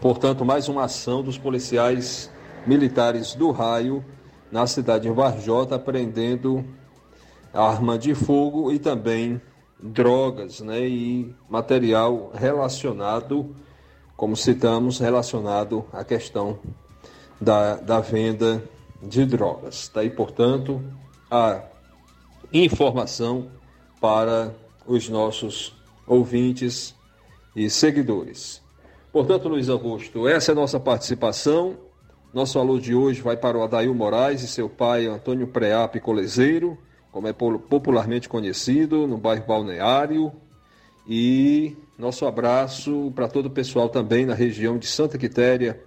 portanto, 0.01 0.45
mais 0.45 0.69
uma 0.69 0.85
ação 0.85 1.23
dos 1.23 1.37
policiais 1.37 2.31
militares 2.67 3.35
do 3.35 3.51
raio 3.51 4.05
na 4.51 4.67
cidade 4.67 5.09
de 5.09 5.15
Varjota, 5.15 5.75
apreendendo 5.75 6.65
arma 7.53 7.99
de 7.99 8.15
fogo 8.15 8.71
e 8.71 8.79
também 8.79 9.41
drogas 9.83 10.61
né, 10.61 10.87
e 10.87 11.35
material 11.49 12.31
relacionado 12.33 13.55
como 14.17 14.37
citamos, 14.37 15.01
relacionado 15.01 15.85
à 15.93 16.05
questão 16.05 16.59
da, 17.41 17.75
da 17.75 17.99
venda 17.99 18.63
de 19.03 19.27
drogas. 19.27 19.91
Daí, 19.93 20.09
tá 20.11 20.17
portanto, 20.17 20.81
a 21.29 21.63
informação 22.53 23.49
para 24.03 24.53
os 24.85 25.09
nossos 25.09 25.73
ouvintes 26.09 26.93
e 27.55 27.71
seguidores. 27.71 28.61
Portanto, 29.13 29.49
Luiz 29.49 29.69
Augusto, 29.69 30.27
essa 30.27 30.51
é 30.51 30.53
a 30.53 30.57
nossa 30.57 30.81
participação. 30.81 31.77
Nosso 32.35 32.59
alô 32.59 32.81
de 32.81 32.97
hoje 32.97 33.23
vai 33.23 33.37
para 33.37 33.57
o 33.57 33.63
Adail 33.63 33.95
Moraes 33.95 34.43
e 34.43 34.49
seu 34.49 34.69
pai 34.69 35.07
Antônio 35.07 35.47
Preap 35.47 36.01
Colezeiro, 36.01 36.77
como 37.13 37.29
é 37.29 37.33
popularmente 37.33 38.29
conhecido, 38.29 39.07
no 39.07 39.19
bairro 39.19 39.47
Balneário. 39.47 40.33
E 41.07 41.77
nosso 41.97 42.27
abraço 42.27 43.13
para 43.15 43.29
todo 43.29 43.47
o 43.47 43.51
pessoal 43.51 43.89
também 43.89 44.27
na 44.27 44.35
região 44.35 44.79
de 44.79 44.89
Santa 44.89 45.17
Quitéria 45.17 45.81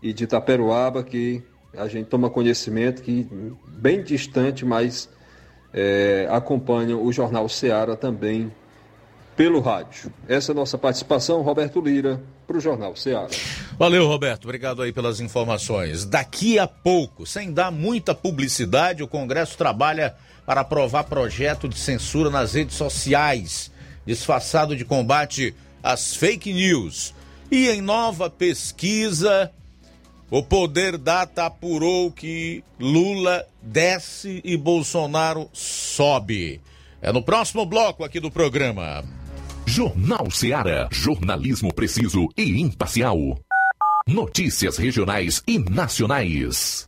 e 0.00 0.12
de 0.12 0.24
Itaperuaba, 0.24 1.02
que 1.02 1.42
a 1.76 1.88
gente 1.88 2.06
toma 2.06 2.30
conhecimento 2.30 3.02
que 3.02 3.26
bem 3.66 4.00
distante, 4.00 4.64
mas 4.64 5.08
é, 5.72 6.26
acompanham 6.30 7.04
o 7.04 7.12
Jornal 7.12 7.48
Seara 7.48 7.96
também 7.96 8.52
pelo 9.36 9.60
rádio. 9.60 10.12
Essa 10.28 10.50
é 10.50 10.52
a 10.52 10.56
nossa 10.56 10.76
participação, 10.76 11.42
Roberto 11.42 11.80
Lira, 11.80 12.20
para 12.46 12.56
o 12.56 12.60
Jornal 12.60 12.96
Seara. 12.96 13.28
Valeu, 13.78 14.06
Roberto. 14.06 14.44
Obrigado 14.44 14.82
aí 14.82 14.92
pelas 14.92 15.20
informações. 15.20 16.04
Daqui 16.04 16.58
a 16.58 16.66
pouco, 16.66 17.24
sem 17.24 17.52
dar 17.52 17.70
muita 17.70 18.14
publicidade, 18.14 19.02
o 19.02 19.08
Congresso 19.08 19.56
trabalha 19.56 20.16
para 20.44 20.62
aprovar 20.62 21.04
projeto 21.04 21.68
de 21.68 21.78
censura 21.78 22.30
nas 22.30 22.54
redes 22.54 22.74
sociais 22.74 23.70
disfarçado 24.08 24.74
de 24.74 24.86
combate 24.86 25.54
às 25.82 26.16
fake 26.16 26.52
news. 26.52 27.14
E 27.50 27.68
em 27.68 27.82
nova 27.82 28.30
pesquisa, 28.30 29.52
o 30.30 30.42
Poder 30.42 30.96
Data 30.96 31.44
apurou 31.44 32.10
que 32.10 32.64
Lula 32.80 33.46
desce 33.68 34.40
e 34.44 34.56
Bolsonaro 34.56 35.48
sobe. 35.52 36.60
É 37.00 37.12
no 37.12 37.22
próximo 37.22 37.66
bloco 37.66 38.02
aqui 38.02 38.18
do 38.18 38.30
programa. 38.30 39.04
Jornal 39.66 40.30
Seara. 40.30 40.88
Jornalismo 40.90 41.72
preciso 41.72 42.28
e 42.36 42.60
imparcial. 42.60 43.18
Notícias 44.06 44.78
regionais 44.78 45.42
e 45.46 45.58
nacionais. 45.58 46.87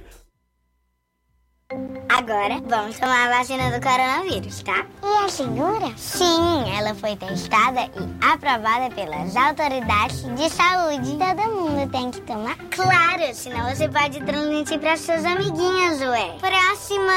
Agora 2.17 2.61
vamos 2.67 2.99
tomar 2.99 3.31
a 3.31 3.37
vacina 3.37 3.71
do 3.71 3.81
coronavírus, 3.81 4.61
tá? 4.63 4.85
E 5.01 5.25
é 5.25 5.29
segura? 5.29 5.93
Sim, 5.95 6.69
ela 6.77 6.93
foi 6.93 7.15
testada 7.15 7.83
e 7.83 8.25
aprovada 8.25 8.93
pelas 8.93 9.33
autoridades 9.37 10.23
de 10.35 10.49
saúde. 10.49 11.17
Todo 11.17 11.55
mundo 11.55 11.89
tem 11.89 12.11
que 12.11 12.19
tomar? 12.21 12.57
Claro, 12.69 13.33
senão 13.33 13.73
você 13.73 13.87
pode 13.87 14.19
transmitir 14.25 14.77
para 14.79 14.97
seus 14.97 15.23
amiguinhos, 15.23 16.01
ué. 16.01 16.35
Próxima! 16.41 17.13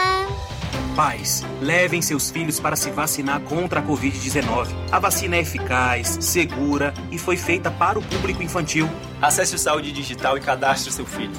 Pais, 0.95 1.43
levem 1.61 2.01
seus 2.01 2.31
filhos 2.31 2.61
para 2.61 2.77
se 2.77 2.89
vacinar 2.93 3.41
contra 3.41 3.81
a 3.81 3.83
Covid-19. 3.83 4.69
A 4.93 5.01
vacina 5.01 5.35
é 5.35 5.41
eficaz, 5.41 6.19
segura 6.21 6.95
e 7.11 7.19
foi 7.19 7.37
feita 7.37 7.69
para 7.69 7.99
o 7.99 8.03
público 8.03 8.45
infantil. 8.45 8.89
Acesse 9.21 9.57
o 9.57 9.59
Saúde 9.59 9.91
Digital 9.91 10.39
e 10.39 10.41
cadastre 10.41 10.93
seu 10.93 11.05
filho. 11.05 11.33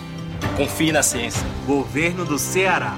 Confie 0.57 0.91
na 0.91 1.01
ciência. 1.01 1.47
Governo 1.65 2.25
do 2.25 2.37
Ceará. 2.37 2.97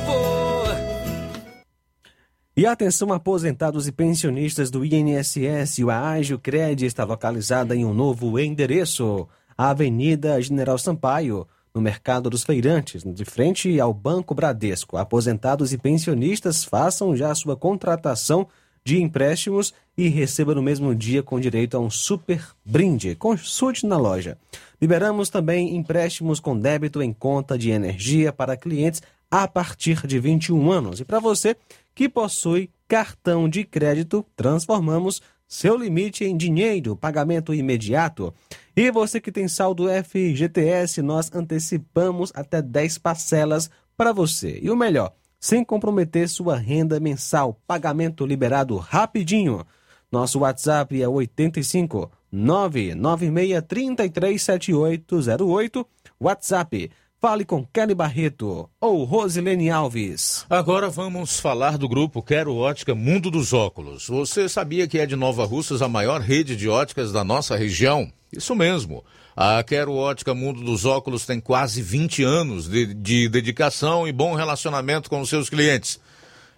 E 2.55 2.65
atenção 2.65 3.13
aposentados 3.13 3.87
e 3.87 3.93
pensionistas 3.93 4.69
do 4.69 4.83
INSS, 4.83 5.79
o 5.85 5.89
Ágil 5.89 6.37
Cred 6.37 6.85
está 6.85 7.05
localizada 7.05 7.73
em 7.73 7.85
um 7.85 7.93
novo 7.93 8.37
endereço, 8.37 9.25
a 9.57 9.69
Avenida 9.69 10.41
General 10.41 10.77
Sampaio, 10.77 11.47
no 11.73 11.79
Mercado 11.79 12.29
dos 12.29 12.43
Feirantes, 12.43 13.03
de 13.05 13.23
frente 13.23 13.79
ao 13.79 13.93
Banco 13.93 14.35
Bradesco. 14.35 14.97
Aposentados 14.97 15.71
e 15.71 15.77
pensionistas 15.77 16.65
façam 16.65 17.15
já 17.15 17.33
sua 17.33 17.55
contratação 17.55 18.45
de 18.83 19.01
empréstimos 19.01 19.73
e 19.97 20.09
receba 20.09 20.53
no 20.53 20.61
mesmo 20.61 20.93
dia 20.93 21.23
com 21.23 21.39
direito 21.39 21.77
a 21.77 21.79
um 21.79 21.89
super 21.89 22.45
brinde. 22.65 23.15
Consulte 23.15 23.85
na 23.85 23.95
loja. 23.95 24.37
Liberamos 24.81 25.29
também 25.29 25.77
empréstimos 25.77 26.41
com 26.41 26.59
débito 26.59 27.01
em 27.01 27.13
conta 27.13 27.57
de 27.57 27.69
energia 27.69 28.33
para 28.33 28.57
clientes 28.57 29.01
a 29.31 29.47
partir 29.47 30.05
de 30.05 30.19
21 30.19 30.69
anos. 30.69 30.99
E 30.99 31.05
para 31.05 31.19
você 31.19 31.55
que 31.93 32.09
possui 32.09 32.71
cartão 32.87 33.47
de 33.47 33.63
crédito, 33.63 34.25
transformamos 34.35 35.21
seu 35.47 35.77
limite 35.77 36.23
em 36.23 36.37
dinheiro, 36.37 36.95
pagamento 36.95 37.53
imediato. 37.53 38.33
E 38.75 38.89
você 38.89 39.19
que 39.19 39.31
tem 39.31 39.47
saldo 39.47 39.87
FGTS, 39.89 41.01
nós 41.01 41.29
antecipamos 41.33 42.31
até 42.33 42.61
10 42.61 42.99
parcelas 42.99 43.69
para 43.97 44.13
você. 44.13 44.59
E 44.61 44.71
o 44.71 44.77
melhor, 44.77 45.13
sem 45.39 45.63
comprometer 45.63 46.29
sua 46.29 46.57
renda 46.57 46.99
mensal, 46.99 47.59
pagamento 47.67 48.25
liberado 48.25 48.77
rapidinho. 48.77 49.65
Nosso 50.11 50.39
WhatsApp 50.39 51.01
é 51.01 51.07
85 51.07 52.11
996 52.31 53.63
337808. 53.67 55.87
WhatsApp 56.19 56.91
Fale 57.21 57.45
com 57.45 57.63
Kelly 57.63 57.93
Barreto 57.93 58.67
ou 58.81 59.03
Rosilene 59.03 59.69
Alves. 59.69 60.43
Agora 60.49 60.89
vamos 60.89 61.39
falar 61.39 61.77
do 61.77 61.87
grupo 61.87 62.23
Quero 62.23 62.55
Ótica 62.55 62.95
Mundo 62.95 63.29
dos 63.29 63.53
Óculos. 63.53 64.07
Você 64.07 64.49
sabia 64.49 64.87
que 64.87 64.97
é 64.97 65.05
de 65.05 65.15
Nova 65.15 65.45
Russas 65.45 65.83
a 65.83 65.87
maior 65.87 66.19
rede 66.19 66.55
de 66.55 66.67
óticas 66.67 67.11
da 67.11 67.23
nossa 67.23 67.55
região? 67.55 68.11
Isso 68.35 68.55
mesmo. 68.55 69.05
A 69.35 69.61
Quero 69.61 69.93
Ótica 69.93 70.33
Mundo 70.33 70.63
dos 70.63 70.83
Óculos 70.83 71.23
tem 71.23 71.39
quase 71.39 71.79
20 71.83 72.23
anos 72.23 72.67
de, 72.67 72.91
de 72.91 73.29
dedicação 73.29 74.07
e 74.07 74.11
bom 74.11 74.33
relacionamento 74.33 75.07
com 75.07 75.21
os 75.21 75.29
seus 75.29 75.47
clientes. 75.47 75.99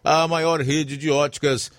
A 0.02 0.26
maior 0.30 0.62
rede 0.62 0.96
de 0.96 1.12
óticas 1.12 1.74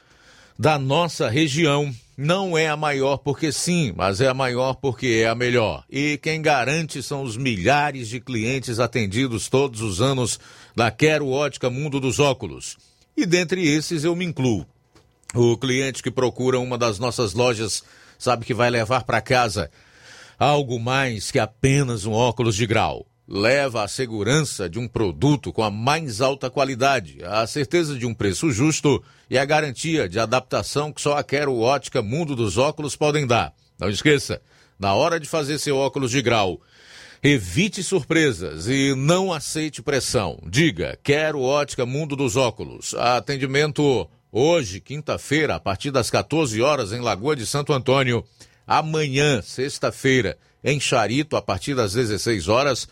da 0.59 0.79
nossa 0.79 1.31
região 1.31 1.91
não 2.17 2.57
é 2.57 2.69
a 2.69 2.77
maior 2.77 3.19
porque 3.19 3.51
sim, 3.51 3.93
mas 3.97 4.21
é 4.21 4.29
a 4.29 4.35
maior 4.35 4.75
porque 4.75 5.23
é 5.25 5.29
a 5.29 5.35
melhor. 5.35 5.85
E 5.91 6.19
quem 6.19 6.41
garante 6.41 7.03
são 7.03 7.23
os 7.23 7.37
milhares 7.37 8.09
de 8.09 8.21
clientes 8.21 8.79
atendidos 8.79 9.49
todos 9.49 9.81
os 9.81 10.01
anos 10.01 10.39
da 10.77 10.91
Quero 10.91 11.29
Ótica 11.29 11.71
Mundo 11.71 11.99
dos 11.99 12.19
Óculos. 12.21 12.77
E 13.17 13.27
dentre 13.27 13.67
esses 13.67 14.05
eu 14.05 14.15
me 14.15 14.25
incluo. 14.25 14.67
O 15.35 15.57
cliente 15.57 16.03
que 16.03 16.11
procura 16.11 16.59
uma 16.61 16.79
das 16.79 16.99
nossas 16.99 17.35
lojas 17.35 17.83
sabe 18.19 18.45
que 18.45 18.55
vai 18.55 18.71
levar 18.71 19.05
para 19.05 19.21
casa 19.21 19.71
algo 20.39 20.79
mais 20.79 21.31
que 21.31 21.39
apenas 21.39 22.07
um 22.07 22.13
óculos 22.13 22.57
de 22.57 22.67
grau 22.67 23.07
leva 23.27 23.83
a 23.83 23.89
segurança 23.89 24.69
de 24.69 24.79
um 24.79 24.87
produto 24.87 25.53
com 25.53 25.63
a 25.63 25.71
mais 25.71 26.21
alta 26.21 26.51
qualidade, 26.51 27.19
a 27.25 27.47
certeza 27.47 27.99
de 27.99 28.07
um 28.07 28.13
preço 28.13 28.51
justo 28.51 29.03
e 29.31 29.39
a 29.39 29.45
garantia 29.45 30.09
de 30.09 30.19
adaptação 30.19 30.93
que 30.93 31.01
só 31.01 31.17
a 31.17 31.25
Quero 31.25 31.59
Ótica 31.59 32.03
Mundo 32.03 32.37
dos 32.37 32.59
Óculos 32.59 32.95
podem 32.95 33.27
dar. 33.27 33.55
Não 33.79 33.89
esqueça, 33.89 34.43
na 34.79 34.95
hora 34.95 35.19
de 35.19 35.27
fazer 35.27 35.59
seu 35.59 35.77
óculos 35.77 36.11
de 36.11 36.21
grau, 36.21 36.61
evite 37.23 37.83
surpresas 37.83 38.69
e 38.69 38.95
não 38.95 39.33
aceite 39.33 39.83
pressão. 39.83 40.39
Diga, 40.47 40.99
Quero 41.03 41.41
Ótica 41.41 41.87
Mundo 41.87 42.15
dos 42.15 42.37
Óculos. 42.37 42.95
Atendimento 42.95 44.09
hoje, 44.31 44.81
quinta-feira, 44.81 45.55
a 45.55 45.61
partir 45.61 45.91
das 45.91 46.11
14 46.11 46.61
horas 46.61 46.93
em 46.93 47.01
Lagoa 47.01 47.35
de 47.35 47.47
Santo 47.47 47.73
Antônio. 47.73 48.23
Amanhã, 48.67 49.41
sexta-feira, 49.43 50.37
em 50.63 50.79
Charito, 50.79 51.37
a 51.37 51.43
partir 51.43 51.75
das 51.75 51.95
16 51.95 52.49
horas 52.49 52.89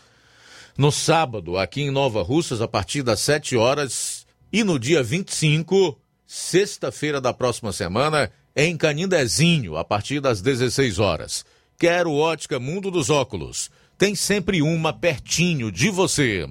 no 0.77 0.91
sábado, 0.91 1.57
aqui 1.57 1.81
em 1.81 1.91
Nova 1.91 2.23
Russas, 2.23 2.61
a 2.61 2.67
partir 2.67 3.03
das 3.03 3.19
7 3.19 3.55
horas, 3.55 4.25
e 4.51 4.63
no 4.63 4.79
dia 4.79 5.03
25, 5.03 5.97
sexta-feira 6.25 7.21
da 7.21 7.33
próxima 7.33 7.71
semana, 7.71 8.31
em 8.55 8.75
Canindezinho, 8.75 9.77
a 9.77 9.83
partir 9.83 10.19
das 10.19 10.41
16 10.41 10.99
horas. 10.99 11.45
Quero 11.77 12.13
ótica 12.13 12.59
Mundo 12.59 12.89
dos 12.89 13.09
Óculos. 13.09 13.69
Tem 13.97 14.15
sempre 14.15 14.61
uma 14.61 14.93
pertinho 14.93 15.71
de 15.71 15.89
você. 15.89 16.47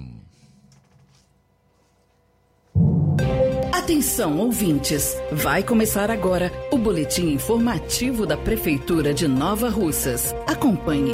Atenção, 3.71 4.39
ouvintes! 4.39 5.17
Vai 5.31 5.61
começar 5.61 6.09
agora 6.09 6.51
o 6.71 6.77
boletim 6.77 7.33
informativo 7.33 8.25
da 8.25 8.37
Prefeitura 8.37 9.13
de 9.13 9.27
Nova 9.27 9.69
Russas. 9.69 10.33
Acompanhe. 10.47 11.11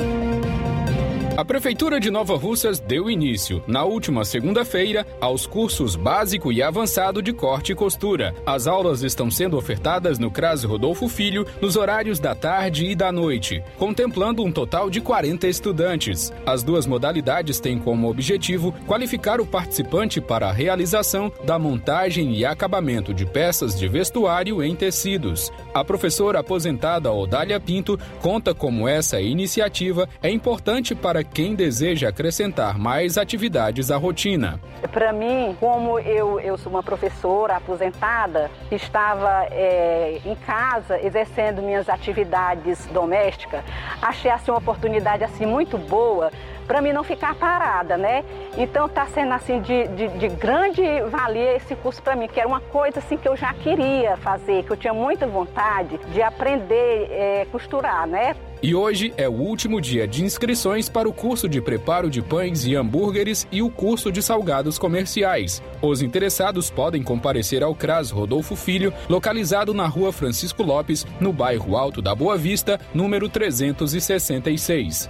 A 1.38 1.46
Prefeitura 1.46 2.02
de 2.02 2.12
Nova 2.12 2.36
Russas 2.36 2.80
deu 2.80 3.10
início, 3.10 3.64
na 3.66 3.86
última 3.86 4.26
segunda-feira, 4.26 5.08
aos 5.22 5.48
cursos 5.48 5.96
básico 5.96 6.52
e 6.52 6.62
avançado 6.62 7.22
de 7.22 7.32
corte 7.32 7.72
e 7.72 7.76
costura. 7.76 8.36
As 8.46 8.68
aulas 8.68 9.04
estão 9.04 9.32
sendo 9.32 9.56
ofertadas 9.56 10.20
no 10.20 10.30
CRAS 10.30 10.66
Rodolfo 10.66 11.08
Filho 11.08 11.46
nos 11.62 11.78
horários 11.78 12.20
da 12.20 12.36
tarde 12.36 12.88
e 12.88 12.96
da 12.96 13.10
noite, 13.10 13.64
contemplando 13.78 14.44
um 14.44 14.52
total 14.52 14.90
de 14.90 15.00
40 15.00 15.48
estudantes. 15.48 16.34
As 16.46 16.62
duas 16.62 16.86
modalidades 16.86 17.60
têm 17.60 17.80
como 17.80 18.10
objetivo 18.10 18.74
qualificar 18.86 19.40
o 19.40 19.46
participante 19.46 20.20
para 20.20 20.50
a 20.50 20.54
realização 20.54 21.32
da 21.46 21.58
montagem 21.58 22.36
e 22.36 22.44
acabamento 22.44 23.14
de 23.14 23.26
peças 23.26 23.80
de 23.80 23.88
vestuário 23.88 24.62
em 24.62 24.76
tecidos. 24.76 25.52
A 25.74 25.86
professora 25.86 26.40
aposentada 26.40 27.14
Odália 27.14 27.60
Pinto 27.62 27.98
conta 28.22 28.54
como 28.54 28.90
essa 28.90 29.22
iniciativa 29.22 30.10
é 30.22 30.30
importante 30.30 30.94
para 30.94 31.19
quem 31.24 31.56
deseja 31.56 32.10
acrescentar 32.10 32.78
mais 32.78 33.18
atividades 33.18 33.92
à 33.92 33.98
rotina. 33.98 34.60
Para 34.92 35.12
mim, 35.12 35.56
como 35.60 36.00
eu, 36.00 36.40
eu 36.40 36.58
sou 36.58 36.72
uma 36.72 36.84
professora 36.84 37.58
aposentada, 37.58 38.50
estava 38.72 39.46
é, 39.52 40.20
em 40.26 40.36
casa 40.36 41.00
exercendo 41.02 41.62
minhas 41.62 41.90
atividades 41.90 42.86
domésticas, 42.88 43.64
achei 44.02 44.32
assim, 44.32 44.52
uma 44.52 44.58
oportunidade 44.58 45.24
assim 45.24 45.46
muito 45.46 45.78
boa 45.78 46.32
para 46.70 46.84
mim 46.84 46.94
não 46.94 47.04
ficar 47.04 47.34
parada, 47.34 47.98
né? 47.98 48.24
Então 48.56 48.86
está 48.86 49.08
sendo 49.08 49.34
assim 49.34 49.60
de, 49.60 49.88
de, 49.88 50.08
de, 50.08 50.28
grande 50.28 50.84
valia 51.10 51.56
esse 51.56 51.76
curso 51.76 52.00
para 52.00 52.16
mim, 52.16 52.28
que 52.28 52.40
era 52.40 52.48
uma 52.48 52.62
coisa 52.62 53.00
assim 53.00 53.18
que 53.18 53.28
eu 53.28 53.36
já 53.36 53.52
queria 53.56 54.16
fazer, 54.18 54.64
que 54.64 54.72
eu 54.72 54.78
tinha 54.78 54.94
muita 54.94 55.26
vontade 55.26 56.00
de 56.14 56.22
aprender 56.22 57.08
é, 57.10 57.48
costurar, 57.52 58.06
né? 58.06 58.36
E 58.62 58.76
hoje 58.76 59.12
é 59.18 59.28
o 59.28 59.32
último 59.32 59.82
dia 59.82 60.08
de 60.08 60.24
inscrições 60.24 60.88
para 60.88 61.10
o 61.10 61.14
curso 61.14 61.50
de 61.50 61.60
preparo 61.60 62.08
de 62.08 62.22
pães 62.22 62.66
e 62.66 62.76
hambúrgueres 62.76 63.48
e 63.52 63.64
o 63.64 63.72
curso 63.72 64.12
de 64.12 64.22
salgados 64.22 64.78
comerciais. 64.78 65.64
Os 65.82 66.04
interessados 66.04 66.70
podem 66.70 67.02
comparecer 67.02 67.64
ao 67.64 67.74
CRAS 67.74 68.12
Rodolfo 68.12 68.56
Filho, 68.56 68.94
localizado 69.10 69.74
na 69.74 69.88
rua 69.88 70.14
Francisco 70.14 70.62
Lopes, 70.62 71.08
no 71.20 71.34
bairro 71.34 71.76
Alto 71.76 72.00
da 72.00 72.14
Boa 72.14 72.38
Vista, 72.38 72.80
número 72.94 73.28
366. 73.28 75.10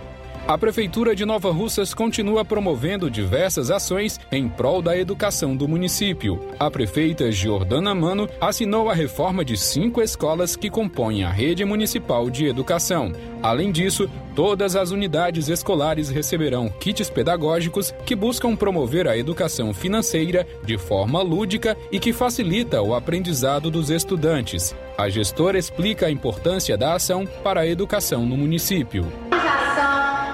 A 0.49 0.57
Prefeitura 0.57 1.15
de 1.15 1.25
Nova 1.25 1.51
Russas 1.51 1.93
continua 1.93 2.43
promovendo 2.43 3.07
diversas 3.07 3.69
ações 3.69 4.19
em 4.31 4.49
prol 4.49 4.81
da 4.81 4.97
educação 4.97 5.55
do 5.55 5.67
município. 5.67 6.43
A 6.59 6.71
prefeita 6.71 7.31
Jordana 7.31 7.93
Mano 7.93 8.27
assinou 8.41 8.89
a 8.89 8.95
reforma 8.95 9.45
de 9.45 9.55
cinco 9.55 10.01
escolas 10.01 10.55
que 10.55 10.67
compõem 10.67 11.23
a 11.23 11.29
rede 11.29 11.63
municipal 11.63 12.31
de 12.31 12.47
educação. 12.47 13.13
Além 13.43 13.71
disso, 13.71 14.09
todas 14.33 14.75
as 14.75 14.89
unidades 14.89 15.49
escolares 15.49 16.09
receberão 16.09 16.67
kits 16.67 17.11
pedagógicos 17.11 17.93
que 18.03 18.15
buscam 18.15 18.55
promover 18.55 19.07
a 19.07 19.15
educação 19.15 19.71
financeira 19.71 20.47
de 20.65 20.79
forma 20.79 21.21
lúdica 21.21 21.77
e 21.91 21.99
que 21.99 22.11
facilita 22.11 22.81
o 22.81 22.95
aprendizado 22.95 23.69
dos 23.69 23.91
estudantes. 23.91 24.75
A 24.97 25.09
gestora 25.09 25.59
explica 25.59 26.07
a 26.07 26.11
importância 26.11 26.75
da 26.75 26.95
ação 26.95 27.27
para 27.43 27.59
a 27.59 27.67
educação 27.67 28.25
no 28.25 28.35
município. 28.35 29.05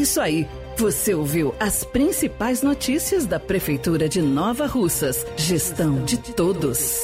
isso 0.00 0.20
aí. 0.20 0.46
Você 0.76 1.12
ouviu 1.12 1.54
as 1.58 1.82
principais 1.82 2.62
notícias 2.62 3.26
da 3.26 3.40
Prefeitura 3.40 4.08
de 4.08 4.22
Nova 4.22 4.66
Russas. 4.66 5.26
Gestão 5.36 6.04
de 6.04 6.18
todos. 6.18 7.02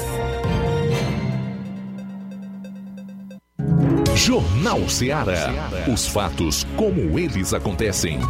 Jornal 4.14 4.88
Ceará. 4.88 5.52
Os 5.92 6.06
fatos 6.06 6.64
como 6.76 7.18
eles 7.18 7.52
acontecem. 7.52 8.20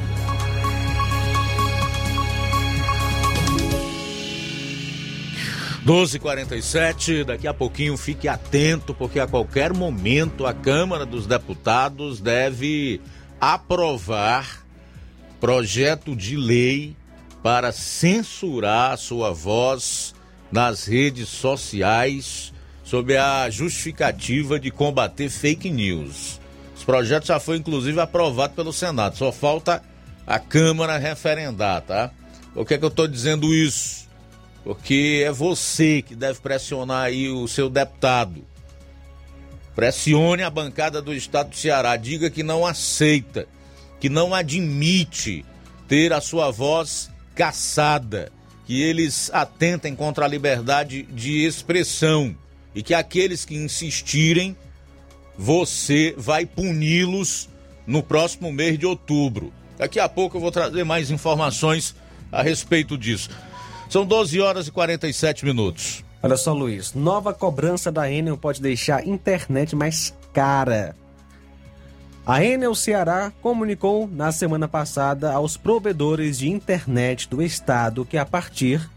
Doze 5.85 6.19
quarenta 6.19 6.57
daqui 7.27 7.47
a 7.47 7.53
pouquinho 7.53 7.99
fique 7.99 8.27
atento, 8.27 8.95
porque 8.95 9.21
a 9.21 9.27
qualquer 9.27 9.75
momento 9.75 10.47
a 10.47 10.55
Câmara 10.55 11.05
dos 11.05 11.27
Deputados 11.27 12.19
deve 12.19 13.03
aprovar 13.41 14.64
projeto 15.41 16.16
de 16.16 16.37
lei 16.37 16.97
para 17.43 17.72
censurar 17.72 18.97
sua 18.97 19.32
voz 19.32 20.14
nas 20.51 20.87
redes 20.87 21.28
sociais 21.28 22.53
sob 22.85 23.16
a 23.16 23.51
justificativa 23.51 24.59
de 24.59 24.70
combater 24.70 25.28
fake 25.28 25.70
news. 25.70 26.41
Esse 26.76 26.85
projeto 26.85 27.26
já 27.26 27.41
foi 27.41 27.57
inclusive 27.57 28.01
aprovado 28.01 28.55
pelo 28.55 28.72
Senado, 28.72 29.16
só 29.16 29.30
falta 29.32 29.82
a 30.26 30.39
Câmara 30.39 30.97
referendar, 30.97 31.82
tá? 31.82 32.11
Por 32.55 32.66
que, 32.66 32.74
é 32.74 32.78
que 32.78 32.85
eu 32.85 32.89
estou 32.89 33.09
dizendo 33.09 33.53
isso? 33.53 34.09
Porque 34.62 35.22
é 35.26 35.30
você 35.30 36.01
que 36.01 36.14
deve 36.14 36.41
pressionar 36.41 37.05
aí 37.05 37.28
o 37.28 37.47
seu 37.47 37.68
deputado. 37.68 38.45
Pressione 39.75 40.43
a 40.43 40.51
bancada 40.51 41.03
do 41.03 41.14
Estado 41.14 41.51
do 41.51 41.57
Ceará, 41.57 41.97
diga 41.97 42.31
que 42.31 42.43
não 42.43 42.64
aceita 42.66 43.47
que 44.05 44.11
não 44.11 44.35
admite 44.35 45.47
ter 45.89 46.12
a 46.12 46.20
sua 46.20 46.51
voz 46.51 47.11
caçada, 47.35 48.31
que 48.66 48.83
eles 48.83 49.31
atentem 49.33 49.97
contra 49.97 50.27
a 50.27 50.29
liberdade 50.29 51.05
de 51.05 51.43
expressão 51.47 52.37
e 52.75 52.83
que 52.83 52.93
aqueles 52.93 53.47
que 53.47 53.55
insistirem, 53.55 54.55
você 55.39 56.14
vai 56.18 56.45
puni-los 56.45 57.49
no 57.87 58.03
próximo 58.03 58.53
mês 58.53 58.79
de 58.79 58.85
outubro. 58.85 59.51
Daqui 59.79 59.99
a 59.99 60.07
pouco 60.07 60.37
eu 60.37 60.41
vou 60.43 60.53
trazer 60.53 60.85
mais 60.85 61.11
informações 61.11 61.97
a 62.31 62.43
respeito 62.43 62.99
disso. 62.99 63.31
São 63.89 64.05
12 64.05 64.39
horas 64.39 64.66
e 64.66 64.70
47 64.70 65.47
minutos. 65.47 66.04
Olha 66.25 66.39
só, 66.39 66.55
Luiz, 66.55 66.95
nova 66.95 67.35
cobrança 67.35 67.93
da 67.93 68.11
Enel 68.11 68.39
pode 68.39 68.59
deixar 68.59 69.01
a 69.01 69.05
internet 69.05 69.77
mais 69.77 70.16
cara. 70.33 70.97
A 72.25 72.43
Enel 72.43 72.75
Ceará 72.75 73.31
comunicou 73.43 74.09
na 74.09 74.33
semana 74.33 74.66
passada 74.66 75.35
aos 75.35 75.59
provedores 75.59 76.39
de 76.39 76.49
internet 76.49 77.29
do 77.29 77.43
estado 77.43 78.07
que 78.07 78.16
a 78.16 78.25
partir 78.25 78.89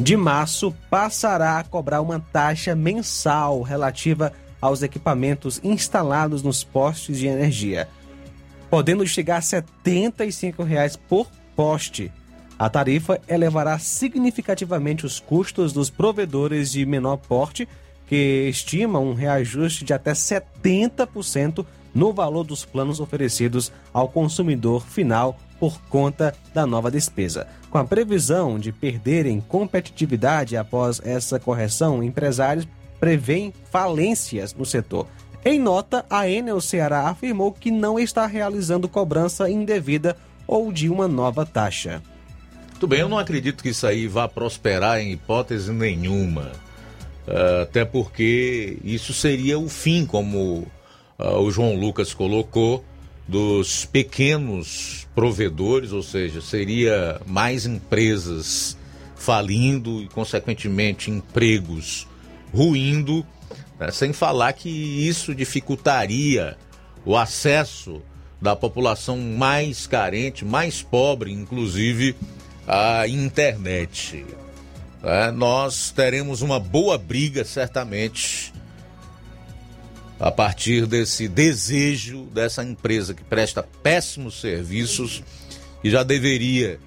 de 0.00 0.16
março 0.16 0.74
passará 0.88 1.58
a 1.58 1.64
cobrar 1.64 2.00
uma 2.00 2.18
taxa 2.18 2.74
mensal 2.74 3.60
relativa 3.60 4.32
aos 4.62 4.82
equipamentos 4.82 5.60
instalados 5.62 6.42
nos 6.42 6.64
postes 6.64 7.18
de 7.18 7.26
energia, 7.26 7.90
podendo 8.70 9.06
chegar 9.06 9.36
a 9.36 9.42
75 9.42 10.62
reais 10.62 10.96
por 10.96 11.28
poste. 11.54 12.10
A 12.58 12.68
tarifa 12.68 13.20
elevará 13.28 13.78
significativamente 13.78 15.04
os 15.04 15.18
custos 15.18 15.72
dos 15.72 15.90
provedores 15.90 16.70
de 16.70 16.86
menor 16.86 17.16
porte 17.16 17.68
que 18.06 18.48
estima 18.48 18.98
um 18.98 19.14
reajuste 19.14 19.84
de 19.84 19.92
até 19.92 20.12
70% 20.12 21.64
no 21.94 22.12
valor 22.12 22.44
dos 22.44 22.64
planos 22.64 23.00
oferecidos 23.00 23.72
ao 23.92 24.08
consumidor 24.08 24.84
final 24.84 25.36
por 25.58 25.80
conta 25.82 26.34
da 26.52 26.66
nova 26.66 26.90
despesa. 26.90 27.46
Com 27.70 27.78
a 27.78 27.84
previsão 27.84 28.58
de 28.58 28.72
perderem 28.72 29.40
competitividade 29.40 30.56
após 30.56 31.00
essa 31.04 31.38
correção, 31.40 32.02
empresários 32.02 32.66
prevêem 33.00 33.52
falências 33.70 34.52
no 34.54 34.64
setor. 34.64 35.06
Em 35.44 35.58
nota, 35.58 36.04
a 36.08 36.28
Enel 36.28 36.60
Ceará 36.60 37.08
afirmou 37.08 37.52
que 37.52 37.70
não 37.70 37.98
está 37.98 38.26
realizando 38.26 38.88
cobrança 38.88 39.48
indevida 39.50 40.16
ou 40.46 40.72
de 40.72 40.88
uma 40.88 41.06
nova 41.06 41.44
taxa. 41.44 42.02
Muito 42.74 42.88
bem, 42.88 43.00
eu 43.00 43.08
não 43.08 43.18
acredito 43.18 43.62
que 43.62 43.68
isso 43.68 43.86
aí 43.86 44.08
vá 44.08 44.26
prosperar 44.28 44.98
em 44.98 45.12
hipótese 45.12 45.72
nenhuma. 45.72 46.50
Uh, 47.26 47.62
até 47.62 47.84
porque 47.84 48.78
isso 48.82 49.14
seria 49.14 49.58
o 49.58 49.68
fim, 49.68 50.04
como 50.04 50.66
uh, 51.16 51.38
o 51.38 51.50
João 51.52 51.76
Lucas 51.76 52.12
colocou, 52.12 52.84
dos 53.28 53.84
pequenos 53.84 55.06
provedores, 55.14 55.92
ou 55.92 56.02
seja, 56.02 56.40
seria 56.42 57.20
mais 57.24 57.64
empresas 57.64 58.76
falindo 59.14 60.02
e, 60.02 60.08
consequentemente, 60.08 61.12
empregos 61.12 62.08
ruindo, 62.52 63.24
né? 63.78 63.92
sem 63.92 64.12
falar 64.12 64.52
que 64.52 64.68
isso 64.68 65.32
dificultaria 65.32 66.58
o 67.06 67.16
acesso 67.16 68.02
da 68.42 68.56
população 68.56 69.16
mais 69.16 69.86
carente, 69.86 70.44
mais 70.44 70.82
pobre, 70.82 71.32
inclusive, 71.32 72.16
à 72.66 73.06
internet. 73.06 74.24
É, 75.02 75.30
nós 75.30 75.90
teremos 75.90 76.40
uma 76.40 76.58
boa 76.58 76.96
briga, 76.96 77.44
certamente, 77.44 78.52
a 80.18 80.30
partir 80.30 80.86
desse 80.86 81.28
desejo 81.28 82.24
dessa 82.32 82.64
empresa 82.64 83.12
que 83.12 83.24
presta 83.24 83.62
péssimos 83.62 84.40
serviços 84.40 85.22
e 85.82 85.90
já 85.90 86.02
deveria 86.02 86.80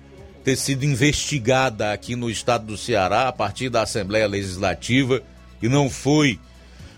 ter 0.43 0.55
sido 0.55 0.85
investigada 0.85 1.91
aqui 1.91 2.15
no 2.15 2.29
estado 2.29 2.65
do 2.65 2.77
Ceará 2.77 3.27
a 3.27 3.31
partir 3.33 3.69
da 3.69 3.83
Assembleia 3.83 4.27
Legislativa 4.27 5.21
e 5.61 5.67
não 5.67 5.89
foi 5.89 6.39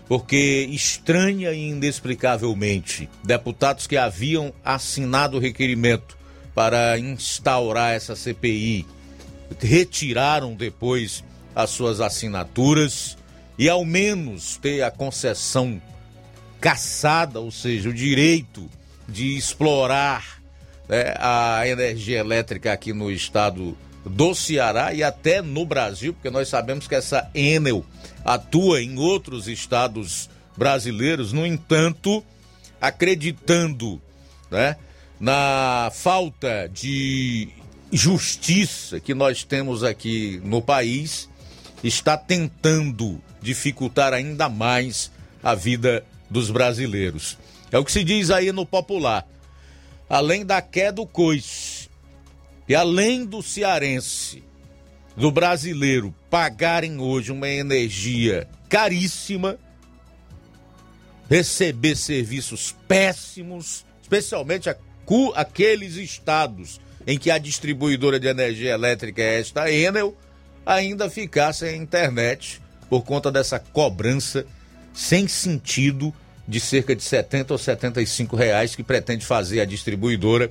porque 0.08 0.68
estranha 0.70 1.52
e 1.52 1.68
inexplicavelmente 1.68 3.08
deputados 3.22 3.86
que 3.86 3.96
haviam 3.96 4.52
assinado 4.64 5.36
o 5.36 5.40
requerimento 5.40 6.16
para 6.54 6.98
instaurar 6.98 7.94
essa 7.94 8.16
CPI 8.16 8.86
retiraram 9.58 10.54
depois 10.54 11.24
as 11.54 11.70
suas 11.70 12.00
assinaturas 12.00 13.16
e 13.58 13.68
ao 13.68 13.84
menos 13.84 14.56
ter 14.56 14.82
a 14.82 14.90
concessão 14.90 15.80
caçada, 16.60 17.40
ou 17.40 17.50
seja, 17.50 17.88
o 17.88 17.94
direito 17.94 18.68
de 19.08 19.36
explorar 19.36 20.40
né, 20.88 21.14
a 21.18 21.66
energia 21.66 22.18
elétrica 22.18 22.72
aqui 22.72 22.92
no 22.92 23.10
estado 23.10 23.76
do 24.04 24.34
Ceará 24.34 24.94
e 24.94 25.02
até 25.02 25.42
no 25.42 25.66
Brasil, 25.66 26.14
porque 26.14 26.30
nós 26.30 26.48
sabemos 26.48 26.86
que 26.86 26.94
essa 26.94 27.28
Enel 27.34 27.84
atua 28.24 28.82
em 28.82 28.98
outros 28.98 29.48
estados 29.48 30.30
brasileiros, 30.56 31.32
no 31.32 31.46
entanto, 31.46 32.24
acreditando 32.80 34.00
né, 34.50 34.76
na 35.20 35.90
falta 35.92 36.68
de 36.72 37.48
justiça 37.92 38.98
que 38.98 39.12
nós 39.12 39.44
temos 39.44 39.84
aqui 39.84 40.40
no 40.42 40.62
país, 40.62 41.28
está 41.84 42.16
tentando 42.16 43.20
dificultar 43.42 44.14
ainda 44.14 44.48
mais 44.48 45.12
a 45.42 45.54
vida 45.54 46.04
dos 46.28 46.50
brasileiros. 46.50 47.36
É 47.70 47.78
o 47.78 47.84
que 47.84 47.92
se 47.92 48.02
diz 48.02 48.30
aí 48.30 48.50
no 48.50 48.64
popular. 48.64 49.26
Além 50.08 50.44
da 50.44 50.62
queda 50.62 50.92
do 50.92 51.06
coice, 51.06 51.88
e 52.68 52.74
além 52.74 53.24
do 53.24 53.42
cearense, 53.42 54.42
do 55.16 55.30
brasileiro 55.30 56.14
pagarem 56.30 56.98
hoje 57.00 57.30
uma 57.30 57.48
energia 57.48 58.48
caríssima, 58.68 59.58
receber 61.28 61.96
serviços 61.96 62.74
péssimos, 62.88 63.84
especialmente 64.02 64.68
aqueles 65.34 65.96
estados 65.96 66.80
em 67.06 67.18
que 67.18 67.30
a 67.30 67.38
distribuidora 67.38 68.20
de 68.20 68.28
energia 68.28 68.72
elétrica 68.72 69.20
é 69.22 69.40
esta 69.40 69.70
Enel, 69.70 70.16
ainda 70.64 71.10
ficar 71.10 71.52
sem 71.52 71.80
internet 71.80 72.60
por 72.88 73.02
conta 73.02 73.30
dessa 73.32 73.58
cobrança 73.58 74.46
sem 74.92 75.26
sentido 75.26 76.14
de 76.46 76.60
cerca 76.60 76.94
de 76.94 77.02
70 77.02 77.54
ou 77.54 77.58
75 77.58 78.36
reais 78.36 78.74
que 78.74 78.82
pretende 78.82 79.24
fazer 79.24 79.60
a 79.60 79.64
distribuidora 79.64 80.50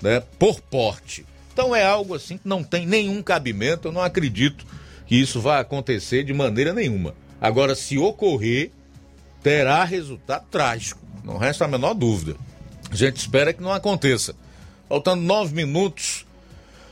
né, 0.00 0.22
por 0.38 0.60
porte. 0.60 1.26
Então 1.52 1.74
é 1.74 1.84
algo 1.84 2.14
assim 2.14 2.38
que 2.38 2.48
não 2.48 2.62
tem 2.62 2.86
nenhum 2.86 3.22
cabimento, 3.22 3.88
eu 3.88 3.92
não 3.92 4.00
acredito 4.00 4.64
que 5.06 5.16
isso 5.16 5.40
vai 5.40 5.60
acontecer 5.60 6.24
de 6.24 6.32
maneira 6.32 6.72
nenhuma. 6.72 7.14
Agora, 7.40 7.74
se 7.74 7.98
ocorrer, 7.98 8.70
terá 9.42 9.82
resultado 9.84 10.46
trágico, 10.50 11.00
não 11.24 11.36
resta 11.36 11.64
a 11.64 11.68
menor 11.68 11.94
dúvida. 11.94 12.36
A 12.90 12.96
gente 12.96 13.16
espera 13.16 13.52
que 13.52 13.62
não 13.62 13.72
aconteça. 13.72 14.34
Faltando 14.88 15.22
nove 15.22 15.54
minutos 15.54 16.26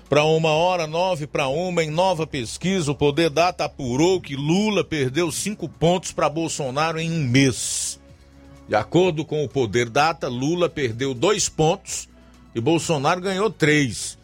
para 0.08 0.24
uma 0.24 0.50
hora, 0.50 0.86
nove 0.86 1.26
para 1.26 1.48
uma, 1.48 1.82
em 1.82 1.90
nova 1.90 2.26
pesquisa, 2.26 2.92
o 2.92 2.94
Poder 2.94 3.28
Data 3.28 3.64
apurou 3.64 4.20
que 4.20 4.36
Lula 4.36 4.84
perdeu 4.84 5.30
cinco 5.30 5.68
pontos 5.68 6.12
para 6.12 6.28
Bolsonaro 6.28 6.98
em 6.98 7.10
um 7.10 7.24
mês. 7.24 8.00
De 8.68 8.74
acordo 8.74 9.24
com 9.24 9.44
o 9.44 9.48
Poder 9.48 9.90
Data, 9.90 10.28
Lula 10.28 10.68
perdeu 10.68 11.12
dois 11.12 11.48
pontos 11.48 12.08
e 12.54 12.60
Bolsonaro 12.60 13.20
ganhou 13.20 13.50
três. 13.50 14.16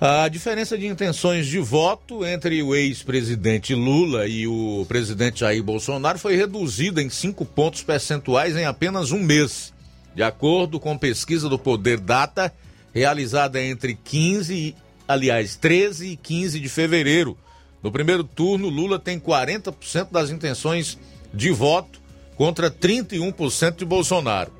A 0.00 0.28
diferença 0.28 0.78
de 0.78 0.86
intenções 0.86 1.46
de 1.46 1.58
voto 1.58 2.24
entre 2.24 2.62
o 2.62 2.72
ex-presidente 2.72 3.74
Lula 3.74 4.28
e 4.28 4.46
o 4.46 4.86
presidente 4.88 5.40
Jair 5.40 5.62
Bolsonaro 5.62 6.20
foi 6.20 6.36
reduzida 6.36 7.02
em 7.02 7.10
cinco 7.10 7.44
pontos 7.44 7.82
percentuais 7.82 8.56
em 8.56 8.64
apenas 8.64 9.10
um 9.10 9.18
mês. 9.18 9.72
De 10.18 10.24
acordo 10.24 10.80
com 10.80 10.98
pesquisa 10.98 11.48
do 11.48 11.56
Poder 11.56 12.00
Data, 12.00 12.52
realizada 12.92 13.62
entre 13.62 13.94
15, 13.94 14.74
aliás, 15.06 15.54
13 15.54 16.08
e 16.08 16.16
15 16.16 16.58
de 16.58 16.68
fevereiro. 16.68 17.38
No 17.80 17.92
primeiro 17.92 18.24
turno, 18.24 18.68
Lula 18.68 18.98
tem 18.98 19.20
40% 19.20 20.10
das 20.10 20.30
intenções 20.30 20.98
de 21.32 21.52
voto 21.52 22.00
contra 22.34 22.68
31% 22.68 23.76
de 23.76 23.84
Bolsonaro. 23.84 24.52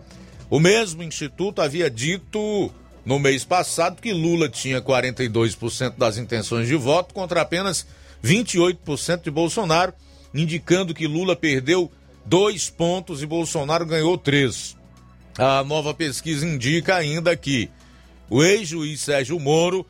O 0.48 0.60
mesmo 0.60 1.02
instituto 1.02 1.60
havia 1.60 1.90
dito 1.90 2.72
no 3.04 3.18
mês 3.18 3.44
passado 3.44 4.00
que 4.00 4.12
Lula 4.12 4.48
tinha 4.48 4.80
42% 4.80 5.96
das 5.98 6.18
intenções 6.18 6.68
de 6.68 6.76
voto 6.76 7.12
contra 7.12 7.42
apenas 7.42 7.84
28% 8.22 9.24
de 9.24 9.30
Bolsonaro, 9.32 9.92
indicando 10.32 10.94
que 10.94 11.08
Lula 11.08 11.34
perdeu 11.34 11.90
dois 12.24 12.70
pontos 12.70 13.24
e 13.24 13.26
Bolsonaro 13.26 13.84
ganhou 13.84 14.16
três. 14.16 14.77
A 15.38 15.62
nova 15.62 15.94
pesquisa 15.94 16.44
indica 16.44 16.96
ainda 16.96 17.36
que 17.36 17.70
o 18.28 18.42
ex-juiz 18.42 19.00
Sérgio 19.00 19.38
Moro 19.38 19.86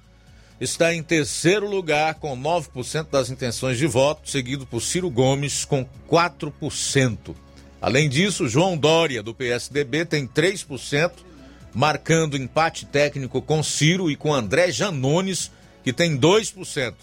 está 0.60 0.94
em 0.94 1.02
terceiro 1.02 1.66
lugar 1.66 2.16
com 2.16 2.38
9% 2.38 3.08
das 3.10 3.30
intenções 3.30 3.78
de 3.78 3.86
voto, 3.86 4.28
seguido 4.28 4.66
por 4.66 4.82
Ciro 4.82 5.08
Gomes 5.08 5.64
com 5.64 5.86
4%. 6.06 7.34
Além 7.80 8.10
disso, 8.10 8.46
João 8.46 8.76
Dória, 8.76 9.22
do 9.22 9.32
PSDB, 9.32 10.04
tem 10.04 10.26
3%, 10.26 11.12
marcando 11.74 12.36
empate 12.36 12.84
técnico 12.84 13.40
com 13.40 13.62
Ciro 13.62 14.10
e 14.10 14.16
com 14.16 14.34
André 14.34 14.70
Janones, 14.70 15.50
que 15.82 15.94
tem 15.94 16.18
2%. 16.18 16.94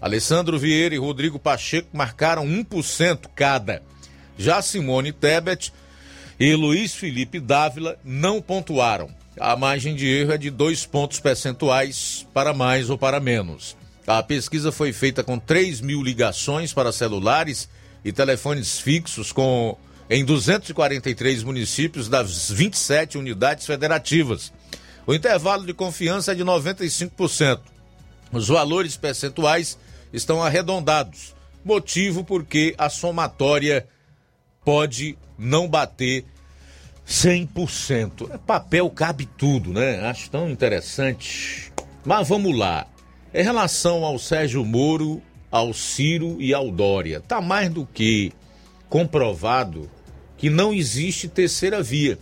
Alessandro 0.00 0.58
Vieira 0.58 0.94
e 0.94 0.98
Rodrigo 0.98 1.38
Pacheco 1.38 1.88
marcaram 1.92 2.46
1% 2.46 3.28
cada. 3.34 3.82
Já 4.38 4.62
Simone 4.62 5.12
Tebet 5.12 5.70
e 6.38 6.54
Luiz 6.54 6.94
Felipe 6.94 7.38
Dávila 7.40 7.96
não 8.04 8.42
pontuaram. 8.42 9.10
A 9.38 9.56
margem 9.56 9.94
de 9.94 10.06
erro 10.06 10.32
é 10.32 10.38
de 10.38 10.50
dois 10.50 10.86
pontos 10.86 11.20
percentuais 11.20 12.26
para 12.32 12.54
mais 12.54 12.90
ou 12.90 12.96
para 12.96 13.18
menos. 13.20 13.76
A 14.06 14.22
pesquisa 14.22 14.70
foi 14.70 14.92
feita 14.92 15.24
com 15.24 15.38
3 15.38 15.80
mil 15.80 16.02
ligações 16.02 16.72
para 16.72 16.92
celulares 16.92 17.68
e 18.04 18.12
telefones 18.12 18.78
fixos 18.78 19.32
com 19.32 19.76
em 20.10 20.24
243 20.24 21.42
municípios 21.42 22.08
das 22.08 22.50
27 22.50 23.16
unidades 23.16 23.64
federativas. 23.64 24.52
O 25.06 25.14
intervalo 25.14 25.64
de 25.64 25.72
confiança 25.72 26.32
é 26.32 26.34
de 26.34 26.44
95%. 26.44 27.60
Os 28.30 28.48
valores 28.48 28.96
percentuais 28.96 29.78
estão 30.12 30.42
arredondados, 30.42 31.34
motivo 31.64 32.22
porque 32.22 32.74
a 32.76 32.90
somatória 32.90 33.88
pode 34.64 35.16
não 35.38 35.68
bater 35.68 36.24
100%. 37.06 38.30
É 38.32 38.38
papel 38.38 38.88
cabe 38.90 39.26
tudo, 39.26 39.72
né? 39.72 40.00
Acho 40.00 40.30
tão 40.30 40.48
interessante. 40.48 41.72
Mas 42.04 42.28
vamos 42.28 42.56
lá. 42.56 42.86
Em 43.32 43.42
relação 43.42 44.04
ao 44.04 44.18
Sérgio 44.18 44.64
Moro, 44.64 45.22
ao 45.50 45.72
Ciro 45.72 46.36
e 46.40 46.54
ao 46.54 46.70
Dória, 46.70 47.20
tá 47.20 47.40
mais 47.40 47.70
do 47.70 47.86
que 47.86 48.32
comprovado 48.88 49.90
que 50.36 50.50
não 50.50 50.72
existe 50.72 51.28
terceira 51.28 51.82
via, 51.82 52.18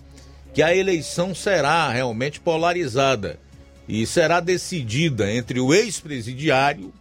que 0.55 0.63
a 0.63 0.75
eleição 0.75 1.35
será 1.35 1.91
realmente 1.91 2.41
polarizada 2.41 3.39
e 3.89 4.07
será 4.07 4.41
decidida 4.41 5.33
entre 5.33 5.61
o 5.61 5.75
ex-presidiário 5.75 6.93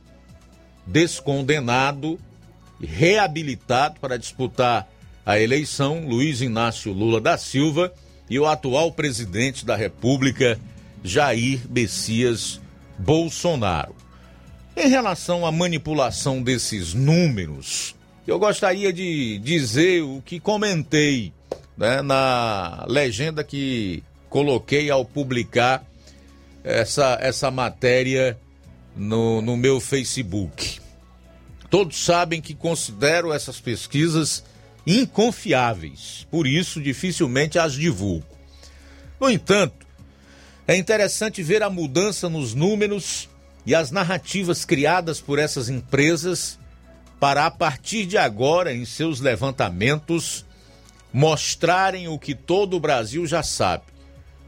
descondenado, 0.85 2.19
reabilitado 2.81 3.99
para 3.99 4.17
disputar 4.17 4.89
a 5.25 5.39
eleição, 5.39 6.07
Luiz 6.07 6.41
Inácio 6.41 6.91
Lula 6.91 7.21
da 7.21 7.37
Silva, 7.37 7.93
e 8.29 8.39
o 8.39 8.45
atual 8.45 8.91
presidente 8.91 9.65
da 9.65 9.75
República, 9.75 10.59
Jair 11.03 11.61
Messias 11.69 12.61
Bolsonaro. 12.97 13.95
Em 14.75 14.87
relação 14.87 15.45
à 15.45 15.51
manipulação 15.51 16.41
desses 16.41 16.93
números, 16.93 17.93
eu 18.25 18.39
gostaria 18.39 18.93
de 18.93 19.37
dizer 19.39 20.01
o 20.01 20.21
que 20.25 20.39
comentei 20.39 21.33
né, 21.77 22.01
na 22.01 22.85
legenda 22.87 23.43
que 23.43 24.03
coloquei 24.29 24.89
ao 24.89 25.03
publicar 25.03 25.83
essa, 26.63 27.17
essa 27.19 27.51
matéria 27.51 28.37
no, 28.95 29.41
no 29.41 29.57
meu 29.57 29.79
Facebook. 29.79 30.79
Todos 31.69 32.03
sabem 32.03 32.41
que 32.41 32.53
considero 32.53 33.33
essas 33.33 33.59
pesquisas 33.59 34.43
inconfiáveis, 34.85 36.27
por 36.29 36.47
isso 36.47 36.81
dificilmente 36.81 37.59
as 37.59 37.73
divulgo. 37.73 38.25
No 39.19 39.29
entanto, 39.29 39.85
é 40.67 40.75
interessante 40.75 41.43
ver 41.43 41.63
a 41.63 41.69
mudança 41.69 42.29
nos 42.29 42.53
números 42.53 43.29
e 43.65 43.75
as 43.75 43.91
narrativas 43.91 44.65
criadas 44.65 45.19
por 45.21 45.37
essas 45.37 45.69
empresas 45.69 46.57
para, 47.19 47.45
a 47.45 47.51
partir 47.51 48.05
de 48.05 48.17
agora, 48.17 48.73
em 48.73 48.83
seus 48.83 49.19
levantamentos, 49.19 50.43
mostrarem 51.13 52.07
o 52.07 52.17
que 52.17 52.33
todo 52.33 52.75
o 52.75 52.79
Brasil 52.79 53.27
já 53.27 53.43
sabe: 53.43 53.83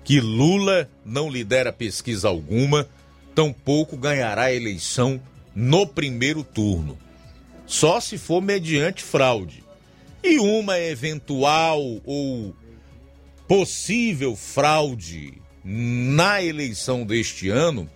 que 0.03 0.19
Lula 0.19 0.89
não 1.05 1.29
lidera 1.29 1.71
pesquisa 1.71 2.27
alguma, 2.27 2.87
tampouco 3.35 3.95
ganhará 3.95 4.43
a 4.43 4.53
eleição 4.53 5.21
no 5.55 5.85
primeiro 5.85 6.43
turno. 6.43 6.97
Só 7.65 7.99
se 7.99 8.17
for 8.17 8.41
mediante 8.41 9.03
fraude. 9.03 9.62
E 10.23 10.39
uma 10.39 10.79
eventual 10.79 11.81
ou 12.05 12.55
possível 13.47 14.35
fraude 14.35 15.41
na 15.63 16.41
eleição 16.41 17.05
deste 17.05 17.49
ano 17.49 17.89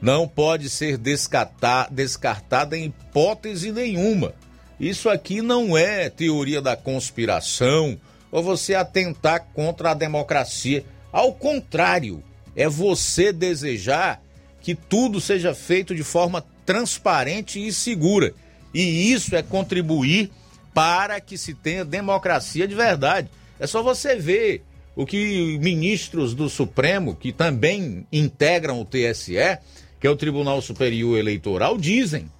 não 0.00 0.26
pode 0.26 0.70
ser 0.70 0.96
descartada 0.98 2.76
em 2.76 2.86
hipótese 2.86 3.72
nenhuma. 3.72 4.34
Isso 4.78 5.08
aqui 5.08 5.42
não 5.42 5.76
é 5.76 6.08
teoria 6.08 6.60
da 6.62 6.76
conspiração 6.76 7.98
ou 8.30 8.42
você 8.42 8.74
atentar 8.74 9.48
contra 9.52 9.90
a 9.90 9.94
democracia. 9.94 10.84
Ao 11.12 11.32
contrário, 11.32 12.22
é 12.56 12.68
você 12.68 13.32
desejar 13.32 14.22
que 14.60 14.74
tudo 14.74 15.20
seja 15.20 15.54
feito 15.54 15.94
de 15.94 16.02
forma 16.02 16.44
transparente 16.64 17.64
e 17.64 17.72
segura. 17.72 18.34
E 18.72 19.12
isso 19.12 19.36
é 19.36 19.42
contribuir 19.42 20.30
para 20.74 21.20
que 21.20 21.36
se 21.36 21.54
tenha 21.54 21.84
democracia 21.84 22.66
de 22.66 22.74
verdade. 22.74 23.28
É 23.58 23.66
só 23.66 23.82
você 23.82 24.16
ver 24.16 24.64
o 24.94 25.06
que 25.06 25.58
ministros 25.60 26.34
do 26.34 26.48
Supremo, 26.48 27.14
que 27.14 27.32
também 27.32 28.06
integram 28.12 28.80
o 28.80 28.84
TSE, 28.84 29.58
que 30.00 30.06
é 30.06 30.10
o 30.10 30.16
Tribunal 30.16 30.60
Superior 30.60 31.18
Eleitoral, 31.18 31.78
dizem. 31.78 32.30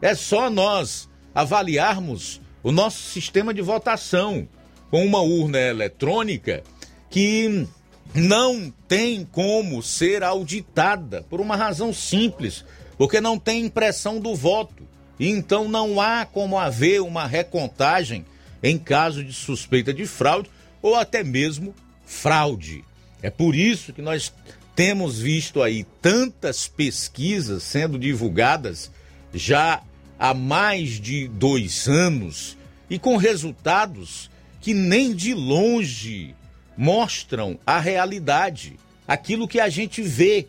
É 0.00 0.14
só 0.14 0.48
nós 0.48 1.08
avaliarmos 1.34 2.40
o 2.62 2.70
nosso 2.70 2.98
sistema 3.02 3.52
de 3.52 3.60
votação 3.60 4.48
com 4.90 5.04
uma 5.04 5.20
urna 5.20 5.58
eletrônica 5.58 6.62
que 7.10 7.66
não 8.14 8.72
tem 8.86 9.24
como 9.24 9.82
ser 9.82 10.22
auditada 10.22 11.24
por 11.28 11.40
uma 11.40 11.56
razão 11.56 11.92
simples, 11.92 12.64
porque 12.96 13.20
não 13.20 13.38
tem 13.38 13.64
impressão 13.64 14.20
do 14.20 14.34
voto. 14.34 14.83
Então 15.18 15.68
não 15.68 16.00
há 16.00 16.26
como 16.26 16.58
haver 16.58 17.00
uma 17.00 17.26
recontagem 17.26 18.24
em 18.62 18.78
caso 18.78 19.22
de 19.22 19.32
suspeita 19.32 19.92
de 19.92 20.06
fraude 20.06 20.50
ou 20.80 20.94
até 20.94 21.22
mesmo 21.22 21.74
fraude. 22.04 22.84
É 23.22 23.30
por 23.30 23.54
isso 23.54 23.92
que 23.92 24.02
nós 24.02 24.32
temos 24.74 25.18
visto 25.18 25.62
aí 25.62 25.84
tantas 26.02 26.66
pesquisas 26.66 27.62
sendo 27.62 27.98
divulgadas 27.98 28.90
já 29.32 29.82
há 30.18 30.34
mais 30.34 31.00
de 31.00 31.28
dois 31.28 31.88
anos 31.88 32.56
e 32.88 32.98
com 32.98 33.16
resultados 33.16 34.30
que 34.60 34.74
nem 34.74 35.14
de 35.14 35.34
longe 35.34 36.34
mostram 36.76 37.58
a 37.66 37.78
realidade, 37.78 38.78
aquilo 39.06 39.46
que 39.46 39.60
a 39.60 39.68
gente 39.68 40.02
vê, 40.02 40.46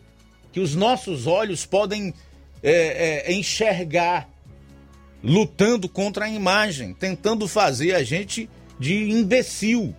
que 0.52 0.60
os 0.60 0.74
nossos 0.74 1.26
olhos 1.26 1.66
podem 1.66 2.12
é, 2.62 3.26
é, 3.28 3.32
enxergar, 3.32 4.28
lutando 5.22 5.88
contra 5.88 6.26
a 6.26 6.28
imagem, 6.28 6.92
tentando 6.94 7.48
fazer 7.48 7.94
a 7.94 8.02
gente 8.02 8.48
de 8.78 9.10
imbecil. 9.10 9.94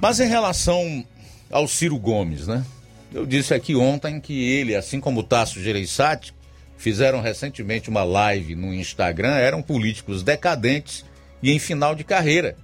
Mas 0.00 0.20
em 0.20 0.28
relação 0.28 1.04
ao 1.50 1.68
Ciro 1.68 1.98
Gomes, 1.98 2.46
né? 2.46 2.64
Eu 3.12 3.24
disse 3.24 3.54
aqui 3.54 3.76
ontem 3.76 4.20
que 4.20 4.48
ele, 4.50 4.74
assim 4.74 4.98
como 4.98 5.20
o 5.20 5.22
Tasso 5.22 5.62
Gereissati, 5.62 6.34
fizeram 6.76 7.20
recentemente 7.20 7.88
uma 7.88 8.02
live 8.02 8.54
no 8.56 8.74
Instagram, 8.74 9.36
eram 9.36 9.62
políticos 9.62 10.22
decadentes 10.22 11.04
e 11.42 11.52
em 11.52 11.58
final 11.58 11.94
de 11.94 12.02
carreira. 12.02 12.56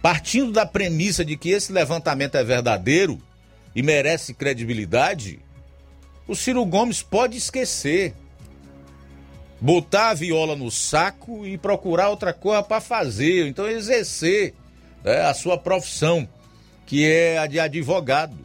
Partindo 0.00 0.52
da 0.52 0.64
premissa 0.64 1.24
de 1.24 1.36
que 1.36 1.50
esse 1.50 1.72
levantamento 1.72 2.36
é 2.36 2.44
verdadeiro 2.44 3.20
e 3.74 3.82
merece 3.82 4.32
credibilidade, 4.32 5.40
o 6.26 6.34
Ciro 6.34 6.64
Gomes 6.64 7.02
pode 7.02 7.36
esquecer, 7.36 8.14
botar 9.60 10.10
a 10.10 10.14
viola 10.14 10.54
no 10.54 10.70
saco 10.70 11.46
e 11.46 11.56
procurar 11.56 12.10
outra 12.10 12.32
coisa 12.32 12.62
para 12.62 12.80
fazer, 12.80 13.46
então 13.46 13.68
exercer 13.68 14.54
é, 15.04 15.24
a 15.24 15.34
sua 15.34 15.56
profissão, 15.56 16.28
que 16.84 17.04
é 17.04 17.38
a 17.38 17.46
de 17.46 17.58
advogado. 17.58 18.36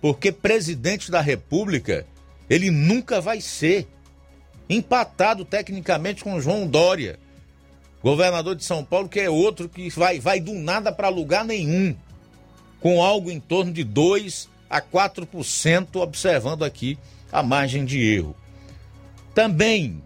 Porque 0.00 0.30
presidente 0.30 1.10
da 1.10 1.20
República, 1.20 2.06
ele 2.48 2.70
nunca 2.70 3.20
vai 3.20 3.40
ser. 3.40 3.86
Empatado 4.70 5.46
tecnicamente 5.46 6.22
com 6.22 6.38
João 6.42 6.66
Dória, 6.66 7.18
governador 8.02 8.54
de 8.54 8.62
São 8.62 8.84
Paulo, 8.84 9.08
que 9.08 9.18
é 9.18 9.30
outro 9.30 9.66
que 9.66 9.88
vai, 9.88 10.20
vai 10.20 10.40
do 10.40 10.52
nada 10.52 10.92
para 10.92 11.08
lugar 11.08 11.42
nenhum, 11.42 11.96
com 12.78 13.02
algo 13.02 13.30
em 13.30 13.40
torno 13.40 13.72
de 13.72 13.82
2 13.82 14.46
a 14.68 14.82
4%, 14.82 15.96
observando 15.96 16.66
aqui 16.66 16.98
a 17.32 17.42
margem 17.42 17.86
de 17.86 17.98
erro. 17.98 18.36
Também, 19.34 20.02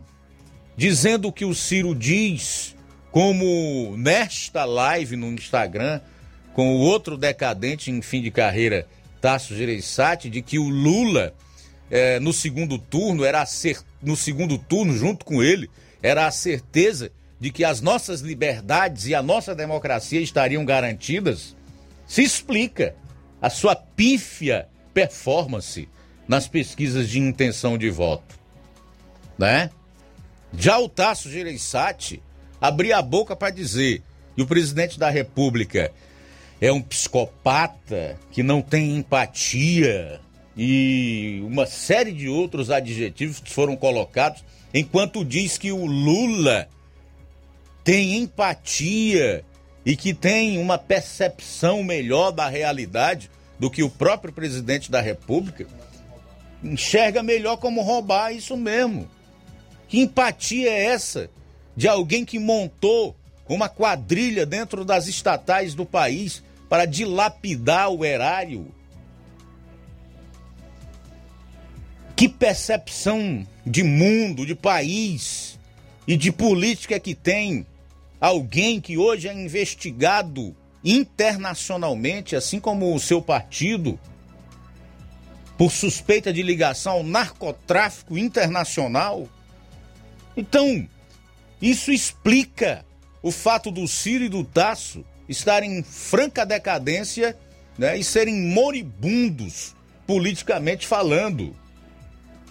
dizendo 0.76 1.28
o 1.28 1.32
que 1.32 1.44
o 1.44 1.54
Ciro 1.54 1.94
diz 1.94 2.74
como 3.10 3.94
nesta 3.96 4.64
live 4.64 5.16
no 5.16 5.26
Instagram, 5.32 6.00
com 6.54 6.76
o 6.76 6.80
outro 6.80 7.16
decadente 7.16 7.90
em 7.90 8.00
fim 8.00 8.22
de 8.22 8.30
carreira, 8.30 8.86
Tasso 9.20 9.54
Gereissati, 9.54 10.30
de 10.30 10.42
que 10.42 10.58
o 10.58 10.68
Lula, 10.68 11.34
eh, 11.90 12.18
no 12.20 12.32
segundo 12.32 12.78
turno, 12.78 13.24
era 13.24 13.44
cer... 13.46 13.78
no 14.02 14.16
segundo 14.16 14.58
turno, 14.58 14.96
junto 14.96 15.24
com 15.24 15.42
ele, 15.42 15.70
era 16.02 16.26
a 16.26 16.30
certeza 16.30 17.10
de 17.38 17.50
que 17.50 17.64
as 17.64 17.80
nossas 17.80 18.20
liberdades 18.20 19.06
e 19.06 19.14
a 19.14 19.22
nossa 19.22 19.54
democracia 19.54 20.20
estariam 20.20 20.64
garantidas, 20.64 21.56
se 22.06 22.22
explica 22.22 22.94
a 23.40 23.50
sua 23.50 23.74
pífia 23.74 24.68
performance 24.94 25.88
nas 26.26 26.46
pesquisas 26.46 27.08
de 27.08 27.18
intenção 27.18 27.76
de 27.76 27.90
voto. 27.90 28.38
Né? 29.38 29.70
Já 30.56 30.78
o 30.78 30.88
Tasso 30.88 31.30
Gereissati 31.30 32.22
abrir 32.60 32.92
a 32.92 33.02
boca 33.02 33.34
para 33.34 33.50
dizer 33.50 34.02
que 34.36 34.42
o 34.42 34.46
presidente 34.46 34.98
da 34.98 35.10
República 35.10 35.92
é 36.60 36.70
um 36.70 36.80
psicopata 36.80 38.18
que 38.30 38.42
não 38.42 38.62
tem 38.62 38.96
empatia 38.96 40.20
e 40.56 41.42
uma 41.44 41.66
série 41.66 42.12
de 42.12 42.28
outros 42.28 42.70
adjetivos 42.70 43.40
que 43.40 43.50
foram 43.50 43.74
colocados, 43.74 44.44
enquanto 44.72 45.24
diz 45.24 45.58
que 45.58 45.72
o 45.72 45.86
Lula 45.86 46.68
tem 47.82 48.18
empatia 48.18 49.44
e 49.84 49.96
que 49.96 50.14
tem 50.14 50.58
uma 50.58 50.78
percepção 50.78 51.82
melhor 51.82 52.30
da 52.30 52.46
realidade 52.46 53.30
do 53.58 53.70
que 53.70 53.82
o 53.82 53.90
próprio 53.90 54.32
presidente 54.32 54.90
da 54.90 55.00
República, 55.00 55.66
enxerga 56.62 57.22
melhor 57.22 57.56
como 57.56 57.82
roubar 57.82 58.32
isso 58.32 58.56
mesmo. 58.56 59.08
Que 59.92 60.00
empatia 60.00 60.70
é 60.70 60.84
essa 60.86 61.28
de 61.76 61.86
alguém 61.86 62.24
que 62.24 62.38
montou 62.38 63.14
uma 63.46 63.68
quadrilha 63.68 64.46
dentro 64.46 64.86
das 64.86 65.06
estatais 65.06 65.74
do 65.74 65.84
país 65.84 66.42
para 66.66 66.86
dilapidar 66.86 67.90
o 67.90 68.02
erário. 68.02 68.74
Que 72.16 72.26
percepção 72.26 73.46
de 73.66 73.82
mundo, 73.82 74.46
de 74.46 74.54
país 74.54 75.58
e 76.08 76.16
de 76.16 76.32
política 76.32 76.98
que 76.98 77.14
tem 77.14 77.66
alguém 78.18 78.80
que 78.80 78.96
hoje 78.96 79.28
é 79.28 79.34
investigado 79.34 80.56
internacionalmente, 80.82 82.34
assim 82.34 82.58
como 82.58 82.94
o 82.94 82.98
seu 82.98 83.20
partido, 83.20 84.00
por 85.58 85.70
suspeita 85.70 86.32
de 86.32 86.42
ligação 86.42 86.92
ao 86.94 87.02
narcotráfico 87.02 88.16
internacional? 88.16 89.28
Então, 90.36 90.88
isso 91.60 91.92
explica 91.92 92.84
o 93.22 93.30
fato 93.30 93.70
do 93.70 93.86
Ciro 93.86 94.24
e 94.24 94.28
do 94.28 94.44
Tasso 94.44 95.04
estarem 95.28 95.78
em 95.78 95.82
franca 95.82 96.44
decadência 96.44 97.36
né, 97.78 97.96
e 97.96 98.04
serem 98.04 98.34
moribundos 98.48 99.74
politicamente 100.06 100.86
falando. 100.86 101.54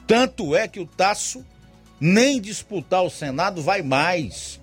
Tanto 0.08 0.56
é 0.56 0.68
que 0.68 0.80
o 0.80 0.86
Tasso 0.86 1.46
nem 2.00 2.42
disputar 2.42 3.04
o 3.04 3.10
Senado 3.10 3.62
vai 3.62 3.82
mais, 3.82 4.60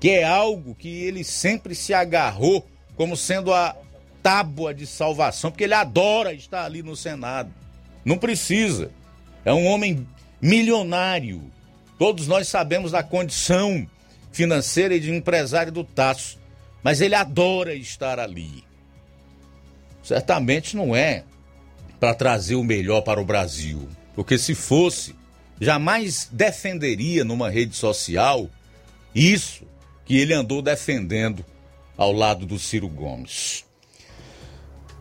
que 0.00 0.10
é 0.10 0.24
algo 0.24 0.74
que 0.74 0.88
ele 0.88 1.22
sempre 1.22 1.74
se 1.74 1.94
agarrou 1.94 2.66
como 2.96 3.16
sendo 3.16 3.52
a 3.54 3.76
tábua 4.22 4.74
de 4.74 4.86
salvação, 4.86 5.50
porque 5.50 5.64
ele 5.64 5.74
adora 5.74 6.32
estar 6.32 6.64
ali 6.64 6.82
no 6.82 6.96
Senado. 6.96 7.52
Não 8.04 8.18
precisa. 8.18 8.90
É 9.44 9.52
um 9.52 9.66
homem 9.66 10.06
milionário. 10.40 11.50
Todos 12.00 12.26
nós 12.26 12.48
sabemos 12.48 12.92
da 12.92 13.02
condição 13.02 13.86
financeira 14.32 14.94
e 14.94 15.00
de 15.00 15.10
empresário 15.10 15.70
do 15.70 15.84
Tasso, 15.84 16.38
mas 16.82 17.02
ele 17.02 17.14
adora 17.14 17.74
estar 17.74 18.18
ali. 18.18 18.64
Certamente 20.02 20.74
não 20.74 20.96
é 20.96 21.24
para 22.00 22.14
trazer 22.14 22.54
o 22.54 22.64
melhor 22.64 23.02
para 23.02 23.20
o 23.20 23.24
Brasil, 23.26 23.86
porque 24.14 24.38
se 24.38 24.54
fosse, 24.54 25.14
jamais 25.60 26.26
defenderia 26.32 27.22
numa 27.22 27.50
rede 27.50 27.76
social 27.76 28.48
isso 29.14 29.66
que 30.06 30.16
ele 30.16 30.32
andou 30.32 30.62
defendendo 30.62 31.44
ao 31.98 32.12
lado 32.14 32.46
do 32.46 32.58
Ciro 32.58 32.88
Gomes. 32.88 33.66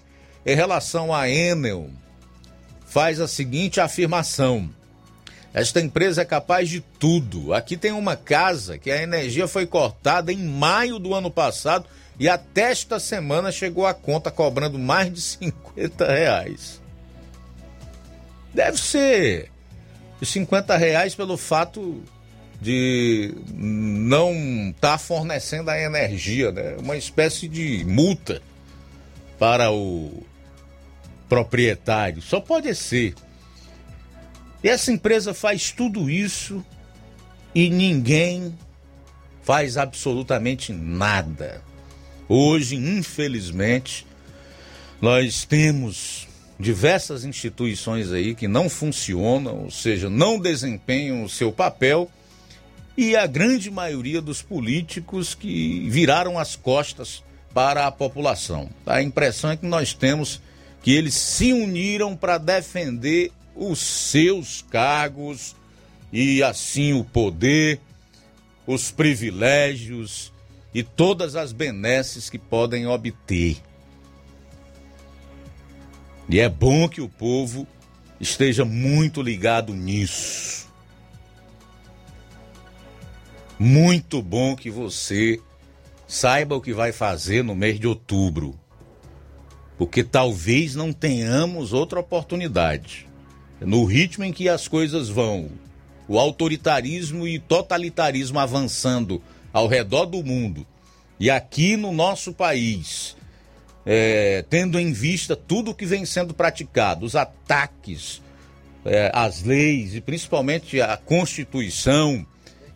em 0.47 0.57
relação 0.57 1.15
à 1.15 1.29
Enel 1.29 1.91
faz 2.87 3.21
a 3.21 3.29
seguinte 3.29 3.81
afirmação: 3.81 4.71
esta 5.53 5.79
empresa 5.79 6.23
é 6.23 6.25
capaz 6.25 6.71
de 6.71 6.81
tudo. 6.81 7.53
Aqui 7.53 7.77
tem 7.77 7.93
uma 7.93 8.17
casa 8.17 8.79
que 8.79 8.91
a 8.91 9.03
energia 9.03 9.47
foi 9.47 9.67
cortada 9.67 10.33
em 10.33 10.39
maio 10.39 10.99
do 10.99 11.15
ano 11.15 11.31
passado 11.31 11.85
e 12.19 12.31
até 12.31 12.71
esta 12.71 12.99
semana 12.99 13.53
chegou 13.53 13.87
a 13.87 13.93
conta 13.93 14.31
cobrando 14.31 14.79
mais 14.79 15.13
de 15.13 15.21
50 15.21 16.11
reais. 16.11 16.81
Deve 18.55 18.79
ser 18.79 19.51
de 20.19 20.25
50 20.25 20.77
reais 20.79 21.15
pelo 21.15 21.37
fato 21.37 22.03
de 22.61 23.35
não 23.55 24.71
estar 24.71 24.93
tá 24.93 24.99
fornecendo 24.99 25.71
a 25.71 25.81
energia, 25.81 26.51
né? 26.51 26.77
Uma 26.79 26.97
espécie 26.97 27.49
de 27.49 27.85
multa 27.85 28.43
para 29.39 29.71
o 29.71 30.25
proprietário. 31.29 32.21
Só 32.21 32.41
pode 32.41 32.75
ser. 32.75 33.15
E 34.63 34.69
essa 34.69 34.91
empresa 34.91 35.33
faz 35.33 35.71
tudo 35.71 36.11
isso 36.11 36.65
e 37.55 37.71
ninguém 37.71 38.57
faz 39.43 39.77
absolutamente 39.77 40.73
nada. 40.73 41.63
Hoje, 42.29 42.77
infelizmente, 42.77 44.07
nós 45.01 45.45
temos 45.45 46.27
diversas 46.59 47.25
instituições 47.25 48.13
aí 48.13 48.35
que 48.35 48.49
não 48.49 48.69
funcionam, 48.69 49.65
ou 49.65 49.71
seja, 49.71 50.11
não 50.11 50.39
desempenham 50.39 51.23
o 51.23 51.29
seu 51.29 51.53
papel, 51.53 52.11
e 52.99 53.15
a 53.15 53.29
grande 53.29 53.71
maioria 53.71 54.21
dos 54.21 54.43
políticos 54.43 55.33
que 55.33 55.89
viraram 55.89 56.37
as 56.37 56.57
costas 56.57 57.23
para 57.55 57.87
a 57.87 57.93
população. 57.93 58.69
A 58.85 59.01
impressão 59.01 59.53
é 59.53 59.57
que 59.57 59.65
nós 59.65 59.95
temos 59.95 60.43
que 60.83 60.91
eles 60.91 61.15
se 61.15 61.53
uniram 61.53 62.17
para 62.17 62.39
defender 62.39 63.31
os 63.55 63.79
seus 63.79 64.63
cargos 64.69 65.55
e 66.13 66.43
assim 66.43 66.93
o 66.93 67.05
poder, 67.05 67.81
os 68.67 68.91
privilégios 68.91 70.33
e 70.75 70.83
todas 70.83 71.37
as 71.37 71.53
benesses 71.53 72.29
que 72.29 72.37
podem 72.37 72.89
obter. 72.89 73.59
E 76.29 76.41
é 76.41 76.49
bom 76.49 76.89
que 76.89 77.01
o 77.01 77.09
povo 77.09 77.65
esteja 78.21 78.65
muito 78.65 79.23
ligado 79.23 79.73
nisso. 79.73 80.68
Muito 83.59 84.23
bom 84.23 84.55
que 84.55 84.71
você 84.71 85.41
saiba 86.07 86.55
o 86.55 86.61
que 86.61 86.73
vai 86.73 86.93
fazer 86.93 87.43
no 87.43 87.57
mês 87.57 87.81
de 87.81 87.87
outubro. 87.87 88.59
Porque 89.77 90.05
talvez 90.05 90.75
não 90.75 90.93
tenhamos 90.93 91.73
outra 91.73 92.01
oportunidade. 92.01 93.09
No 93.61 93.85
ritmo 93.85 94.25
em 94.25 94.33
que 94.33 94.49
as 94.49 94.69
coisas 94.69 95.09
vão, 95.09 95.51
o 96.07 96.19
autoritarismo 96.19 97.27
e 97.27 97.39
totalitarismo 97.39 98.39
avançando 98.39 99.21
ao 99.53 99.67
redor 99.67 100.07
do 100.07 100.23
mundo 100.23 100.67
e 101.21 101.31
aqui 101.31 101.77
no 101.77 101.93
nosso 101.93 102.33
país, 102.33 103.17
é, 103.85 104.45
tendo 104.49 104.79
em 104.79 104.93
vista 104.93 105.35
tudo 105.35 105.73
o 105.73 105.75
que 105.75 105.85
vem 105.85 106.05
sendo 106.05 106.33
praticado, 106.33 107.05
os 107.05 107.17
ataques 107.17 108.23
é, 108.85 109.11
às 109.13 109.43
leis 109.43 109.97
e 109.97 110.01
principalmente 110.01 110.81
à 110.81 110.97
Constituição, 110.97 112.25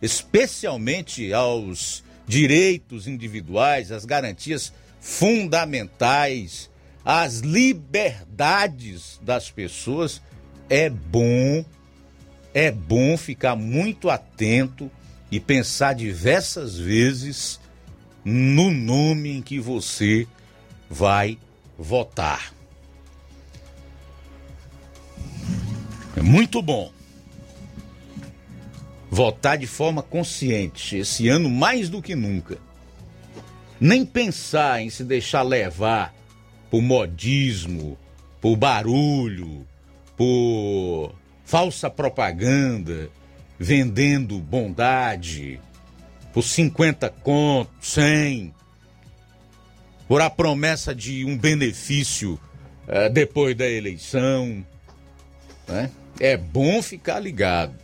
especialmente 0.03 1.31
aos 1.31 2.03
direitos 2.27 3.07
individuais, 3.07 3.89
às 3.89 4.03
garantias 4.03 4.73
fundamentais, 4.99 6.69
às 7.05 7.39
liberdades 7.39 9.17
das 9.21 9.49
pessoas, 9.49 10.21
é 10.69 10.89
bom, 10.89 11.63
é 12.53 12.69
bom 12.69 13.15
ficar 13.15 13.55
muito 13.55 14.09
atento 14.09 14.91
e 15.31 15.39
pensar 15.39 15.93
diversas 15.93 16.77
vezes 16.77 17.57
no 18.25 18.71
nome 18.71 19.37
em 19.37 19.41
que 19.41 19.57
você 19.57 20.27
vai 20.89 21.39
votar. 21.79 22.53
É 26.17 26.21
muito 26.21 26.61
bom 26.61 26.91
votar 29.13 29.59
de 29.59 29.67
forma 29.67 30.01
consciente 30.01 30.97
esse 30.97 31.29
ano 31.29 31.47
mais 31.47 31.87
do 31.87 32.01
que 32.01 32.15
nunca. 32.15 32.57
Nem 33.79 34.03
pensar 34.03 34.81
em 34.81 34.89
se 34.89 35.03
deixar 35.03 35.43
levar 35.43 36.15
por 36.71 36.81
modismo, 36.81 37.95
por 38.41 38.55
barulho, 38.55 39.67
por 40.17 41.13
falsa 41.45 41.91
propaganda, 41.91 43.07
vendendo 43.59 44.39
bondade, 44.39 45.61
por 46.33 46.41
50 46.41 47.07
contos, 47.09 47.71
100, 47.81 48.51
por 50.07 50.21
a 50.21 50.29
promessa 50.29 50.95
de 50.95 51.23
um 51.23 51.37
benefício 51.37 52.39
uh, 52.87 53.11
depois 53.11 53.55
da 53.55 53.69
eleição. 53.69 54.65
Né? 55.67 55.91
É 56.19 56.35
bom 56.35 56.81
ficar 56.81 57.19
ligado. 57.19 57.82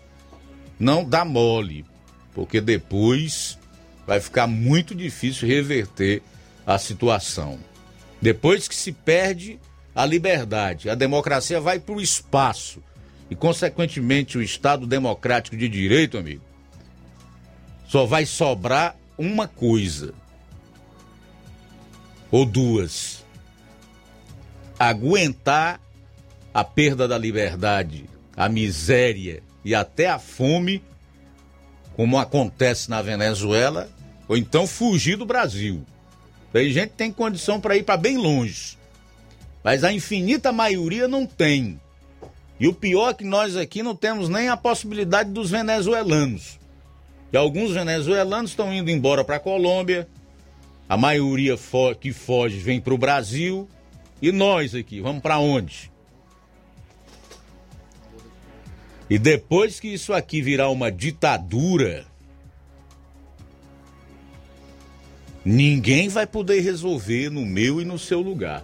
Não 0.79 1.03
dá 1.03 1.25
mole, 1.25 1.85
porque 2.33 2.61
depois 2.61 3.59
vai 4.07 4.21
ficar 4.21 4.47
muito 4.47 4.95
difícil 4.95 5.47
reverter 5.47 6.23
a 6.65 6.77
situação. 6.77 7.59
Depois 8.21 8.67
que 8.67 8.75
se 8.75 8.91
perde 8.91 9.59
a 9.93 10.05
liberdade, 10.05 10.89
a 10.89 10.95
democracia 10.95 11.59
vai 11.59 11.79
para 11.79 11.95
o 11.95 12.01
espaço 12.01 12.81
e, 13.29 13.35
consequentemente, 13.35 14.37
o 14.37 14.41
Estado 14.41 14.87
democrático 14.87 15.57
de 15.57 15.67
direito, 15.67 16.17
amigo, 16.17 16.43
só 17.87 18.05
vai 18.05 18.25
sobrar 18.25 18.95
uma 19.17 19.47
coisa 19.47 20.13
ou 22.31 22.45
duas: 22.45 23.25
aguentar 24.79 25.81
a 26.53 26.63
perda 26.63 27.07
da 27.07 27.17
liberdade, 27.17 28.05
a 28.35 28.47
miséria 28.47 29.43
e 29.63 29.75
até 29.75 30.07
a 30.07 30.19
fome, 30.19 30.83
como 31.95 32.17
acontece 32.17 32.89
na 32.89 33.01
Venezuela, 33.01 33.89
ou 34.27 34.37
então 34.37 34.65
fugir 34.65 35.17
do 35.17 35.25
Brasil. 35.25 35.83
Tem 36.51 36.71
gente 36.71 36.91
que 36.91 36.97
tem 36.97 37.11
condição 37.11 37.59
para 37.59 37.75
ir 37.77 37.83
para 37.83 37.97
bem 37.97 38.17
longe, 38.17 38.77
mas 39.63 39.83
a 39.83 39.91
infinita 39.91 40.51
maioria 40.51 41.07
não 41.07 41.25
tem. 41.25 41.79
E 42.59 42.67
o 42.67 42.73
pior 42.73 43.11
é 43.11 43.13
que 43.13 43.23
nós 43.23 43.55
aqui 43.55 43.81
não 43.81 43.95
temos 43.95 44.27
nem 44.27 44.49
a 44.49 44.57
possibilidade 44.57 45.31
dos 45.31 45.49
venezuelanos. 45.49 46.59
E 47.31 47.37
alguns 47.37 47.71
venezuelanos 47.71 48.51
estão 48.51 48.73
indo 48.73 48.89
embora 48.89 49.23
para 49.23 49.35
a 49.35 49.39
Colômbia, 49.39 50.07
a 50.87 50.97
maioria 50.97 51.55
que 51.99 52.11
foge 52.11 52.57
vem 52.57 52.81
para 52.81 52.93
o 52.93 52.97
Brasil. 52.97 53.69
E 54.21 54.31
nós 54.31 54.73
aqui, 54.73 54.99
vamos 54.99 55.21
para 55.21 55.37
onde? 55.37 55.91
E 59.09 59.17
depois 59.17 59.79
que 59.79 59.87
isso 59.87 60.13
aqui 60.13 60.41
virar 60.41 60.69
uma 60.69 60.91
ditadura, 60.91 62.05
ninguém 65.43 66.09
vai 66.09 66.27
poder 66.27 66.59
resolver 66.59 67.29
no 67.29 67.45
meu 67.45 67.81
e 67.81 67.85
no 67.85 67.97
seu 67.97 68.21
lugar. 68.21 68.63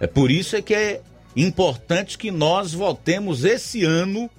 É 0.00 0.06
por 0.06 0.30
isso 0.30 0.56
é 0.56 0.62
que 0.62 0.74
é 0.74 1.02
importante 1.34 2.16
que 2.16 2.30
nós 2.30 2.72
votemos 2.72 3.44
esse 3.44 3.84
ano 3.84 4.30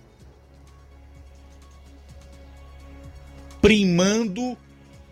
primando 3.62 4.58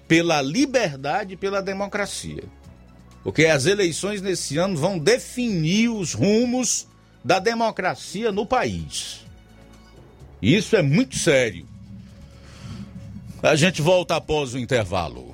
pela 0.07 0.41
liberdade 0.41 1.33
e 1.33 1.37
pela 1.37 1.61
democracia. 1.61 2.43
Porque 3.23 3.45
as 3.45 3.65
eleições 3.65 4.21
nesse 4.21 4.57
ano 4.57 4.77
vão 4.77 4.97
definir 4.97 5.89
os 5.89 6.13
rumos 6.13 6.87
da 7.23 7.39
democracia 7.39 8.31
no 8.31 8.45
país. 8.45 9.24
Isso 10.45 10.75
é 10.75 10.83
muito 10.83 11.17
sério. 11.17 11.65
A 13.41 13.55
gente 13.55 13.81
volta 13.81 14.15
após 14.15 14.53
o 14.53 14.59
intervalo. 14.59 15.33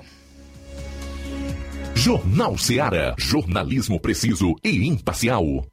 Jornal 1.94 2.56
Seara. 2.56 3.14
Jornalismo 3.18 4.00
preciso 4.00 4.54
e 4.64 4.88
imparcial. 4.88 5.66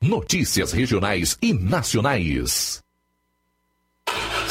Notícias 0.00 0.72
regionais 0.72 1.36
e 1.42 1.52
nacionais. 1.52 2.80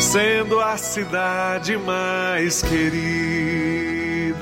sendo 0.01 0.59
a 0.59 0.75
cidade 0.75 1.77
mais 1.77 2.61
querida. 2.63 4.41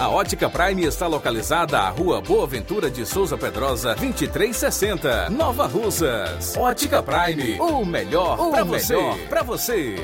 A 0.00 0.08
Ótica 0.08 0.50
Prime 0.50 0.82
está 0.82 1.06
localizada 1.06 1.78
à 1.78 1.88
Rua 1.88 2.20
Boa 2.20 2.48
Ventura 2.48 2.90
de 2.90 3.06
Souza 3.06 3.38
Pedrosa, 3.38 3.94
2360, 3.94 5.30
Nova 5.30 5.68
Russas. 5.68 6.56
Ótica 6.56 7.00
Prime, 7.00 7.60
o 7.60 7.84
melhor 7.84 8.50
para 8.50 8.64
você. 8.64 8.96
Para 9.28 9.44
você. 9.44 9.94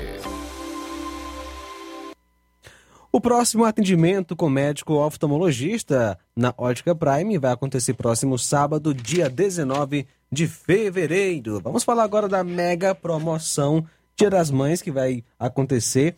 O 3.10 3.20
próximo 3.20 3.64
atendimento 3.64 4.36
com 4.36 4.48
médico 4.48 4.94
oftalmologista 4.94 6.16
na 6.36 6.54
Ótica 6.56 6.94
Prime 6.94 7.36
vai 7.36 7.50
acontecer 7.50 7.94
próximo 7.94 8.38
sábado, 8.38 8.94
dia 8.94 9.28
19 9.28 10.06
de 10.30 10.46
fevereiro. 10.46 11.60
Vamos 11.60 11.82
falar 11.82 12.04
agora 12.04 12.28
da 12.28 12.44
mega 12.44 12.94
promoção 12.94 13.84
Dia 14.16 14.30
das 14.30 14.50
Mães 14.50 14.80
que 14.80 14.90
vai 14.90 15.22
acontecer 15.38 16.16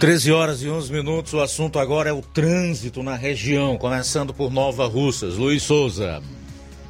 Treze 0.03 0.33
horas 0.33 0.61
e 0.63 0.69
11 0.69 0.93
minutos. 0.93 1.33
O 1.33 1.41
assunto 1.41 1.79
agora 1.79 2.11
é 2.11 2.13
o 2.13 2.21
trânsito 2.21 3.05
na 3.05 3.15
região, 3.15 3.79
começando 3.79 4.35
por 4.35 4.53
Nova 4.53 4.85
Russas. 4.87 5.37
Luiz 5.37 5.63
Souza. 5.63 6.21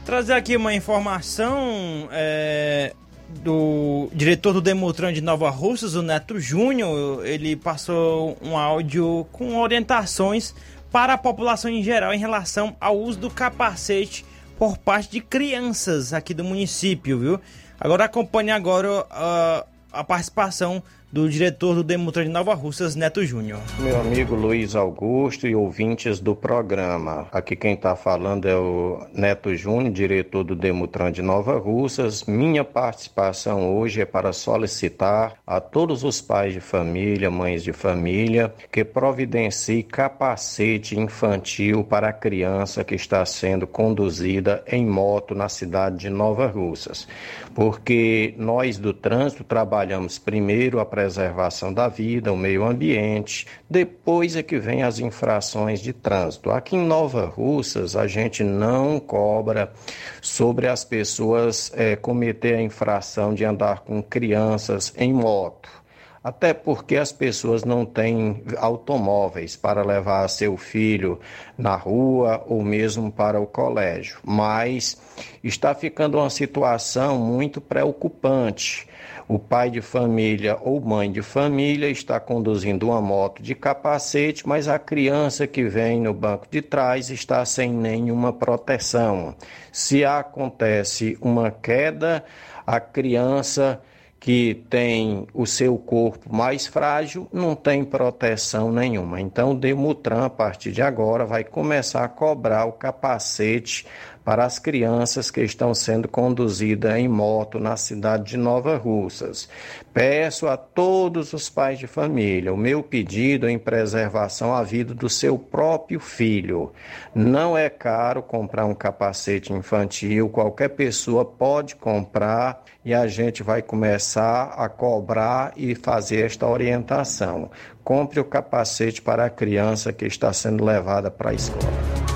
Trazer 0.04 0.32
aqui 0.32 0.56
uma 0.56 0.74
informação 0.74 2.08
é, 2.10 2.92
do 3.40 4.10
diretor 4.12 4.52
do 4.52 4.60
Demutran 4.60 5.12
de 5.12 5.20
Nova 5.20 5.48
Russas, 5.48 5.94
o 5.94 6.02
Neto 6.02 6.40
Júnior. 6.40 7.24
Ele 7.24 7.54
passou 7.54 8.36
um 8.42 8.58
áudio 8.58 9.24
com 9.30 9.56
orientações 9.58 10.54
para 10.90 11.14
a 11.14 11.18
população 11.18 11.70
em 11.70 11.84
geral 11.84 12.12
em 12.12 12.18
relação 12.18 12.76
ao 12.80 12.98
uso 12.98 13.20
do 13.20 13.30
capacete 13.30 14.26
por 14.58 14.76
parte 14.76 15.12
de 15.12 15.20
crianças 15.20 16.12
aqui 16.12 16.34
do 16.34 16.42
município, 16.42 17.18
viu? 17.18 17.40
Agora 17.80 18.04
acompanhe 18.04 18.50
agora 18.50 19.02
uh, 19.02 19.66
a 19.92 20.02
participação 20.02 20.82
do 21.12 21.28
diretor 21.28 21.74
do 21.74 21.84
Demutran 21.84 22.24
de 22.24 22.30
Nova 22.30 22.54
Russas, 22.54 22.96
Neto 22.96 23.22
Júnior. 23.22 23.60
Meu 23.78 24.00
amigo 24.00 24.34
Luiz 24.34 24.74
Augusto 24.74 25.46
e 25.46 25.54
ouvintes 25.54 26.18
do 26.18 26.34
programa. 26.34 27.28
Aqui 27.30 27.54
quem 27.54 27.74
está 27.74 27.94
falando 27.94 28.48
é 28.48 28.56
o 28.56 29.06
Neto 29.12 29.54
Júnior, 29.54 29.92
diretor 29.92 30.42
do 30.42 30.56
Demutran 30.56 31.12
de 31.12 31.20
Nova 31.20 31.58
Russas. 31.58 32.24
Minha 32.24 32.64
participação 32.64 33.76
hoje 33.76 34.00
é 34.00 34.06
para 34.06 34.32
solicitar 34.32 35.34
a 35.46 35.60
todos 35.60 36.02
os 36.02 36.22
pais 36.22 36.54
de 36.54 36.60
família, 36.60 37.30
mães 37.30 37.62
de 37.62 37.74
família, 37.74 38.54
que 38.70 38.82
providencie 38.82 39.82
capacete 39.82 40.98
infantil 40.98 41.84
para 41.84 42.08
a 42.08 42.12
criança 42.14 42.82
que 42.84 42.94
está 42.94 43.22
sendo 43.26 43.66
conduzida 43.66 44.64
em 44.66 44.86
moto 44.86 45.34
na 45.34 45.50
cidade 45.50 45.98
de 45.98 46.08
Nova 46.08 46.46
Russas. 46.46 47.06
Porque 47.54 48.32
nós 48.38 48.78
do 48.78 48.94
trânsito 48.94 49.44
trabalhamos 49.44 50.18
primeiro 50.18 50.80
a 50.80 50.86
preservação 51.02 51.74
da 51.74 51.88
vida, 51.88 52.32
o 52.32 52.36
meio 52.36 52.64
ambiente. 52.64 53.46
Depois 53.68 54.36
é 54.36 54.42
que 54.42 54.58
vem 54.58 54.84
as 54.84 55.00
infrações 55.00 55.80
de 55.80 55.92
trânsito. 55.92 56.50
Aqui 56.50 56.76
em 56.76 56.86
Nova 56.86 57.26
Russas, 57.26 57.96
a 57.96 58.06
gente 58.06 58.44
não 58.44 59.00
cobra 59.00 59.72
sobre 60.20 60.68
as 60.68 60.84
pessoas 60.84 61.72
é, 61.74 61.96
cometer 61.96 62.54
a 62.54 62.62
infração 62.62 63.34
de 63.34 63.44
andar 63.44 63.80
com 63.80 64.00
crianças 64.00 64.94
em 64.96 65.12
moto 65.12 65.81
até 66.22 66.54
porque 66.54 66.96
as 66.96 67.10
pessoas 67.12 67.64
não 67.64 67.84
têm 67.84 68.42
automóveis 68.58 69.56
para 69.56 69.82
levar 69.82 70.28
seu 70.28 70.56
filho 70.56 71.18
na 71.58 71.74
rua 71.74 72.44
ou 72.46 72.62
mesmo 72.62 73.10
para 73.10 73.40
o 73.40 73.46
colégio. 73.46 74.18
Mas 74.24 75.00
está 75.42 75.74
ficando 75.74 76.18
uma 76.18 76.30
situação 76.30 77.18
muito 77.18 77.60
preocupante 77.60 78.86
o 79.28 79.38
pai 79.38 79.70
de 79.70 79.80
família 79.80 80.58
ou 80.60 80.80
mãe 80.80 81.10
de 81.10 81.22
família 81.22 81.88
está 81.88 82.20
conduzindo 82.20 82.88
uma 82.88 83.00
moto 83.00 83.42
de 83.42 83.54
capacete, 83.54 84.46
mas 84.46 84.68
a 84.68 84.78
criança 84.78 85.46
que 85.46 85.64
vem 85.64 86.00
no 86.00 86.12
banco 86.12 86.46
de 86.50 86.60
trás 86.60 87.08
está 87.08 87.44
sem 87.44 87.72
nenhuma 87.72 88.32
proteção. 88.32 89.34
Se 89.70 90.04
acontece 90.04 91.16
uma 91.20 91.50
queda, 91.50 92.24
a 92.66 92.78
criança 92.80 93.80
que 94.22 94.64
tem 94.70 95.26
o 95.34 95.44
seu 95.44 95.76
corpo 95.76 96.32
mais 96.32 96.64
frágil, 96.64 97.26
não 97.32 97.56
tem 97.56 97.84
proteção 97.84 98.70
nenhuma. 98.70 99.20
Então, 99.20 99.52
Demutran, 99.52 100.26
a 100.26 100.30
partir 100.30 100.70
de 100.70 100.80
agora, 100.80 101.26
vai 101.26 101.42
começar 101.42 102.04
a 102.04 102.08
cobrar 102.08 102.66
o 102.66 102.72
capacete 102.72 103.84
para 104.24 104.44
as 104.44 104.58
crianças 104.58 105.30
que 105.30 105.42
estão 105.42 105.74
sendo 105.74 106.08
conduzidas 106.08 106.96
em 106.96 107.08
moto 107.08 107.58
na 107.58 107.76
cidade 107.76 108.30
de 108.30 108.36
Nova 108.36 108.76
Russas. 108.76 109.48
Peço 109.92 110.46
a 110.48 110.56
todos 110.56 111.32
os 111.32 111.50
pais 111.50 111.78
de 111.78 111.86
família 111.86 112.52
o 112.52 112.56
meu 112.56 112.82
pedido 112.82 113.48
em 113.48 113.58
preservação 113.58 114.54
à 114.54 114.62
vida 114.62 114.94
do 114.94 115.08
seu 115.08 115.38
próprio 115.38 116.00
filho. 116.00 116.72
Não 117.14 117.56
é 117.56 117.68
caro 117.68 118.22
comprar 118.22 118.64
um 118.64 118.74
capacete 118.74 119.52
infantil, 119.52 120.28
qualquer 120.28 120.70
pessoa 120.70 121.24
pode 121.24 121.76
comprar 121.76 122.64
e 122.84 122.94
a 122.94 123.06
gente 123.06 123.42
vai 123.42 123.62
começar 123.62 124.54
a 124.56 124.68
cobrar 124.68 125.52
e 125.56 125.74
fazer 125.74 126.26
esta 126.26 126.46
orientação. 126.46 127.50
Compre 127.84 128.20
o 128.20 128.24
capacete 128.24 129.02
para 129.02 129.26
a 129.26 129.30
criança 129.30 129.92
que 129.92 130.06
está 130.06 130.32
sendo 130.32 130.64
levada 130.64 131.10
para 131.10 131.30
a 131.30 131.34
escola. 131.34 132.11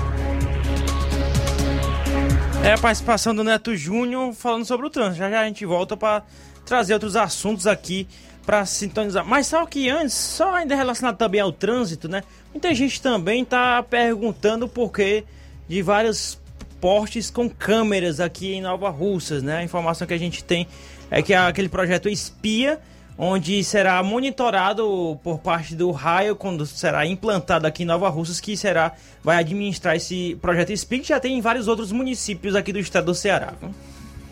É 2.67 2.73
a 2.73 2.77
participação 2.77 3.33
do 3.33 3.45
Neto 3.45 3.77
Júnior 3.77 4.33
falando 4.33 4.65
sobre 4.65 4.85
o 4.85 4.89
trânsito. 4.89 5.19
Já 5.19 5.29
já 5.29 5.39
a 5.39 5.45
gente 5.45 5.65
volta 5.65 5.95
para 5.95 6.21
trazer 6.65 6.93
outros 6.95 7.15
assuntos 7.15 7.65
aqui 7.65 8.05
para 8.45 8.65
sintonizar. 8.65 9.25
Mas 9.25 9.47
só 9.47 9.65
que 9.65 9.89
antes, 9.89 10.13
só 10.13 10.53
ainda 10.53 10.75
relacionado 10.75 11.15
também 11.15 11.39
ao 11.39 11.49
trânsito, 11.49 12.09
né? 12.09 12.23
Muita 12.53 12.75
gente 12.75 13.01
também 13.01 13.45
tá 13.45 13.81
perguntando 13.83 14.67
por 14.67 14.91
que 14.91 15.23
de 15.65 15.81
vários 15.81 16.37
postes 16.81 17.29
com 17.29 17.49
câmeras 17.49 18.19
aqui 18.19 18.55
em 18.55 18.61
Nova 18.61 18.89
Russas, 18.89 19.41
né? 19.41 19.59
A 19.59 19.63
informação 19.63 20.05
que 20.05 20.13
a 20.13 20.19
gente 20.19 20.43
tem 20.43 20.67
é 21.09 21.21
que 21.21 21.33
aquele 21.33 21.69
projeto 21.69 22.09
Espia 22.09 22.81
onde 23.17 23.63
será 23.63 24.01
monitorado 24.03 25.19
por 25.23 25.39
parte 25.39 25.75
do 25.75 25.89
raio 25.91 26.35
quando 26.35 26.65
será 26.65 27.05
implantado 27.05 27.65
aqui 27.65 27.83
em 27.83 27.85
Nova 27.85 28.09
Russas, 28.09 28.39
que 28.39 28.55
será 28.55 28.93
vai 29.23 29.37
administrar 29.37 29.95
esse 29.95 30.37
projeto 30.41 30.71
que 30.87 31.03
já 31.03 31.19
tem 31.19 31.37
em 31.37 31.41
vários 31.41 31.67
outros 31.67 31.91
municípios 31.91 32.55
aqui 32.55 32.71
do 32.71 32.79
estado 32.79 33.05
do 33.05 33.15
Ceará. 33.15 33.53
Viu? 33.59 33.73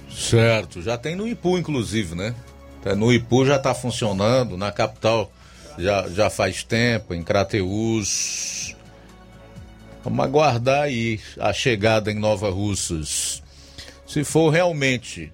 Certo, 0.10 0.82
já 0.82 0.98
tem 0.98 1.16
no 1.16 1.28
Ipu, 1.28 1.58
inclusive, 1.58 2.16
né? 2.16 2.36
No 2.96 3.12
Ipu 3.12 3.46
já 3.46 3.56
está 3.56 3.74
funcionando, 3.74 4.56
na 4.56 4.72
capital 4.72 5.32
já, 5.78 6.08
já 6.08 6.30
faz 6.30 6.64
tempo, 6.64 7.14
em 7.14 7.24
Crateús. 7.24 8.76
Vamos 10.04 10.24
aguardar 10.24 10.84
aí 10.84 11.20
a 11.40 11.52
chegada 11.52 12.12
em 12.12 12.16
Nova 12.20 12.52
Russas. 12.52 13.42
Se 14.06 14.24
for 14.24 14.52
realmente 14.52 15.34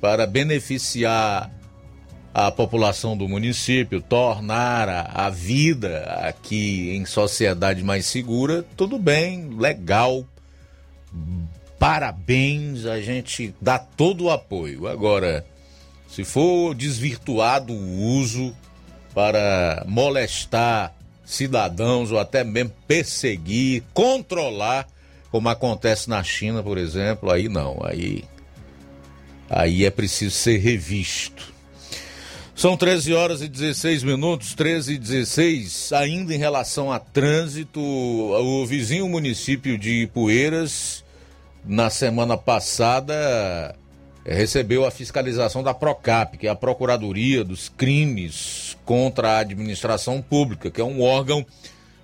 para 0.00 0.26
beneficiar 0.26 1.50
a 2.46 2.52
população 2.52 3.16
do 3.16 3.28
município, 3.28 4.00
tornar 4.00 4.88
a, 4.88 5.26
a 5.26 5.28
vida 5.28 6.04
aqui 6.22 6.94
em 6.96 7.04
sociedade 7.04 7.82
mais 7.82 8.06
segura, 8.06 8.64
tudo 8.76 8.96
bem, 8.96 9.56
legal, 9.58 10.24
parabéns, 11.80 12.86
a 12.86 13.00
gente 13.00 13.52
dá 13.60 13.76
todo 13.76 14.24
o 14.24 14.30
apoio. 14.30 14.86
Agora, 14.86 15.44
se 16.08 16.22
for 16.22 16.76
desvirtuado 16.76 17.72
o 17.72 18.02
uso 18.20 18.54
para 19.12 19.84
molestar 19.88 20.94
cidadãos 21.24 22.12
ou 22.12 22.20
até 22.20 22.44
mesmo 22.44 22.72
perseguir, 22.86 23.82
controlar, 23.92 24.86
como 25.28 25.48
acontece 25.48 26.08
na 26.08 26.22
China, 26.22 26.62
por 26.62 26.78
exemplo, 26.78 27.32
aí 27.32 27.48
não, 27.48 27.80
aí 27.82 28.24
aí 29.50 29.84
é 29.84 29.90
preciso 29.90 30.36
ser 30.36 30.58
revisto. 30.58 31.57
São 32.58 32.76
13 32.76 33.14
horas 33.14 33.40
e 33.40 33.46
16 33.46 34.02
minutos, 34.02 34.52
13 34.52 34.94
e 34.94 34.98
16. 34.98 35.92
Ainda 35.92 36.34
em 36.34 36.38
relação 36.38 36.90
a 36.90 36.98
trânsito, 36.98 37.80
o 37.80 38.66
vizinho 38.66 39.08
município 39.08 39.78
de 39.78 40.02
Ipueiras, 40.02 41.04
na 41.64 41.88
semana 41.88 42.36
passada, 42.36 43.76
recebeu 44.26 44.84
a 44.84 44.90
fiscalização 44.90 45.62
da 45.62 45.72
PROCAP, 45.72 46.36
que 46.36 46.48
é 46.48 46.50
a 46.50 46.56
Procuradoria 46.56 47.44
dos 47.44 47.68
Crimes 47.68 48.76
contra 48.84 49.34
a 49.34 49.38
Administração 49.38 50.20
Pública, 50.20 50.68
que 50.68 50.80
é 50.80 50.84
um 50.84 51.00
órgão 51.00 51.46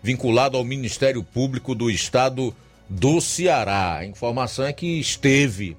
vinculado 0.04 0.56
ao 0.56 0.62
Ministério 0.62 1.24
Público 1.24 1.74
do 1.74 1.90
Estado 1.90 2.54
do 2.88 3.20
Ceará. 3.20 3.96
A 3.96 4.06
informação 4.06 4.64
é 4.64 4.72
que 4.72 5.00
esteve 5.00 5.76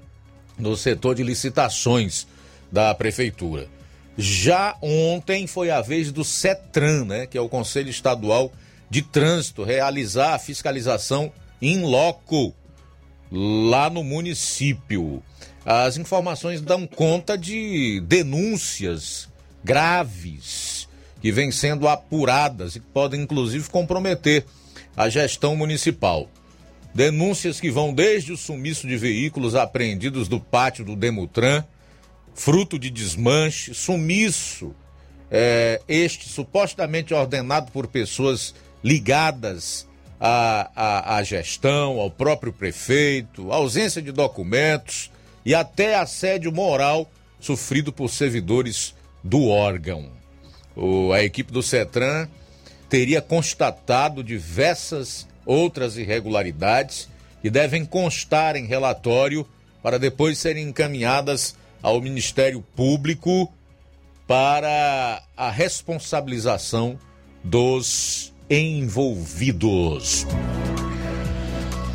no 0.60 0.76
setor 0.76 1.16
de 1.16 1.24
licitações 1.24 2.28
da 2.70 2.94
Prefeitura. 2.94 3.74
Já 4.18 4.78
ontem 4.82 5.46
foi 5.46 5.70
a 5.70 5.82
vez 5.82 6.12
do 6.12 6.24
CETRAN, 6.24 7.06
né, 7.06 7.26
que 7.26 7.38
é 7.38 7.42
o 7.42 7.50
Conselho 7.50 7.90
Estadual 7.90 8.52
de 8.90 9.02
Trânsito, 9.02 9.64
realizar 9.64 10.36
a 10.36 10.40
fiscalização 10.40 11.32
em 11.62 11.82
loco 11.82 12.54
lá 13.32 13.90
no 13.90 14.04
município. 14.04 15.22
As 15.66 15.98
informações 15.98 16.62
dão 16.62 16.88
conta 16.88 17.38
de 17.38 18.00
denúncias 18.02 19.28
graves 19.64 20.88
que 21.22 21.32
vêm 21.32 21.52
sendo 21.52 21.88
apuradas 21.88 22.76
e 22.76 22.80
que 22.80 22.86
podem 22.94 23.22
inclusive 23.22 23.68
comprometer 23.70 24.46
a 24.96 25.10
gestão 25.10 25.56
municipal. 25.56 26.30
Denúncias 26.94 27.60
que 27.60 27.70
vão 27.70 27.94
desde 27.94 28.32
o 28.32 28.38
sumiço 28.38 28.88
de 28.88 28.96
veículos 28.96 29.56
apreendidos 29.56 30.30
do 30.30 30.40
pátio 30.40 30.86
do 30.86 30.96
Demutran 30.96 31.64
fruto 32.36 32.78
de 32.78 32.90
desmanche, 32.90 33.74
sumiço, 33.74 34.76
é, 35.32 35.82
este 35.88 36.30
supostamente 36.30 37.14
ordenado 37.14 37.72
por 37.72 37.88
pessoas 37.88 38.54
ligadas 38.84 39.88
à, 40.20 40.70
à, 40.76 41.16
à 41.16 41.24
gestão, 41.24 42.00
ao 42.00 42.12
próprio 42.12 42.54
prefeito, 42.54 43.52
ausência 43.52 44.02
de 44.02 44.12
documentos 44.12 45.10
e 45.46 45.56
até 45.56 45.96
assédio 45.96 46.52
moral 46.52 47.10
sofrido 47.40 47.92
por 47.92 48.10
servidores 48.10 48.94
do 49.24 49.48
órgão. 49.48 50.12
O, 50.76 51.12
a 51.14 51.24
equipe 51.24 51.52
do 51.52 51.64
CETRAN 51.64 52.28
teria 52.90 53.22
constatado 53.22 54.24
diversas 54.24 55.28
outras 55.46 55.98
irregularidades 55.98 57.10
que 57.42 57.50
devem 57.50 57.86
constar 57.86 58.56
em 58.56 58.66
relatório 58.66 59.48
para 59.82 60.00
depois 60.00 60.38
serem 60.38 60.68
encaminhadas 60.68 61.56
ao 61.86 62.02
Ministério 62.02 62.66
Público 62.76 63.54
para 64.26 65.22
a 65.38 65.52
responsabilização 65.52 66.98
dos 67.44 68.34
envolvidos. 68.50 70.26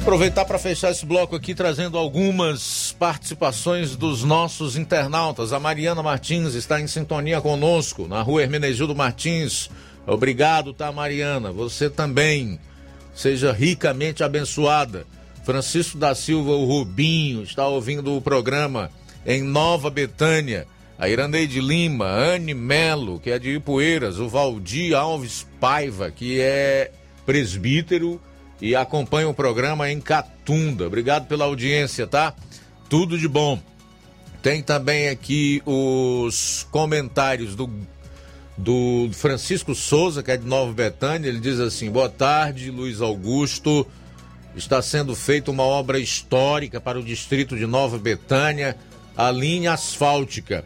Aproveitar 0.00 0.44
para 0.44 0.60
fechar 0.60 0.92
esse 0.92 1.04
bloco 1.04 1.34
aqui 1.34 1.56
trazendo 1.56 1.98
algumas 1.98 2.94
participações 3.00 3.96
dos 3.96 4.22
nossos 4.22 4.76
internautas. 4.76 5.52
A 5.52 5.58
Mariana 5.58 6.04
Martins 6.04 6.54
está 6.54 6.80
em 6.80 6.86
sintonia 6.86 7.40
conosco 7.40 8.06
na 8.06 8.22
rua 8.22 8.42
Hermenegildo 8.42 8.94
Martins. 8.94 9.68
Obrigado, 10.06 10.72
tá, 10.72 10.92
Mariana? 10.92 11.50
Você 11.50 11.90
também. 11.90 12.60
Seja 13.12 13.50
ricamente 13.50 14.22
abençoada. 14.22 15.04
Francisco 15.42 15.98
da 15.98 16.14
Silva, 16.14 16.52
o 16.52 16.64
Rubinho, 16.64 17.42
está 17.42 17.66
ouvindo 17.66 18.16
o 18.16 18.22
programa 18.22 18.88
em 19.24 19.42
Nova 19.42 19.90
Betânia. 19.90 20.66
A 20.98 21.08
Iraneide 21.08 21.60
Lima, 21.60 22.06
Anne 22.06 22.52
Melo, 22.52 23.18
que 23.18 23.30
é 23.30 23.38
de 23.38 23.54
Ipueiras, 23.54 24.18
o 24.18 24.28
Valdir 24.28 24.94
Alves 24.94 25.46
Paiva, 25.58 26.10
que 26.10 26.38
é 26.40 26.90
presbítero 27.24 28.20
e 28.60 28.76
acompanha 28.76 29.28
o 29.28 29.32
programa 29.32 29.90
em 29.90 29.98
Catunda. 29.98 30.86
Obrigado 30.86 31.26
pela 31.26 31.46
audiência, 31.46 32.06
tá? 32.06 32.34
Tudo 32.88 33.16
de 33.16 33.26
bom. 33.26 33.58
Tem 34.42 34.62
também 34.62 35.08
aqui 35.08 35.62
os 35.64 36.66
comentários 36.70 37.54
do, 37.54 37.70
do 38.56 39.08
Francisco 39.12 39.74
Souza, 39.74 40.22
que 40.22 40.30
é 40.30 40.36
de 40.36 40.46
Nova 40.46 40.72
Betânia. 40.72 41.28
Ele 41.28 41.40
diz 41.40 41.60
assim: 41.60 41.90
Boa 41.90 42.08
tarde, 42.08 42.70
Luiz 42.70 43.00
Augusto. 43.00 43.86
Está 44.54 44.82
sendo 44.82 45.14
feita 45.14 45.50
uma 45.50 45.62
obra 45.62 45.98
histórica 45.98 46.80
para 46.80 46.98
o 46.98 47.02
distrito 47.02 47.56
de 47.56 47.66
Nova 47.66 47.96
Betânia 47.98 48.76
a 49.20 49.30
linha 49.30 49.74
asfáltica. 49.74 50.64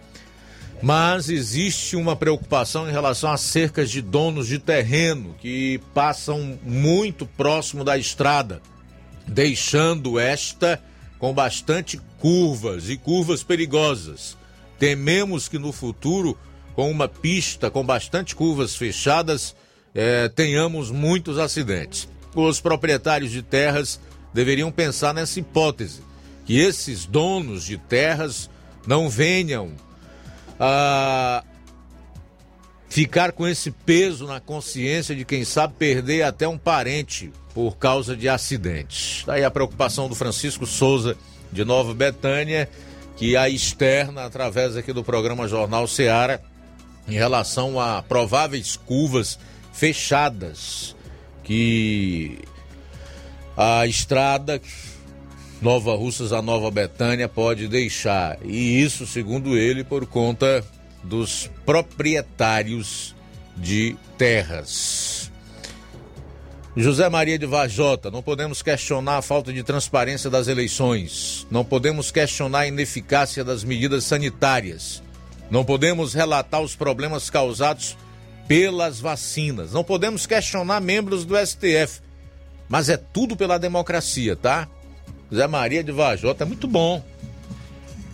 Mas 0.80 1.28
existe 1.28 1.96
uma 1.96 2.14
preocupação 2.14 2.88
em 2.88 2.92
relação 2.92 3.32
às 3.32 3.40
cercas 3.40 3.90
de 3.90 4.00
donos 4.00 4.46
de 4.46 4.58
terreno 4.58 5.34
que 5.40 5.80
passam 5.92 6.58
muito 6.62 7.26
próximo 7.26 7.82
da 7.82 7.98
estrada, 7.98 8.62
deixando 9.26 10.20
esta 10.20 10.80
com 11.18 11.32
bastante 11.32 12.00
curvas 12.18 12.88
e 12.88 12.96
curvas 12.96 13.42
perigosas. 13.42 14.36
Tememos 14.78 15.48
que 15.48 15.58
no 15.58 15.72
futuro, 15.72 16.38
com 16.74 16.90
uma 16.90 17.08
pista 17.08 17.70
com 17.70 17.84
bastante 17.84 18.36
curvas 18.36 18.76
fechadas, 18.76 19.56
eh, 19.94 20.28
tenhamos 20.28 20.90
muitos 20.90 21.38
acidentes. 21.38 22.08
Os 22.34 22.60
proprietários 22.60 23.32
de 23.32 23.42
terras 23.42 23.98
deveriam 24.32 24.70
pensar 24.70 25.14
nessa 25.14 25.40
hipótese 25.40 26.03
que 26.44 26.58
esses 26.58 27.06
donos 27.06 27.64
de 27.64 27.78
terras 27.78 28.50
não 28.86 29.08
venham 29.08 29.72
a 30.58 31.42
ficar 32.88 33.32
com 33.32 33.46
esse 33.46 33.70
peso 33.70 34.26
na 34.26 34.40
consciência 34.40 35.16
de 35.16 35.24
quem 35.24 35.44
sabe 35.44 35.74
perder 35.78 36.22
até 36.22 36.46
um 36.46 36.58
parente 36.58 37.32
por 37.52 37.76
causa 37.76 38.16
de 38.16 38.28
acidentes. 38.28 39.24
Daí 39.26 39.44
a 39.44 39.50
preocupação 39.50 40.08
do 40.08 40.14
Francisco 40.14 40.66
Souza 40.66 41.16
de 41.50 41.64
Nova 41.64 41.94
Betânia, 41.94 42.68
que 43.16 43.36
a 43.36 43.48
externa 43.48 44.24
através 44.24 44.76
aqui 44.76 44.92
do 44.92 45.04
programa 45.04 45.48
Jornal 45.48 45.86
Seara 45.86 46.42
em 47.08 47.14
relação 47.14 47.80
a 47.80 48.02
prováveis 48.02 48.76
curvas 48.76 49.38
fechadas 49.72 50.94
que 51.42 52.38
a 53.56 53.86
estrada 53.86 54.60
Nova 55.64 55.96
Russas 55.96 56.30
a 56.30 56.42
Nova 56.42 56.70
Betânia 56.70 57.26
pode 57.26 57.66
deixar. 57.68 58.36
E 58.44 58.82
isso, 58.82 59.06
segundo 59.06 59.56
ele, 59.56 59.82
por 59.82 60.04
conta 60.04 60.62
dos 61.02 61.50
proprietários 61.64 63.16
de 63.56 63.96
terras. 64.18 65.32
José 66.76 67.08
Maria 67.08 67.38
de 67.38 67.46
Vajota, 67.46 68.10
não 68.10 68.22
podemos 68.22 68.60
questionar 68.60 69.16
a 69.16 69.22
falta 69.22 69.54
de 69.54 69.62
transparência 69.62 70.28
das 70.28 70.48
eleições, 70.48 71.46
não 71.50 71.64
podemos 71.64 72.10
questionar 72.10 72.58
a 72.58 72.66
ineficácia 72.66 73.42
das 73.42 73.64
medidas 73.64 74.04
sanitárias, 74.04 75.02
não 75.50 75.64
podemos 75.64 76.12
relatar 76.12 76.60
os 76.60 76.76
problemas 76.76 77.30
causados 77.30 77.96
pelas 78.46 79.00
vacinas, 79.00 79.72
não 79.72 79.82
podemos 79.82 80.26
questionar 80.26 80.82
membros 80.82 81.24
do 81.24 81.34
STF, 81.38 82.02
mas 82.68 82.90
é 82.90 82.98
tudo 82.98 83.34
pela 83.34 83.56
democracia, 83.56 84.36
tá? 84.36 84.68
José 85.34 85.48
Maria 85.48 85.82
de 85.82 85.90
Vajota, 85.90 86.44
é 86.44 86.46
muito 86.46 86.68
bom. 86.68 87.02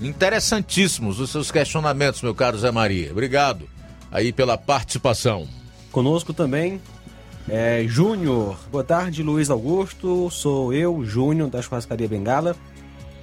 Interessantíssimos 0.01 1.21
os 1.21 1.29
seus 1.29 1.51
questionamentos, 1.51 2.23
meu 2.23 2.35
caro 2.35 2.57
Zé 2.57 2.71
Maria. 2.71 3.13
Obrigado 3.13 3.69
aí 4.11 4.33
pela 4.33 4.57
participação. 4.57 5.47
Conosco 5.93 6.33
também 6.33 6.81
é 7.47 7.85
Júnior. 7.87 8.59
Boa 8.73 8.83
tarde, 8.83 9.23
Luiz 9.23 9.51
Augusto. 9.51 10.31
Sou 10.31 10.73
eu, 10.73 11.05
Júnior, 11.05 11.51
da 11.51 11.61
Churrascaria 11.61 12.09
Bengala. 12.09 12.57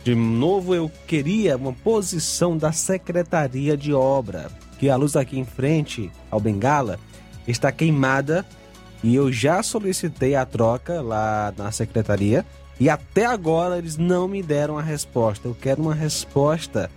De 0.03 0.13
novo, 0.13 0.75
eu 0.75 0.91
queria 1.07 1.57
uma 1.57 1.73
posição 1.73 2.55
da 2.55 2.71
Secretaria 2.71 3.75
de 3.75 3.95
Obra, 3.95 4.51
que 4.77 4.91
a 4.91 4.95
luz 4.95 5.15
aqui 5.15 5.39
em 5.39 5.45
frente 5.45 6.11
ao 6.29 6.39
Bengala 6.39 6.99
está 7.47 7.71
queimada 7.71 8.45
e 9.03 9.15
eu 9.15 9.31
já 9.31 9.63
solicitei 9.63 10.35
a 10.35 10.45
troca 10.45 11.01
lá 11.01 11.51
na 11.57 11.71
secretaria 11.71 12.45
e 12.79 12.89
até 12.89 13.25
agora 13.25 13.77
eles 13.77 13.97
não 13.97 14.27
me 14.27 14.43
deram 14.43 14.77
a 14.77 14.81
resposta. 14.81 15.47
Eu 15.47 15.55
quero 15.55 15.81
uma 15.81 15.95
resposta. 15.95 16.89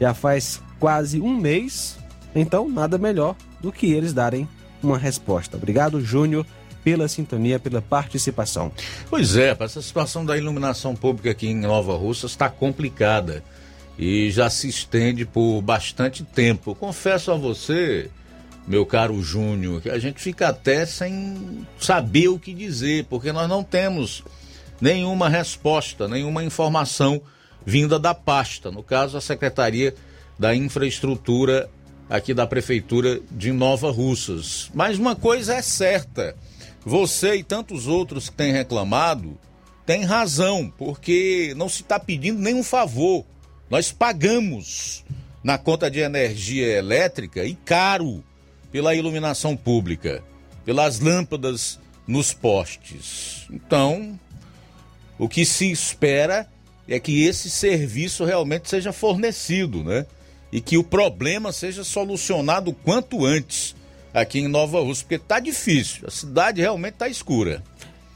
Já 0.00 0.12
faz 0.12 0.60
quase 0.80 1.20
um 1.20 1.36
mês, 1.36 1.96
então 2.34 2.68
nada 2.68 2.98
melhor 2.98 3.36
do 3.60 3.70
que 3.70 3.92
eles 3.92 4.12
darem 4.12 4.48
uma 4.82 4.98
resposta. 4.98 5.56
Obrigado, 5.56 6.00
Júnior, 6.00 6.44
pela 6.82 7.08
sintonia, 7.08 7.58
pela 7.58 7.80
participação. 7.80 8.70
Pois 9.08 9.36
é, 9.36 9.56
essa 9.58 9.80
situação 9.80 10.26
da 10.26 10.36
iluminação 10.36 10.94
pública 10.94 11.30
aqui 11.30 11.48
em 11.48 11.60
Nova 11.60 11.96
Russa 11.96 12.26
está 12.26 12.50
complicada 12.50 13.42
e 13.98 14.30
já 14.30 14.50
se 14.50 14.68
estende 14.68 15.24
por 15.24 15.62
bastante 15.62 16.22
tempo. 16.24 16.74
Confesso 16.74 17.30
a 17.30 17.36
você, 17.36 18.10
meu 18.66 18.84
caro 18.84 19.22
Júnior, 19.22 19.80
que 19.80 19.88
a 19.88 19.98
gente 19.98 20.20
fica 20.20 20.48
até 20.48 20.84
sem 20.84 21.66
saber 21.78 22.28
o 22.28 22.38
que 22.38 22.52
dizer, 22.52 23.06
porque 23.08 23.32
nós 23.32 23.48
não 23.48 23.62
temos 23.62 24.22
nenhuma 24.80 25.28
resposta, 25.28 26.08
nenhuma 26.08 26.44
informação 26.44 27.20
vinda 27.64 27.98
da 27.98 28.14
pasta, 28.14 28.70
no 28.70 28.82
caso 28.82 29.16
a 29.16 29.20
Secretaria 29.20 29.94
da 30.38 30.54
Infraestrutura 30.54 31.70
aqui 32.08 32.34
da 32.34 32.46
Prefeitura 32.46 33.20
de 33.30 33.52
Nova 33.52 33.90
Russas. 33.90 34.70
Mas 34.74 34.98
uma 34.98 35.16
coisa 35.16 35.54
é 35.54 35.62
certa, 35.62 36.36
você 36.84 37.36
e 37.36 37.42
tantos 37.42 37.86
outros 37.86 38.28
que 38.28 38.36
têm 38.36 38.52
reclamado 38.52 39.38
têm 39.86 40.04
razão, 40.04 40.72
porque 40.76 41.54
não 41.56 41.68
se 41.68 41.82
está 41.82 41.98
pedindo 41.98 42.40
nenhum 42.40 42.62
favor. 42.62 43.24
Nós 43.70 43.90
pagamos 43.92 45.04
na 45.42 45.58
conta 45.58 45.90
de 45.90 46.00
energia 46.00 46.66
elétrica 46.66 47.44
e 47.44 47.54
caro 47.54 48.22
pela 48.70 48.94
iluminação 48.94 49.56
pública, 49.56 50.22
pelas 50.64 51.00
lâmpadas 51.00 51.78
nos 52.06 52.32
postes. 52.32 53.46
Então, 53.50 54.18
o 55.18 55.28
que 55.28 55.44
se 55.44 55.70
espera 55.70 56.46
é 56.88 56.98
que 56.98 57.24
esse 57.24 57.48
serviço 57.48 58.24
realmente 58.24 58.68
seja 58.68 58.92
fornecido, 58.92 59.82
né? 59.82 60.06
E 60.52 60.60
que 60.60 60.76
o 60.76 60.84
problema 60.84 61.52
seja 61.52 61.82
solucionado 61.82 62.70
o 62.70 62.74
quanto 62.74 63.24
antes 63.24 63.74
aqui 64.12 64.38
em 64.38 64.48
Nova 64.48 64.80
Rússia, 64.80 65.04
porque 65.04 65.18
tá 65.18 65.40
difícil, 65.40 66.04
a 66.06 66.10
cidade 66.10 66.60
realmente 66.60 66.94
tá 66.94 67.08
escura. 67.08 67.62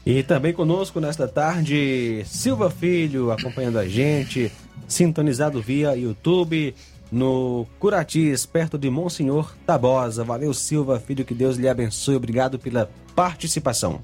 E 0.05 0.23
também 0.23 0.53
conosco 0.53 0.99
nesta 0.99 1.27
tarde, 1.27 2.23
Silva 2.25 2.69
Filho 2.69 3.31
acompanhando 3.31 3.77
a 3.77 3.87
gente, 3.87 4.51
sintonizado 4.87 5.61
via 5.61 5.95
YouTube 5.95 6.73
no 7.11 7.67
Curatis, 7.79 8.45
perto 8.45 8.77
de 8.77 8.89
Monsenhor 8.89 9.53
Tabosa. 9.65 10.23
Valeu, 10.23 10.53
Silva 10.53 10.99
Filho, 10.99 11.25
que 11.25 11.33
Deus 11.33 11.57
lhe 11.57 11.67
abençoe. 11.67 12.15
Obrigado 12.15 12.57
pela 12.57 12.89
participação. 13.15 13.99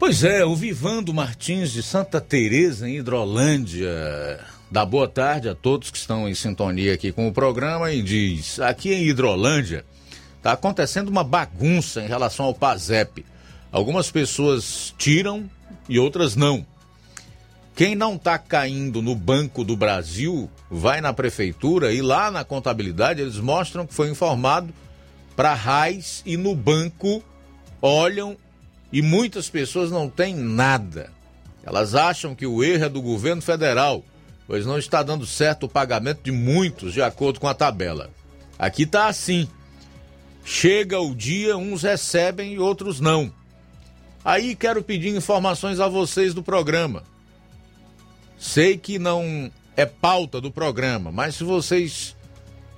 Pois 0.00 0.24
é, 0.24 0.42
o 0.46 0.56
Vivando 0.56 1.12
Martins 1.12 1.70
de 1.70 1.82
Santa 1.82 2.22
Teresa 2.22 2.88
em 2.88 2.96
Hidrolândia. 2.96 4.40
Dá 4.70 4.82
boa 4.82 5.06
tarde 5.06 5.46
a 5.46 5.54
todos 5.54 5.90
que 5.90 5.98
estão 5.98 6.26
em 6.26 6.34
sintonia 6.34 6.94
aqui 6.94 7.12
com 7.12 7.28
o 7.28 7.32
programa 7.34 7.92
e 7.92 8.00
diz: 8.00 8.58
aqui 8.60 8.94
em 8.94 9.06
Hidrolândia 9.06 9.84
está 10.38 10.52
acontecendo 10.52 11.10
uma 11.10 11.22
bagunça 11.22 12.00
em 12.00 12.08
relação 12.08 12.46
ao 12.46 12.54
PASEP. 12.54 13.26
Algumas 13.70 14.10
pessoas 14.10 14.94
tiram 14.96 15.44
e 15.86 15.98
outras 15.98 16.34
não. 16.34 16.64
Quem 17.76 17.94
não 17.94 18.14
está 18.14 18.38
caindo 18.38 19.02
no 19.02 19.14
Banco 19.14 19.62
do 19.62 19.76
Brasil 19.76 20.50
vai 20.70 21.02
na 21.02 21.12
prefeitura 21.12 21.92
e 21.92 22.00
lá 22.00 22.30
na 22.30 22.42
contabilidade 22.42 23.20
eles 23.20 23.36
mostram 23.36 23.86
que 23.86 23.92
foi 23.92 24.08
informado 24.08 24.72
para 25.36 25.52
RAIS 25.52 26.22
e 26.24 26.38
no 26.38 26.56
banco 26.56 27.22
olham 27.82 28.34
e 28.92 29.02
muitas 29.02 29.48
pessoas 29.48 29.90
não 29.90 30.08
têm 30.08 30.34
nada. 30.34 31.10
Elas 31.62 31.94
acham 31.94 32.34
que 32.34 32.46
o 32.46 32.64
erro 32.64 32.84
é 32.84 32.88
do 32.88 33.02
governo 33.02 33.42
federal, 33.42 34.04
pois 34.46 34.66
não 34.66 34.78
está 34.78 35.02
dando 35.02 35.26
certo 35.26 35.66
o 35.66 35.68
pagamento 35.68 36.22
de 36.24 36.32
muitos 36.32 36.92
de 36.92 37.02
acordo 37.02 37.38
com 37.38 37.46
a 37.46 37.54
tabela. 37.54 38.10
Aqui 38.58 38.82
está 38.82 39.06
assim. 39.06 39.48
Chega 40.44 40.98
o 40.98 41.14
dia, 41.14 41.56
uns 41.56 41.82
recebem 41.82 42.54
e 42.54 42.58
outros 42.58 42.98
não. 42.98 43.32
Aí 44.24 44.54
quero 44.54 44.82
pedir 44.82 45.14
informações 45.14 45.80
a 45.80 45.88
vocês 45.88 46.34
do 46.34 46.42
programa. 46.42 47.04
Sei 48.38 48.76
que 48.76 48.98
não 48.98 49.50
é 49.76 49.86
pauta 49.86 50.40
do 50.40 50.50
programa, 50.50 51.12
mas 51.12 51.36
se 51.36 51.44
vocês 51.44 52.16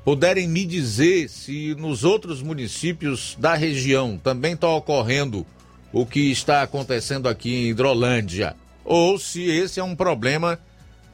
puderem 0.04 0.48
me 0.48 0.64
dizer 0.64 1.28
se 1.28 1.74
nos 1.76 2.04
outros 2.04 2.42
municípios 2.42 3.36
da 3.38 3.54
região 3.54 4.18
também 4.22 4.54
está 4.54 4.68
ocorrendo 4.68 5.46
o 5.92 6.06
que 6.06 6.30
está 6.30 6.62
acontecendo 6.62 7.28
aqui 7.28 7.54
em 7.54 7.68
Hidrolândia, 7.68 8.56
ou 8.84 9.18
se 9.18 9.42
esse 9.42 9.78
é 9.78 9.84
um 9.84 9.94
problema 9.94 10.58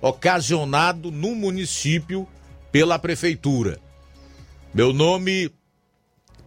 ocasionado 0.00 1.10
no 1.10 1.34
município 1.34 2.26
pela 2.70 2.98
prefeitura. 2.98 3.78
Meu 4.72 4.92
nome, 4.92 5.50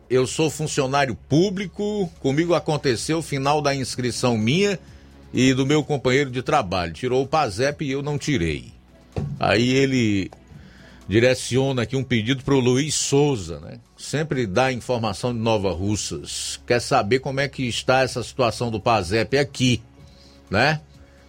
eu 0.09 0.25
sou 0.25 0.49
funcionário 0.49 1.15
público, 1.15 2.09
comigo 2.19 2.53
aconteceu 2.53 3.19
o 3.19 3.23
final 3.23 3.61
da 3.61 3.75
inscrição 3.75 4.37
minha 4.37 4.79
e 5.33 5.53
do 5.53 5.65
meu 5.65 5.83
companheiro 5.83 6.29
de 6.29 6.41
trabalho. 6.41 6.93
Tirou 6.93 7.23
o 7.23 7.27
PASEP 7.27 7.85
e 7.85 7.91
eu 7.91 8.01
não 8.01 8.17
tirei. 8.17 8.71
Aí 9.39 9.69
ele 9.69 10.31
direciona 11.07 11.81
aqui 11.81 11.95
um 11.95 12.03
pedido 12.03 12.43
para 12.43 12.53
o 12.53 12.59
Luiz 12.59 12.93
Souza, 12.93 13.59
né? 13.59 13.79
Sempre 14.01 14.47
dá 14.47 14.73
informação 14.73 15.31
de 15.31 15.39
Nova 15.39 15.71
Russas. 15.71 16.59
Quer 16.65 16.81
saber 16.81 17.19
como 17.19 17.39
é 17.39 17.47
que 17.47 17.67
está 17.67 18.01
essa 18.01 18.23
situação 18.23 18.71
do 18.71 18.79
PASEP 18.79 19.37
aqui, 19.37 19.79
né? 20.49 20.81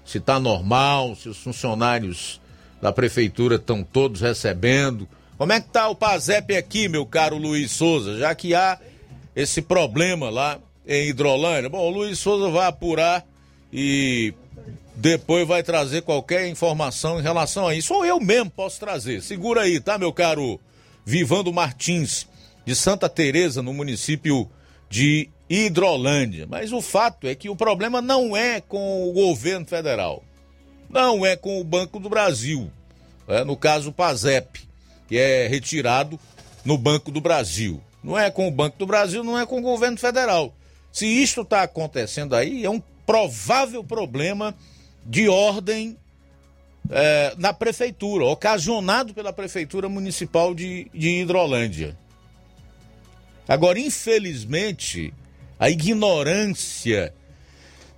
Se 0.07 0.17
está 0.17 0.41
normal, 0.41 1.15
se 1.15 1.29
os 1.29 1.37
funcionários 1.37 2.41
da 2.81 2.91
prefeitura 2.91 3.57
estão 3.57 3.85
todos 3.85 4.23
recebendo. 4.23 5.07
Como 5.37 5.53
é 5.53 5.61
que 5.61 5.67
está 5.67 5.87
o 5.91 5.95
PASEP 5.95 6.57
aqui, 6.57 6.89
meu 6.89 7.05
caro 7.05 7.37
Luiz 7.37 7.71
Souza? 7.73 8.17
Já 8.17 8.35
que 8.35 8.55
há 8.55 8.81
esse 9.37 9.61
problema 9.61 10.31
lá 10.31 10.59
em 10.87 11.11
Hidrolândia. 11.11 11.69
Bom, 11.69 11.87
o 11.87 11.91
Luiz 11.91 12.19
Souza 12.19 12.51
vai 12.51 12.67
apurar 12.67 13.23
e 13.71 14.33
depois 14.97 15.47
vai 15.47 15.63
trazer 15.63 16.03
qualquer 16.03 16.49
informação 16.49 17.21
em 17.21 17.23
relação 17.23 17.69
a 17.69 17.75
isso. 17.75 17.93
Ou 17.93 18.05
eu 18.05 18.19
mesmo 18.19 18.51
posso 18.51 18.81
trazer. 18.81 19.23
Segura 19.23 19.61
aí, 19.61 19.79
tá, 19.79 19.99
meu 19.99 20.13
caro 20.13 20.59
Vivando 21.05 21.53
Martins, 21.53 22.27
de 22.65 22.75
Santa 22.75 23.09
Teresa, 23.09 23.63
no 23.63 23.73
município 23.73 24.49
de 24.89 25.29
Hidrolândia. 25.49 26.47
Mas 26.49 26.73
o 26.73 26.81
fato 26.81 27.27
é 27.27 27.35
que 27.35 27.49
o 27.49 27.57
problema 27.57 28.01
não 28.01 28.37
é 28.37 28.61
com 28.61 29.09
o 29.09 29.13
governo 29.13 29.67
federal. 29.67 30.23
Não 30.89 31.25
é 31.25 31.37
com 31.37 31.61
o 31.61 31.65
Banco 31.65 31.99
do 31.99 32.09
Brasil. 32.09 32.71
É, 33.27 33.45
no 33.45 33.57
caso, 33.57 33.91
o 33.91 33.93
PASEP, 33.93 34.69
que 35.09 35.17
é 35.17 35.47
retirado 35.47 36.19
no 36.65 36.77
Banco 36.77 37.11
do 37.11 37.21
Brasil. 37.21 37.81
Não 38.03 38.19
é 38.19 38.31
com 38.31 38.49
o 38.49 38.51
Banco 38.51 38.79
do 38.79 38.87
Brasil, 38.87 39.23
não 39.23 39.39
é 39.39 39.47
com 39.47 39.59
o 39.59 39.63
governo 39.63 39.97
federal. 39.97 40.55
Se 40.93 41.07
isto 41.07 41.43
está 41.43 41.63
acontecendo 41.63 42.35
aí, 42.35 42.65
é 42.65 42.71
um 42.71 42.83
provável 43.07 43.83
problema 43.83 44.55
de 45.05 45.29
ordem 45.29 45.97
é, 46.91 47.35
na 47.39 47.53
prefeitura, 47.53 48.27
ocasionado 48.27 49.15
pela 49.15 49.33
prefeitura 49.33 49.89
municipal 49.89 50.55
de, 50.55 50.91
de 50.93 51.21
Hidrolândia. 51.21 51.97
Agora, 53.49 53.79
infelizmente, 53.79 55.13
a 55.59 55.69
ignorância 55.71 57.15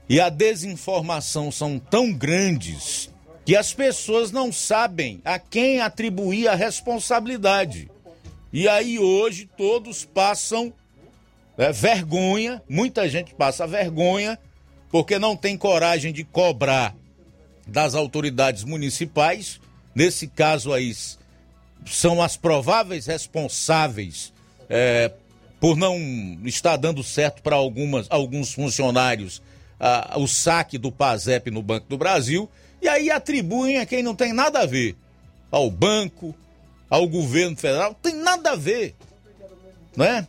e 0.09 0.21
a 0.21 0.29
desinformação 0.29 1.51
são 1.51 1.79
tão 1.79 2.13
grandes 2.13 3.11
que 3.45 3.57
as 3.57 3.73
pessoas 3.73 4.31
não 4.31 4.53
sabem 4.53 5.21
a 5.25 5.39
quem 5.39 5.81
atribuir 5.81 6.49
a 6.49 6.55
responsabilidade. 6.55 7.91
E 8.53 8.69
aí 8.69 8.99
hoje 8.99 9.49
todos 9.57 10.05
passam 10.05 10.73
é, 11.59 11.73
vergonha, 11.73 12.63
muita 12.69 13.09
gente 13.09 13.35
passa 13.35 13.67
vergonha 13.67 14.39
porque 14.91 15.19
não 15.19 15.37
tem 15.37 15.59
coragem 15.59 16.13
de 16.13 16.25
cobrar 16.25 16.95
das 17.67 17.95
autoridades 17.95 18.65
municipais. 18.65 19.61
Nesse 19.95 20.27
caso 20.27 20.73
aí, 20.73 20.95
são 21.85 22.23
as 22.23 22.37
prováveis 22.37 23.07
responsáveis 23.07 24.33
é, 24.69 25.13
por 25.65 25.79
não 25.79 25.97
estar 26.45 26.77
dando 26.77 27.03
certo 27.03 27.41
para 27.41 27.57
alguns 27.57 28.53
funcionários 28.53 29.41
ah, 29.81 30.13
o 30.19 30.29
saque 30.29 30.77
do 30.77 30.93
PASEP 30.93 31.51
no 31.51 31.63
Banco 31.63 31.87
do 31.89 31.97
Brasil. 31.97 32.51
E 32.83 32.87
aí 32.87 33.11
atribuem 33.11 33.79
a 33.79 33.87
quem 33.87 34.03
não 34.03 34.15
tem 34.15 34.35
nada 34.35 34.59
a 34.61 34.67
ver. 34.67 34.95
Ao 35.51 35.71
banco, 35.71 36.35
ao 36.91 37.09
governo 37.09 37.57
federal, 37.57 37.95
tem 37.95 38.15
nada 38.15 38.51
a 38.51 38.57
ver. 38.57 38.95
Né? 39.97 40.29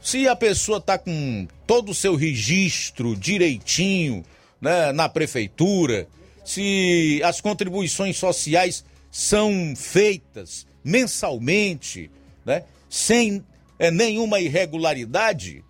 Se 0.00 0.28
a 0.28 0.36
pessoa 0.36 0.78
está 0.78 0.96
com 0.96 1.48
todo 1.66 1.90
o 1.90 1.94
seu 1.94 2.14
registro 2.14 3.16
direitinho 3.16 4.24
né, 4.60 4.92
na 4.92 5.08
prefeitura, 5.08 6.06
se 6.44 7.20
as 7.24 7.40
contribuições 7.40 8.16
sociais 8.16 8.84
são 9.10 9.74
feitas 9.74 10.64
mensalmente, 10.84 12.08
né, 12.46 12.62
sem 12.88 13.44
é, 13.78 13.90
nenhuma 13.90 14.40
irregularidade, 14.40 15.64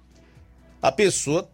a 0.81 0.91
pessoa 0.91 1.49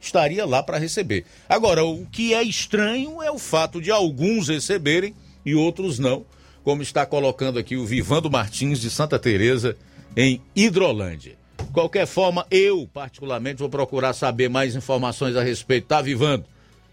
estaria 0.00 0.44
lá 0.44 0.62
para 0.62 0.78
receber. 0.78 1.24
Agora, 1.48 1.84
o 1.84 2.04
que 2.06 2.34
é 2.34 2.42
estranho 2.42 3.22
é 3.22 3.30
o 3.30 3.38
fato 3.38 3.80
de 3.80 3.90
alguns 3.90 4.48
receberem 4.48 5.14
e 5.46 5.54
outros 5.54 5.98
não, 5.98 6.24
como 6.64 6.82
está 6.82 7.06
colocando 7.06 7.58
aqui 7.58 7.76
o 7.76 7.86
Vivando 7.86 8.30
Martins 8.30 8.80
de 8.80 8.90
Santa 8.90 9.18
Teresa 9.18 9.76
em 10.16 10.40
Hidrolândia. 10.54 11.36
Qualquer 11.72 12.06
forma, 12.06 12.46
eu 12.50 12.88
particularmente 12.92 13.60
vou 13.60 13.68
procurar 13.68 14.12
saber 14.12 14.48
mais 14.48 14.74
informações 14.74 15.36
a 15.36 15.42
respeito, 15.42 15.86
tá 15.86 16.02
Vivando? 16.02 16.44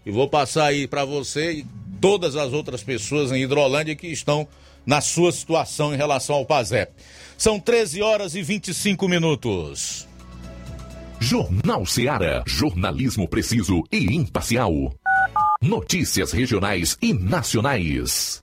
E 0.06 0.10
vou 0.10 0.28
passar 0.28 0.66
aí 0.66 0.86
para 0.86 1.04
você 1.04 1.52
e 1.52 1.66
todas 2.00 2.36
as 2.36 2.52
outras 2.52 2.82
pessoas 2.82 3.30
em 3.32 3.42
Hidrolândia 3.42 3.94
que 3.94 4.06
estão 4.06 4.48
na 4.86 5.00
sua 5.00 5.30
situação 5.30 5.92
em 5.92 5.96
relação 5.96 6.36
ao 6.36 6.46
PASEP. 6.46 6.92
São 7.40 7.58
13 7.58 8.02
horas 8.02 8.34
e 8.34 8.42
25 8.42 9.08
minutos. 9.08 10.06
Jornal 11.18 11.86
Seara. 11.86 12.44
Jornalismo 12.46 13.26
preciso 13.26 13.82
e 13.90 14.14
imparcial. 14.14 14.70
Notícias 15.62 16.32
regionais 16.32 16.98
e 17.00 17.14
nacionais. 17.14 18.42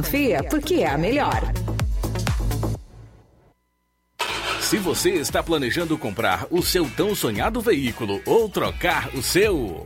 porque 0.43 0.75
é 0.75 0.87
a 0.87 0.97
melhor. 0.97 1.53
Se 4.61 4.77
você 4.77 5.11
está 5.15 5.43
planejando 5.43 5.97
comprar 5.97 6.47
o 6.49 6.63
seu 6.63 6.89
tão 6.89 7.13
sonhado 7.13 7.59
veículo 7.59 8.21
ou 8.25 8.47
trocar 8.47 9.09
o 9.13 9.21
seu. 9.21 9.85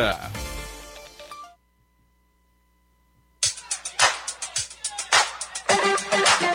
Yeah. 0.01 0.17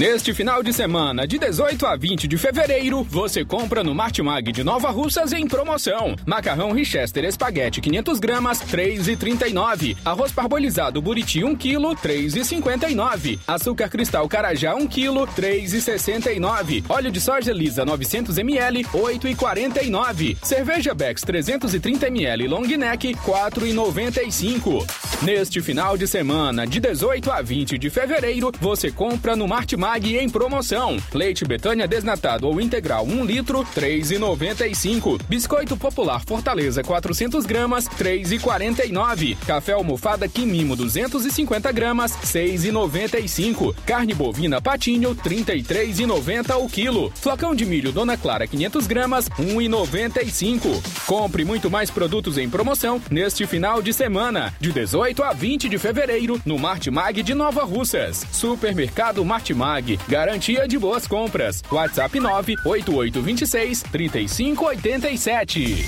Neste 0.00 0.32
final 0.32 0.62
de 0.62 0.72
semana, 0.72 1.26
de 1.26 1.38
18 1.38 1.84
a 1.84 1.94
20 1.94 2.26
de 2.26 2.38
fevereiro, 2.38 3.02
você 3.02 3.44
compra 3.44 3.84
no 3.84 3.94
Martimag 3.94 4.50
de 4.50 4.64
Nova 4.64 4.90
Russas 4.90 5.30
em 5.34 5.46
promoção. 5.46 6.16
Macarrão 6.24 6.72
Richester 6.72 7.22
Espaguete 7.22 7.82
500 7.82 8.18
gramas, 8.18 8.62
3,39. 8.62 9.98
Arroz 10.02 10.32
parbolizado 10.32 11.02
Buriti 11.02 11.44
1 11.44 11.54
kg, 11.54 11.94
3,59. 12.02 13.40
Açúcar 13.46 13.90
Cristal 13.90 14.26
Carajá 14.26 14.74
1 14.74 14.86
kg, 14.86 15.26
3,69. 15.36 16.82
Óleo 16.88 17.12
de 17.12 17.20
soja 17.20 17.52
lisa 17.52 17.84
900 17.84 18.38
ml, 18.38 18.84
8,49. 18.84 20.38
Cerveja 20.42 20.94
Bex 20.94 21.20
330 21.20 22.06
ml 22.06 22.48
Long 22.48 22.66
Neck, 22.66 23.16
4,95. 23.16 24.82
Neste 25.20 25.60
final 25.60 25.98
de 25.98 26.06
semana, 26.06 26.66
de 26.66 26.80
18 26.80 27.30
a 27.30 27.42
20 27.42 27.76
de 27.76 27.90
fevereiro, 27.90 28.50
você 28.58 28.90
compra 28.90 29.36
no 29.36 29.46
Martimag 29.46 29.89
em 29.98 30.28
promoção. 30.28 30.96
Leite 31.12 31.44
Betânia 31.44 31.88
desnatado 31.88 32.46
ou 32.46 32.60
integral 32.60 33.04
1 33.04 33.24
litro, 33.24 33.64
3,95. 33.74 35.20
Biscoito 35.28 35.76
Popular 35.76 36.22
Fortaleza 36.24 36.82
400 36.82 37.44
gramas, 37.44 37.86
3,49. 37.88 39.36
Café 39.46 39.72
almofada 39.72 40.28
Quimimo 40.28 40.76
250 40.76 41.72
gramas, 41.72 42.12
6,95. 42.24 43.74
Carne 43.84 44.14
bovina 44.14 44.60
Patinho, 44.60 45.14
33,90 45.14 46.56
o 46.56 46.68
quilo. 46.68 47.12
Flocão 47.16 47.54
de 47.54 47.66
milho 47.66 47.92
Dona 47.92 48.16
Clara 48.16 48.46
500 48.46 48.86
gramas, 48.86 49.28
1,95. 49.30 50.80
Compre 51.06 51.44
muito 51.44 51.70
mais 51.70 51.90
produtos 51.90 52.38
em 52.38 52.48
promoção 52.48 53.02
neste 53.10 53.46
final 53.46 53.82
de 53.82 53.92
semana, 53.92 54.54
de 54.60 54.72
18 54.72 55.22
a 55.22 55.32
20 55.32 55.68
de 55.68 55.78
fevereiro, 55.78 56.40
no 56.44 56.58
Martimag 56.58 57.22
de 57.22 57.34
Nova 57.34 57.64
Russas. 57.64 58.24
Supermercado 58.30 59.24
Martimag, 59.24 59.69
garantia 60.08 60.66
de 60.66 60.78
boas 60.78 61.06
compras. 61.06 61.62
WhatsApp 61.70 62.18
98826 62.18 63.82
3587. 63.82 65.86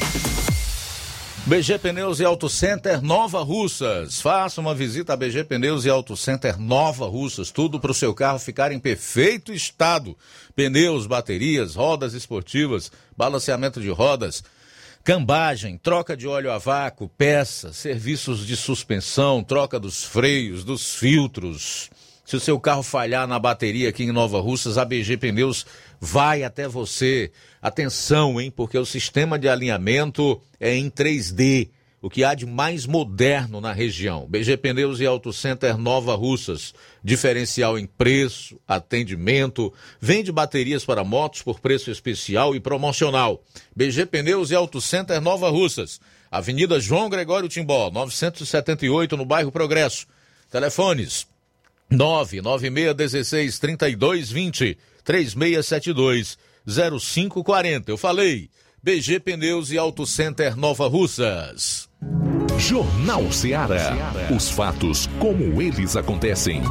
BG 1.44 1.76
Pneus 1.80 2.20
e 2.20 2.24
Auto 2.24 2.48
Center 2.48 3.02
Nova 3.02 3.42
Russas. 3.42 4.20
Faça 4.20 4.60
uma 4.60 4.76
visita 4.76 5.12
a 5.12 5.16
BG 5.16 5.42
Pneus 5.42 5.84
e 5.84 5.90
Auto 5.90 6.16
Center 6.16 6.56
Nova 6.56 7.06
Russas. 7.06 7.50
Tudo 7.50 7.80
para 7.80 7.90
o 7.90 7.94
seu 7.94 8.14
carro 8.14 8.38
ficar 8.38 8.70
em 8.70 8.78
perfeito 8.78 9.52
estado. 9.52 10.16
Pneus, 10.54 11.04
baterias, 11.04 11.74
rodas 11.74 12.14
esportivas, 12.14 12.92
balanceamento 13.16 13.80
de 13.80 13.90
rodas, 13.90 14.44
cambagem, 15.02 15.76
troca 15.76 16.16
de 16.16 16.28
óleo 16.28 16.52
a 16.52 16.58
vácuo, 16.58 17.08
peças, 17.08 17.76
serviços 17.76 18.46
de 18.46 18.56
suspensão, 18.56 19.42
troca 19.42 19.80
dos 19.80 20.04
freios, 20.04 20.62
dos 20.62 20.94
filtros. 20.94 21.90
Se 22.32 22.36
o 22.36 22.40
seu 22.40 22.58
carro 22.58 22.82
falhar 22.82 23.28
na 23.28 23.38
bateria 23.38 23.90
aqui 23.90 24.04
em 24.04 24.10
Nova 24.10 24.40
Russas, 24.40 24.78
a 24.78 24.86
BG 24.86 25.18
Pneus 25.18 25.66
vai 26.00 26.42
até 26.42 26.66
você. 26.66 27.30
Atenção, 27.60 28.40
hein? 28.40 28.50
Porque 28.50 28.78
o 28.78 28.86
sistema 28.86 29.38
de 29.38 29.50
alinhamento 29.50 30.40
é 30.58 30.74
em 30.74 30.88
3D, 30.88 31.68
o 32.00 32.08
que 32.08 32.24
há 32.24 32.32
de 32.32 32.46
mais 32.46 32.86
moderno 32.86 33.60
na 33.60 33.70
região. 33.74 34.26
BG 34.26 34.56
Pneus 34.56 34.98
e 34.98 35.04
Auto 35.04 35.30
Center 35.30 35.76
Nova 35.76 36.14
Russas. 36.14 36.72
Diferencial 37.04 37.78
em 37.78 37.84
preço, 37.84 38.58
atendimento, 38.66 39.70
vende 40.00 40.32
baterias 40.32 40.86
para 40.86 41.04
motos 41.04 41.42
por 41.42 41.60
preço 41.60 41.90
especial 41.90 42.56
e 42.56 42.60
promocional. 42.60 43.44
BG 43.76 44.06
Pneus 44.06 44.50
e 44.50 44.54
Auto 44.54 44.80
Center 44.80 45.20
Nova 45.20 45.50
Russas. 45.50 46.00
Avenida 46.30 46.80
João 46.80 47.10
Gregório 47.10 47.46
Timbó, 47.46 47.90
978, 47.90 49.18
no 49.18 49.26
bairro 49.26 49.52
Progresso. 49.52 50.06
Telefones 50.50 51.30
99616 51.92 53.58
3220 53.58 54.78
3672 55.04 56.38
0540. 56.66 57.90
Eu 57.90 57.96
falei. 57.96 58.48
BG 58.82 59.20
Pneus 59.20 59.70
e 59.70 59.78
Auto 59.78 60.04
Center 60.04 60.56
Nova 60.56 60.88
Russas. 60.88 61.88
Jornal 62.58 63.30
Ceará. 63.30 63.92
Os 64.34 64.50
fatos 64.50 65.08
como 65.20 65.62
eles 65.62 65.94
acontecem. 65.94 66.62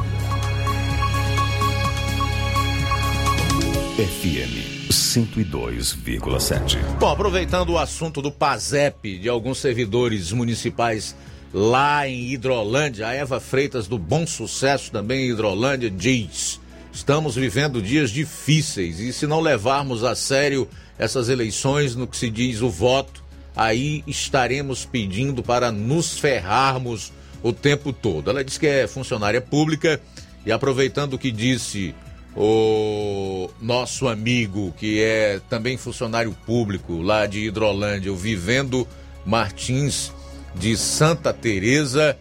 FM 3.96 4.72
102,7. 4.90 6.78
Bom, 6.98 7.08
aproveitando 7.08 7.70
o 7.70 7.78
assunto 7.78 8.20
do 8.20 8.30
PASEP 8.30 9.18
de 9.18 9.28
alguns 9.28 9.58
servidores 9.58 10.32
municipais 10.32 11.14
lá 11.52 12.08
em 12.08 12.32
Hidrolândia, 12.32 13.08
a 13.08 13.14
Eva 13.14 13.38
Freitas 13.38 13.86
do 13.86 13.98
Bom 13.98 14.26
Sucesso 14.26 14.90
também 14.90 15.26
em 15.26 15.30
Hidrolândia 15.30 15.90
diz: 15.90 16.60
estamos 16.92 17.34
vivendo 17.34 17.82
dias 17.82 18.10
difíceis 18.10 19.00
e 19.00 19.12
se 19.12 19.26
não 19.26 19.40
levarmos 19.40 20.04
a 20.04 20.14
sério 20.14 20.68
essas 20.98 21.28
eleições 21.28 21.94
no 21.94 22.06
que 22.06 22.16
se 22.16 22.30
diz 22.30 22.62
o 22.62 22.70
voto, 22.70 23.22
aí 23.56 24.02
estaremos 24.06 24.84
pedindo 24.84 25.42
para 25.42 25.70
nos 25.70 26.18
ferrarmos 26.18 27.12
o 27.42 27.52
tempo 27.52 27.92
todo. 27.92 28.30
Ela 28.30 28.44
diz 28.44 28.56
que 28.56 28.66
é 28.66 28.86
funcionária 28.86 29.40
pública 29.40 30.00
e 30.46 30.52
aproveitando 30.52 31.14
o 31.14 31.18
que 31.18 31.30
disse 31.30 31.94
o 32.34 33.50
nosso 33.60 34.08
amigo, 34.08 34.72
que 34.78 35.02
é 35.02 35.40
também 35.50 35.76
funcionário 35.76 36.34
público 36.46 37.02
lá 37.02 37.26
de 37.26 37.40
Hidrolândia, 37.40 38.12
o 38.12 38.16
Vivendo 38.16 38.88
Martins 39.26 40.12
de 40.54 40.76
Santa 40.76 41.32
Teresa. 41.32 42.16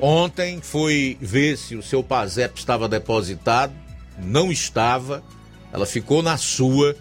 Ontem 0.00 0.60
foi 0.60 1.16
ver 1.20 1.56
se 1.56 1.76
o 1.76 1.82
seu 1.82 2.02
PASEP 2.02 2.58
estava 2.58 2.88
depositado, 2.88 3.72
não 4.18 4.50
estava. 4.50 5.22
Ela 5.72 5.86
ficou 5.86 6.22
na 6.22 6.36
sua, 6.36 6.96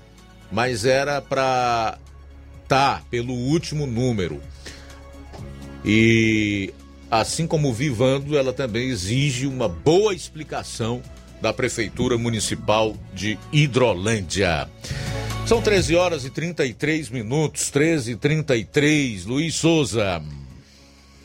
mas 0.52 0.86
era 0.86 1.22
para 1.22 1.98
tá 2.68 3.02
pelo 3.10 3.34
último 3.34 3.86
número. 3.86 4.42
E 5.84 6.74
assim 7.10 7.46
como 7.46 7.70
o 7.70 7.74
Vivando, 7.74 8.38
ela 8.38 8.54
também 8.54 8.90
exige 8.90 9.46
uma 9.46 9.68
boa 9.68 10.14
explicação 10.14 11.02
da 11.42 11.52
Prefeitura 11.52 12.18
Municipal 12.18 12.96
de 13.14 13.38
Hidrolândia. 13.52 14.70
São 15.46 15.62
13 15.62 15.96
horas 15.96 16.24
e 16.24 16.30
33 16.30 17.10
minutos, 17.10 17.70
13 17.70 18.12
e 18.12 18.16
33 18.16 19.26
Luiz 19.26 19.56
Souza. 19.56 20.22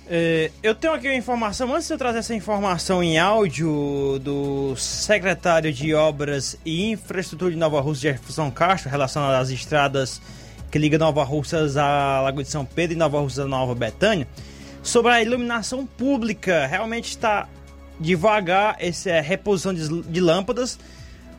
É, 0.08 0.50
eu 0.62 0.74
tenho 0.74 0.94
aqui 0.94 1.08
uma 1.08 1.14
informação, 1.14 1.74
antes 1.74 1.88
de 1.88 1.94
eu 1.94 1.98
trazer 1.98 2.18
essa 2.18 2.34
informação 2.34 3.02
em 3.02 3.18
áudio 3.18 4.20
do 4.22 4.76
secretário 4.76 5.72
de 5.72 5.94
Obras 5.94 6.56
e 6.64 6.90
Infraestrutura 6.90 7.50
de 7.50 7.56
Nova 7.56 7.80
Rússia, 7.80 8.12
Jefferson 8.12 8.50
Castro, 8.50 8.90
relacionada 8.90 9.38
às 9.38 9.50
estradas 9.50 10.20
que 10.70 10.78
liga 10.78 10.98
Nova 10.98 11.24
Russas 11.24 11.76
a 11.76 12.20
Lagoa 12.22 12.44
de 12.44 12.50
São 12.50 12.64
Pedro 12.64 12.94
e 12.94 12.98
Nova 12.98 13.20
Russas 13.20 13.40
a 13.40 13.48
Nova 13.48 13.74
Betânia, 13.74 14.28
sobre 14.82 15.12
a 15.12 15.22
iluminação 15.22 15.86
pública. 15.86 16.66
Realmente 16.66 17.08
está 17.08 17.48
devagar 17.98 18.76
essa 18.78 19.10
é, 19.10 19.20
reposição 19.20 19.72
de, 19.72 20.02
de 20.02 20.20
lâmpadas 20.20 20.78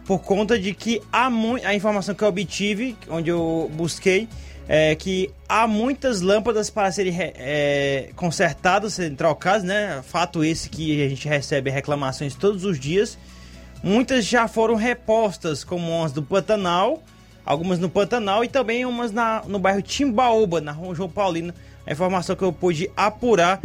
por 0.07 0.19
conta 0.19 0.57
de 0.57 0.73
que 0.73 1.01
há 1.11 1.29
a 1.65 1.75
informação 1.75 2.15
que 2.15 2.23
eu 2.23 2.29
obtive, 2.29 2.95
onde 3.09 3.29
eu 3.29 3.69
busquei, 3.73 4.29
é 4.65 4.95
que 4.95 5.29
há 5.47 5.67
muitas 5.67 6.21
lâmpadas 6.21 6.69
para 6.69 6.89
serem 6.93 7.13
é, 7.19 8.09
consertadas, 8.15 8.93
serem 8.93 9.15
trocadas, 9.15 9.63
né? 9.63 10.01
Fato 10.03 10.45
esse 10.45 10.69
que 10.69 11.03
a 11.03 11.09
gente 11.09 11.27
recebe 11.27 11.69
reclamações 11.69 12.35
todos 12.35 12.63
os 12.63 12.79
dias. 12.79 13.17
Muitas 13.83 14.25
já 14.25 14.47
foram 14.47 14.75
repostas, 14.75 15.65
como 15.65 15.91
umas 15.91 16.13
do 16.13 16.23
Pantanal, 16.23 17.03
algumas 17.45 17.77
no 17.77 17.89
Pantanal 17.89 18.45
e 18.45 18.47
também 18.47 18.85
umas 18.85 19.11
na, 19.11 19.43
no 19.45 19.59
bairro 19.59 19.81
Timbaúba, 19.81 20.61
na 20.61 20.71
rua 20.71 20.95
João 20.95 21.09
Paulino. 21.09 21.53
A 21.85 21.91
informação 21.91 22.35
que 22.35 22.43
eu 22.43 22.53
pude 22.53 22.89
apurar 22.95 23.61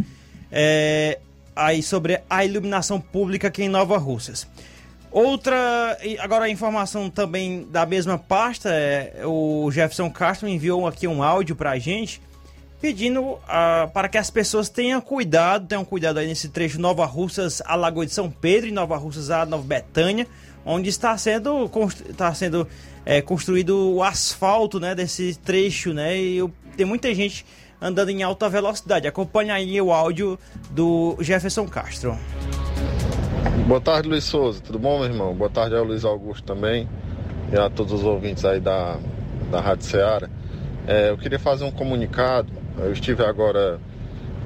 é, 0.51 1.19
aí 1.55 1.81
sobre 1.81 2.21
a 2.29 2.43
iluminação 2.43 2.99
pública 2.99 3.47
aqui 3.47 3.63
em 3.63 3.69
Nova 3.69 3.97
Russas. 3.97 4.45
Outra, 5.13 5.95
agora 6.19 6.45
a 6.45 6.49
informação 6.49 7.07
também 7.07 7.67
da 7.69 7.85
mesma 7.85 8.17
pasta, 8.17 8.69
é, 8.69 9.21
o 9.23 9.69
Jefferson 9.69 10.09
Castro 10.09 10.47
enviou 10.49 10.87
aqui 10.87 11.07
um 11.07 11.21
áudio 11.21 11.55
para 11.55 11.69
a 11.69 11.77
gente 11.77 12.19
pedindo 12.81 13.21
uh, 13.21 13.39
para 13.93 14.09
que 14.09 14.17
as 14.17 14.29
pessoas 14.29 14.67
tenham 14.67 14.99
cuidado, 14.99 15.67
tenham 15.67 15.85
cuidado 15.85 16.17
aí 16.17 16.27
nesse 16.27 16.49
trecho 16.49 16.81
Nova 16.81 17.05
Russas 17.05 17.61
a 17.63 17.75
Lagoa 17.75 18.05
de 18.05 18.11
São 18.11 18.29
Pedro 18.29 18.67
e 18.67 18.73
Nova 18.73 18.97
Russas 18.97 19.29
a 19.29 19.45
Nova 19.45 19.63
Betânia, 19.63 20.27
onde 20.65 20.89
está 20.89 21.17
sendo, 21.17 21.71
está 22.09 22.33
sendo 22.33 22.67
é, 23.05 23.21
construído 23.21 23.93
o 23.93 24.03
asfalto 24.03 24.81
né, 24.81 24.93
desse 24.93 25.35
trecho, 25.35 25.93
né? 25.93 26.17
E 26.17 26.37
eu, 26.37 26.51
tem 26.75 26.85
muita 26.85 27.13
gente 27.15 27.45
andando 27.79 28.09
em 28.09 28.21
alta 28.21 28.49
velocidade. 28.49 29.07
Acompanhe 29.07 29.51
aí 29.51 29.79
o 29.79 29.93
áudio 29.93 30.37
do 30.71 31.15
Jefferson 31.21 31.65
Castro. 31.67 32.17
Boa 33.67 33.81
tarde, 33.81 34.07
Luiz 34.07 34.23
Souza. 34.23 34.61
Tudo 34.61 34.79
bom, 34.79 34.99
meu 34.99 35.07
irmão? 35.07 35.33
Boa 35.35 35.49
tarde 35.49 35.75
ao 35.75 35.83
Luiz 35.83 36.05
Augusto 36.05 36.43
também 36.43 36.87
e 37.51 37.57
a 37.57 37.69
todos 37.69 37.91
os 37.91 38.03
ouvintes 38.03 38.45
aí 38.45 38.59
da, 38.59 38.97
da 39.51 39.59
Rádio 39.59 39.85
Ceará. 39.85 40.29
É, 40.87 41.09
eu 41.09 41.17
queria 41.17 41.37
fazer 41.37 41.65
um 41.65 41.71
comunicado. 41.71 42.49
Eu 42.77 42.93
estive 42.93 43.23
agora 43.23 43.79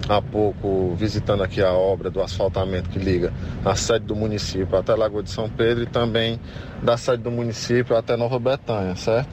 há 0.10 0.20
pouco 0.22 0.96
visitando 0.96 1.44
aqui 1.44 1.62
a 1.62 1.72
obra 1.72 2.10
do 2.10 2.22
asfaltamento 2.22 2.90
que 2.90 2.98
liga 2.98 3.32
a 3.64 3.76
sede 3.76 4.06
do 4.06 4.16
município 4.16 4.76
até 4.76 4.96
Lagoa 4.96 5.22
de 5.22 5.30
São 5.30 5.48
Pedro 5.48 5.84
e 5.84 5.88
também 5.88 6.40
da 6.82 6.98
sede 6.98 7.22
do 7.22 7.32
município 7.32 7.96
até 7.96 8.18
Nova 8.18 8.40
Betânia, 8.40 8.96
certo? 8.96 9.30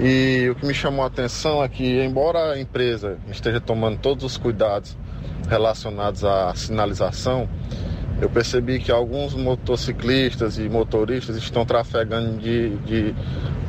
E 0.00 0.48
o 0.50 0.54
que 0.56 0.66
me 0.66 0.74
chamou 0.74 1.04
a 1.04 1.06
atenção 1.08 1.62
é 1.62 1.68
que, 1.68 2.02
embora 2.02 2.52
a 2.52 2.60
empresa 2.60 3.16
esteja 3.30 3.60
tomando 3.60 3.98
todos 3.98 4.24
os 4.24 4.36
cuidados 4.36 4.96
relacionados 5.48 6.24
à 6.24 6.52
sinalização, 6.54 7.48
eu 8.20 8.30
percebi 8.30 8.78
que 8.78 8.92
alguns 8.92 9.34
motociclistas 9.34 10.58
e 10.58 10.68
motoristas 10.68 11.36
estão 11.36 11.64
trafegando 11.64 12.38
de, 12.38 12.76
de 12.78 13.14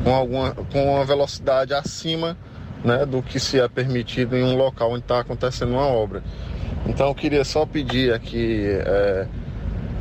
com, 0.04 0.14
alguma, 0.14 0.52
com 0.72 0.94
uma 0.94 1.06
velocidade 1.06 1.74
acima 1.74 2.38
né, 2.84 3.06
do 3.06 3.22
que 3.22 3.40
se 3.40 3.60
é 3.60 3.68
permitido 3.68 4.36
em 4.36 4.44
um 4.44 4.56
local 4.56 4.92
onde 4.92 5.02
está 5.02 5.20
acontecendo 5.20 5.72
uma 5.72 5.88
obra. 5.88 6.24
Então 6.88 7.08
eu 7.08 7.16
queria 7.16 7.44
só 7.44 7.66
pedir 7.66 8.14
aqui 8.14 8.68
é, 8.70 9.28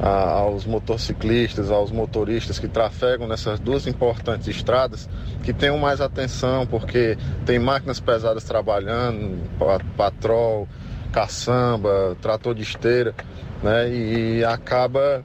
a, 0.01 0.09
aos 0.41 0.67
motociclistas, 0.67 1.71
aos 1.71 1.91
motoristas 1.91 2.59
que 2.59 2.69
trafegam 2.69 3.27
nessas 3.27 3.59
duas 3.59 3.87
importantes 3.87 4.47
estradas, 4.47 5.09
que 5.43 5.55
tenham 5.55 5.79
mais 5.79 6.03
atenção, 6.03 6.67
porque 6.67 7.17
tem 7.47 7.59
máquinas 7.59 7.99
pesadas 7.99 8.45
trabalhando, 8.45 9.39
patrol, 9.97 10.69
caçamba, 11.11 12.15
trator 12.21 12.55
de 12.55 12.63
esteira 12.63 13.15
né? 13.65 13.89
E 13.89 14.45
acaba 14.45 15.25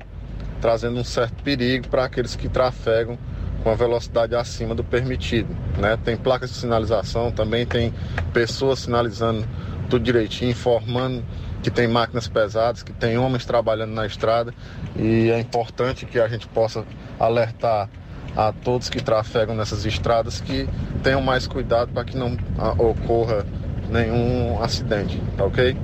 trazendo 0.62 1.00
um 1.00 1.04
certo 1.04 1.44
perigo 1.44 1.90
para 1.90 2.06
aqueles 2.06 2.36
que 2.36 2.48
trafegam 2.48 3.18
com 3.64 3.70
a 3.70 3.76
velocidade 3.76 4.34
acima 4.36 4.74
do 4.74 4.84
permitido, 4.84 5.54
né? 5.78 5.98
Tem 6.04 6.16
placas 6.16 6.50
de 6.50 6.56
sinalização, 6.56 7.32
também 7.32 7.66
tem 7.66 7.94
pessoas 8.34 8.80
sinalizando 8.80 9.46
tudo 9.90 10.04
direitinho, 10.04 10.52
informando 10.52 11.24
que 11.62 11.70
tem 11.70 11.88
máquinas 11.88 12.30
pesadas, 12.30 12.82
que 12.82 12.94
tem 12.94 13.18
homens 13.18 13.46
trabalhando 13.46 13.92
na 13.92 14.06
estrada 14.06 14.54
e 14.96 15.30
é 15.30 15.38
importante 15.40 16.06
que 16.06 16.18
a 16.18 16.28
gente 16.30 16.48
possa 16.48 16.86
alertar 17.20 17.90
a 18.38 18.54
todos 18.54 18.90
que 18.90 19.02
trafegam 19.04 19.56
nessas 19.56 19.86
estradas 19.86 20.40
que 20.40 20.70
tenham 21.04 21.22
mais 21.22 21.46
cuidado 21.46 21.92
para 21.92 22.06
que 22.06 22.16
não 22.16 22.38
ocorra 22.78 23.46
nenhum 23.90 24.62
acidente, 24.64 25.22
tá 25.36 25.44
ok? 25.44 25.76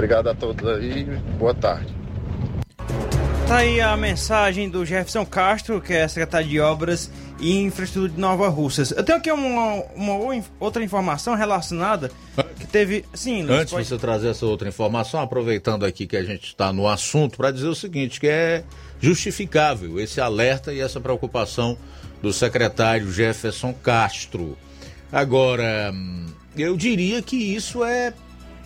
Obrigado 0.00 0.30
a 0.30 0.34
todos 0.34 0.66
aí, 0.66 1.04
boa 1.38 1.52
tarde. 1.52 1.94
Tá 3.46 3.58
aí 3.58 3.82
a 3.82 3.94
mensagem 3.98 4.70
do 4.70 4.82
Jefferson 4.82 5.26
Castro, 5.26 5.78
que 5.78 5.92
é 5.92 6.08
secretário 6.08 6.48
de 6.48 6.58
Obras 6.58 7.10
e 7.38 7.58
Infraestrutura 7.58 8.10
de 8.10 8.18
Nova 8.18 8.48
Russas. 8.48 8.92
Eu 8.92 9.04
tenho 9.04 9.18
aqui 9.18 9.30
uma, 9.30 9.84
uma 9.94 10.42
outra 10.58 10.82
informação 10.82 11.34
relacionada 11.34 12.10
que 12.58 12.66
teve. 12.66 13.04
Sim, 13.12 13.42
Luiz, 13.42 13.50
Antes 13.50 13.66
de 13.66 13.74
pode... 13.74 13.88
você 13.88 13.98
trazer 13.98 14.28
essa 14.28 14.46
outra 14.46 14.66
informação, 14.66 15.20
aproveitando 15.20 15.84
aqui 15.84 16.06
que 16.06 16.16
a 16.16 16.22
gente 16.22 16.46
está 16.46 16.72
no 16.72 16.88
assunto, 16.88 17.36
para 17.36 17.50
dizer 17.50 17.68
o 17.68 17.74
seguinte: 17.74 18.18
que 18.18 18.26
é 18.26 18.64
justificável 18.98 20.00
esse 20.00 20.18
alerta 20.18 20.72
e 20.72 20.80
essa 20.80 20.98
preocupação 20.98 21.76
do 22.22 22.32
secretário 22.32 23.12
Jefferson 23.12 23.74
Castro. 23.74 24.56
Agora, 25.12 25.92
eu 26.56 26.74
diria 26.74 27.20
que 27.20 27.36
isso 27.36 27.84
é 27.84 28.14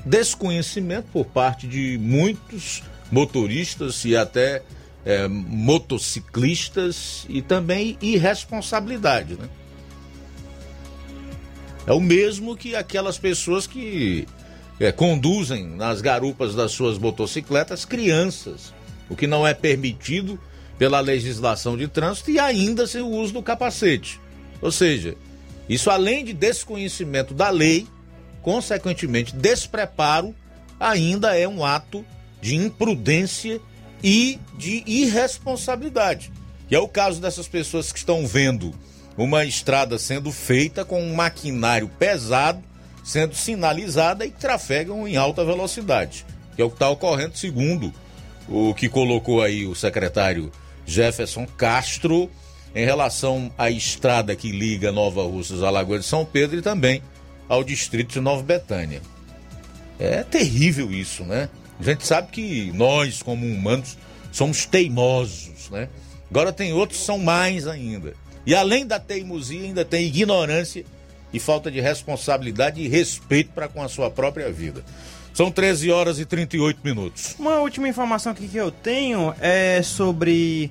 desconhecimento 0.05 1.09
por 1.13 1.27
parte 1.27 1.67
de 1.67 1.99
muitos 1.99 2.83
motoristas 3.11 4.05
e 4.05 4.17
até 4.17 4.63
é, 5.05 5.29
motociclistas 5.29 7.27
e 7.29 7.43
também 7.43 7.97
irresponsabilidade, 8.01 9.37
né? 9.37 9.49
É 11.87 11.93
o 11.93 12.01
mesmo 12.01 12.57
que 12.57 12.75
aquelas 12.75 13.19
pessoas 13.19 13.67
que 13.67 14.27
é, 14.81 14.91
conduzem 14.91 15.67
nas 15.67 16.01
garupas 16.01 16.55
das 16.55 16.73
suas 16.73 16.99
motocicletas 16.99 17.85
crianças, 17.85 18.73
o 19.09 19.15
que 19.15 19.27
não 19.27 19.47
é 19.47 19.53
permitido 19.53 20.41
pela 20.79 21.01
legislação 21.01 21.77
de 21.77 21.87
trânsito 21.87 22.31
e 22.31 22.39
ainda 22.39 22.87
sem 22.87 23.03
o 23.03 23.09
uso 23.09 23.35
do 23.35 23.43
capacete. 23.43 24.19
Ou 24.63 24.73
seja, 24.73 25.15
isso 25.69 25.91
além 25.91 26.25
de 26.25 26.33
desconhecimento 26.33 27.35
da 27.35 27.51
lei, 27.51 27.87
consequentemente 28.45 29.35
despreparo, 29.35 30.35
ainda 30.79 31.37
é 31.37 31.49
um 31.49 31.65
ato 31.65 32.05
de 32.41 32.55
imprudência 32.55 33.59
e 34.03 34.39
de 34.57 34.85
irresponsabilidade. 34.87 36.31
Que 36.69 36.77
é 36.77 36.79
o 36.79 36.87
caso 36.87 37.21
dessas 37.21 37.49
pessoas 37.49 37.91
que 37.91 37.99
estão 37.99 38.27
vendo 38.27 38.73
uma 39.17 39.45
estrada 39.45 39.99
sendo 39.99 40.31
feita 40.31 40.85
com 40.85 41.03
um 41.03 41.15
maquinário 41.15 41.89
pesado 41.99 42.63
sendo 43.03 43.35
sinalizada 43.35 44.25
e 44.25 44.31
trafegam 44.31 45.07
em 45.07 45.17
alta 45.17 45.45
velocidade, 45.45 46.25
que 46.57 46.63
é 46.63 46.65
o 46.65 46.71
que 46.71 46.77
está 46.77 46.89
ocorrendo 46.89 47.37
segundo 47.37 47.93
o 48.49 48.75
que 48.75 48.89
colocou 48.89 49.43
aí 49.43 49.67
o 49.67 49.75
secretário 49.75 50.51
Jefferson 50.87 51.47
Castro 51.47 52.31
em 52.75 52.85
relação 52.85 53.53
à 53.59 53.71
estrada 53.71 54.35
que 54.35 54.51
liga 54.51 54.91
Nova 54.91 55.23
Russas 55.23 55.63
à 55.63 55.71
Lagoa 55.71 55.99
de 55.99 56.05
São 56.05 56.25
Pedro 56.25 56.59
e 56.59 56.63
também 56.63 57.03
ao 57.49 57.65
distrito 57.65 58.13
de 58.13 58.21
Nova 58.21 58.43
Betânia. 58.43 59.03
É 59.99 60.23
terrível 60.23 60.91
isso, 60.91 61.25
né? 61.25 61.49
A 61.79 61.83
gente 61.83 62.07
sabe 62.07 62.29
que 62.31 62.73
nós, 62.73 63.23
como 63.23 63.47
humanos, 63.47 63.97
somos 64.33 64.67
teimosos, 64.67 65.71
né? 65.71 65.89
Agora 66.31 66.53
tem 66.53 66.73
outros 66.73 67.01
que 67.01 67.07
são 67.07 67.19
mais 67.19 67.67
ainda. 67.67 68.15
E 68.47 68.55
além 68.55 68.87
da 68.87 68.99
teimosia, 68.99 69.63
ainda 69.63 69.85
tem 69.85 70.07
ignorância 70.07 70.85
e 71.33 71.39
falta 71.39 71.71
de 71.71 71.81
responsabilidade 71.81 72.81
e 72.81 72.89
respeito 72.89 73.51
para 73.53 73.69
com 73.69 73.83
a 73.83 73.89
sua 73.89 74.11
própria 74.11 74.53
vida. 74.53 74.85
São 75.33 75.51
13 75.51 75.91
horas 75.91 76.21
e 76.21 76.25
38 76.25 76.81
minutos. 76.85 77.35
Uma 77.39 77.57
última 77.57 77.89
informação 77.89 78.31
aqui 78.33 78.47
que 78.47 78.57
eu 78.57 78.71
tenho 78.71 79.35
é 79.41 79.83
sobre. 79.83 80.71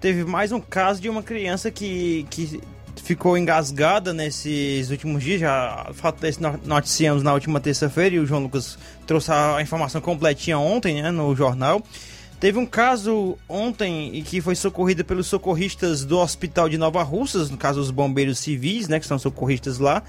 Teve 0.00 0.24
mais 0.24 0.52
um 0.52 0.60
caso 0.60 1.00
de 1.00 1.08
uma 1.08 1.22
criança 1.22 1.70
que, 1.70 2.26
que 2.28 2.60
ficou 3.02 3.36
engasgada 3.36 4.12
nesses 4.12 4.90
últimos 4.90 5.22
dias. 5.22 5.40
Já 5.40 5.90
fato 5.92 6.20
desse 6.20 6.40
noticiamos 6.64 7.22
na 7.22 7.34
última 7.34 7.60
terça-feira 7.60 8.16
e 8.16 8.18
o 8.18 8.26
João 8.26 8.42
Lucas 8.42 8.78
trouxe 9.06 9.30
a 9.32 9.60
informação 9.60 10.00
completinha 10.00 10.58
ontem, 10.58 11.02
né, 11.02 11.10
no 11.10 11.34
jornal. 11.34 11.82
Teve 12.38 12.58
um 12.58 12.66
caso 12.66 13.38
ontem 13.48 14.18
em 14.18 14.22
que 14.22 14.40
foi 14.40 14.56
socorrida 14.56 15.04
pelos 15.04 15.28
socorristas 15.28 16.04
do 16.04 16.18
Hospital 16.18 16.68
de 16.68 16.76
Nova 16.76 17.02
Russas, 17.02 17.50
no 17.50 17.56
caso 17.56 17.80
os 17.80 17.90
bombeiros 17.90 18.38
civis, 18.38 18.88
né, 18.88 18.98
que 18.98 19.06
são 19.06 19.18
socorristas 19.18 19.78
lá. 19.78 20.02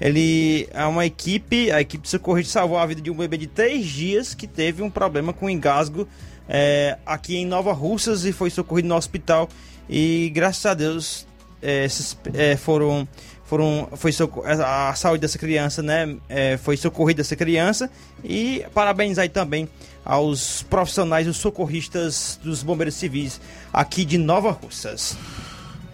Ele 0.00 0.68
é 0.72 0.84
uma 0.86 1.06
equipe, 1.06 1.70
a 1.70 1.80
equipe 1.80 2.02
de 2.02 2.08
socorristas 2.08 2.52
salvou 2.52 2.78
a 2.78 2.86
vida 2.86 3.00
de 3.00 3.10
um 3.10 3.16
bebê 3.16 3.36
de 3.36 3.46
três 3.46 3.86
dias 3.86 4.34
que 4.34 4.46
teve 4.46 4.82
um 4.82 4.90
problema 4.90 5.32
com 5.32 5.50
engasgo 5.50 6.08
é, 6.48 6.98
aqui 7.04 7.36
em 7.36 7.46
Nova 7.46 7.72
Russas 7.72 8.24
e 8.24 8.32
foi 8.32 8.50
socorrido 8.50 8.88
no 8.88 8.96
hospital. 8.96 9.48
E 9.88 10.30
graças 10.34 10.66
a 10.66 10.74
Deus 10.74 11.27
esses, 11.62 12.16
é, 12.34 12.56
foram 12.56 13.06
foram, 13.48 13.88
foi 13.96 14.12
a, 14.44 14.94
saúde 14.94 15.22
dessa 15.22 15.38
criança, 15.38 15.82
né? 15.82 16.16
é, 16.28 16.58
foi 16.58 16.76
socorrida 16.76 17.22
essa 17.22 17.34
criança. 17.34 17.90
E 18.22 18.62
parabéns 18.74 19.16
aí 19.16 19.30
também 19.30 19.66
aos 20.04 20.62
profissionais, 20.64 21.26
os 21.26 21.38
socorristas 21.38 22.38
dos 22.42 22.62
bombeiros 22.62 22.94
civis 22.94 23.40
aqui 23.72 24.04
de 24.04 24.18
Nova 24.18 24.50
Russas. 24.50 25.16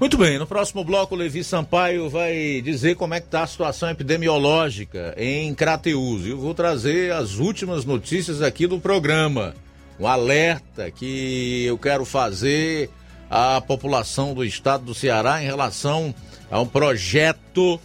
Muito 0.01 0.19
bem, 0.19 0.37
no 0.37 0.47
próximo 0.49 0.83
bloco 0.85 1.15
o 1.15 1.19
Levi 1.19 1.45
Sampaio 1.45 2.11
vai 2.11 2.61
dizer 2.61 2.97
como 2.97 3.15
é 3.15 3.21
que 3.21 3.27
está 3.27 3.45
a 3.45 3.47
situação 3.47 3.89
epidemiológica 3.89 5.15
em 5.17 5.55
Crateús. 5.55 6.27
Eu 6.27 6.37
vou 6.37 6.55
trazer 6.55 7.13
as 7.13 7.37
últimas 7.37 7.85
notícias 7.85 8.43
aqui 8.43 8.67
do 8.67 8.81
programa. 8.81 9.55
Um 9.99 10.09
alerta 10.09 10.91
que 10.91 11.65
eu 11.65 11.79
quero 11.79 12.05
fazer 12.05 12.91
à 13.31 13.61
população 13.61 14.35
do 14.35 14.45
estado 14.45 14.85
do 14.85 14.95
Ceará 14.95 15.43
em 15.43 15.47
relação 15.47 16.15
a 16.51 16.61
um 16.61 16.67
projeto 16.67 17.81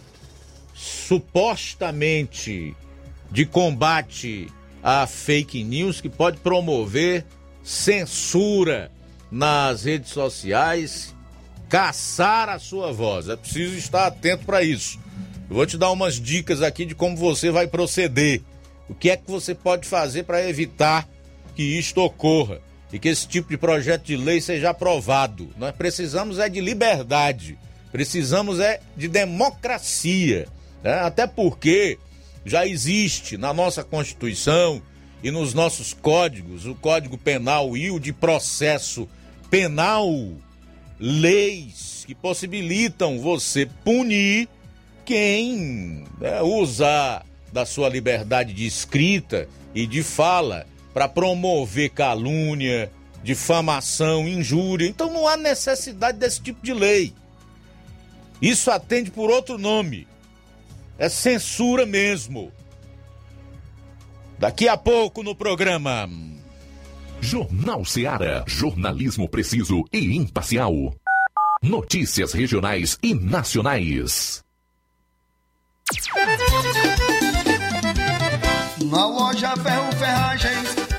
supostamente 0.74 2.74
de 3.30 3.46
combate 3.46 4.48
a 4.82 5.06
fake 5.06 5.62
news 5.62 6.00
que 6.00 6.08
pode 6.08 6.38
promover 6.38 7.24
censura 7.62 8.90
nas 9.30 9.84
redes 9.84 10.10
sociais 10.10 11.14
caçar 11.68 12.48
a 12.48 12.58
sua 12.58 12.92
voz. 12.92 13.28
É 13.28 13.36
preciso 13.36 13.76
estar 13.76 14.06
atento 14.06 14.44
para 14.44 14.62
isso. 14.62 14.98
Eu 15.48 15.56
vou 15.56 15.66
te 15.66 15.78
dar 15.78 15.90
umas 15.90 16.14
dicas 16.14 16.62
aqui 16.62 16.84
de 16.84 16.94
como 16.94 17.16
você 17.16 17.50
vai 17.50 17.66
proceder. 17.66 18.42
O 18.88 18.94
que 18.94 19.10
é 19.10 19.16
que 19.16 19.30
você 19.30 19.54
pode 19.54 19.86
fazer 19.86 20.24
para 20.24 20.48
evitar 20.48 21.08
que 21.54 21.62
isto 21.62 22.00
ocorra 22.00 22.60
e 22.92 22.98
que 22.98 23.08
esse 23.08 23.26
tipo 23.26 23.48
de 23.50 23.56
projeto 23.56 24.04
de 24.04 24.16
lei 24.16 24.40
seja 24.40 24.70
aprovado. 24.70 25.50
Nós 25.56 25.74
precisamos 25.74 26.38
é 26.38 26.48
de 26.48 26.60
liberdade, 26.60 27.58
precisamos 27.92 28.58
é 28.58 28.80
de 28.96 29.08
democracia, 29.08 30.48
né? 30.82 30.94
até 31.00 31.26
porque 31.26 31.98
já 32.44 32.66
existe 32.66 33.36
na 33.36 33.52
nossa 33.52 33.84
Constituição 33.84 34.82
e 35.22 35.30
nos 35.30 35.52
nossos 35.52 35.92
códigos, 35.92 36.66
o 36.66 36.74
Código 36.74 37.18
Penal 37.18 37.76
e 37.76 37.90
o 37.90 38.00
de 38.00 38.12
Processo 38.12 39.08
Penal, 39.50 40.08
leis 40.98 42.04
que 42.06 42.14
possibilitam 42.14 43.18
você 43.20 43.66
punir 43.84 44.48
quem 45.04 46.04
né, 46.18 46.40
usar 46.42 47.26
da 47.52 47.66
sua 47.66 47.88
liberdade 47.88 48.52
de 48.52 48.64
escrita 48.64 49.48
e 49.74 49.86
de 49.86 50.02
fala 50.02 50.66
para 50.92 51.08
promover 51.08 51.90
calúnia, 51.90 52.90
difamação, 53.22 54.26
injúria. 54.26 54.88
Então 54.88 55.12
não 55.12 55.26
há 55.28 55.36
necessidade 55.36 56.18
desse 56.18 56.40
tipo 56.40 56.62
de 56.62 56.72
lei. 56.72 57.14
Isso 58.40 58.70
atende 58.70 59.10
por 59.10 59.30
outro 59.30 59.58
nome. 59.58 60.08
É 60.98 61.08
censura 61.08 61.86
mesmo. 61.86 62.52
Daqui 64.38 64.68
a 64.68 64.76
pouco 64.76 65.22
no 65.22 65.34
programa. 65.34 66.08
Jornal 67.20 67.84
Seara. 67.84 68.44
Jornalismo 68.46 69.28
preciso 69.28 69.84
e 69.92 70.16
imparcial. 70.16 70.94
Notícias 71.62 72.32
regionais 72.32 72.98
e 73.02 73.14
nacionais. 73.14 74.42
Na 78.90 79.06
loja 79.06 79.54
Ferro 79.56 79.92
Ferragens, 79.92 80.59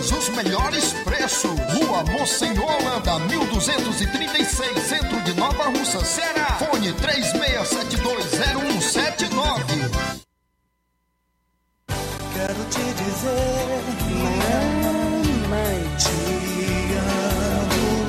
os 0.00 0.28
melhores 0.30 0.94
preços. 1.04 1.50
Rua 1.50 2.02
Monsenhor 2.04 2.64
Holanda, 2.64 3.18
1236, 3.18 4.82
centro 4.82 5.20
de 5.22 5.34
Nova 5.34 5.64
Russa, 5.64 6.02
Ceará. 6.02 6.56
Fone 6.58 6.94
36720179. 6.94 9.90
Quero 12.32 12.64
te 12.70 12.94
dizer, 12.94 13.82
mamãe, 14.82 15.84
te 15.98 16.08
amo. 17.66 18.00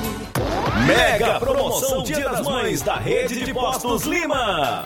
Mega 0.87 1.39
promoção 1.39 2.03
Dia 2.03 2.29
das 2.29 2.41
Mães 2.41 2.81
da 2.81 2.95
Rede 2.95 3.43
de 3.43 3.53
Postos 3.53 4.03
Lima. 4.03 4.85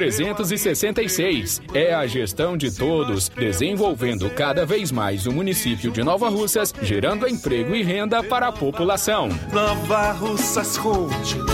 366. 0.62 1.60
É 1.74 1.92
a 1.92 2.06
gestão 2.06 2.56
de 2.56 2.70
todos, 2.70 3.28
desenvolvendo 3.28 4.30
cada 4.30 4.64
vez 4.64 4.92
mais 4.92 5.26
o 5.26 5.32
município 5.32 5.90
de 5.90 6.02
Nova 6.02 6.28
Russas, 6.28 6.72
gerando 6.82 7.28
emprego 7.28 7.74
e 7.74 7.82
renda 7.82 8.22
para 8.22 8.48
a 8.48 8.52
população. 8.52 9.28
Nova 9.52 10.12
Russas 10.12 10.78
continua 10.78 11.52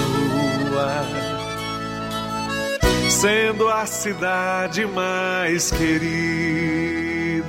sendo 3.09 3.69
a 3.69 3.85
cidade 3.87 4.87
mais 4.87 5.71
querida. 5.73 7.49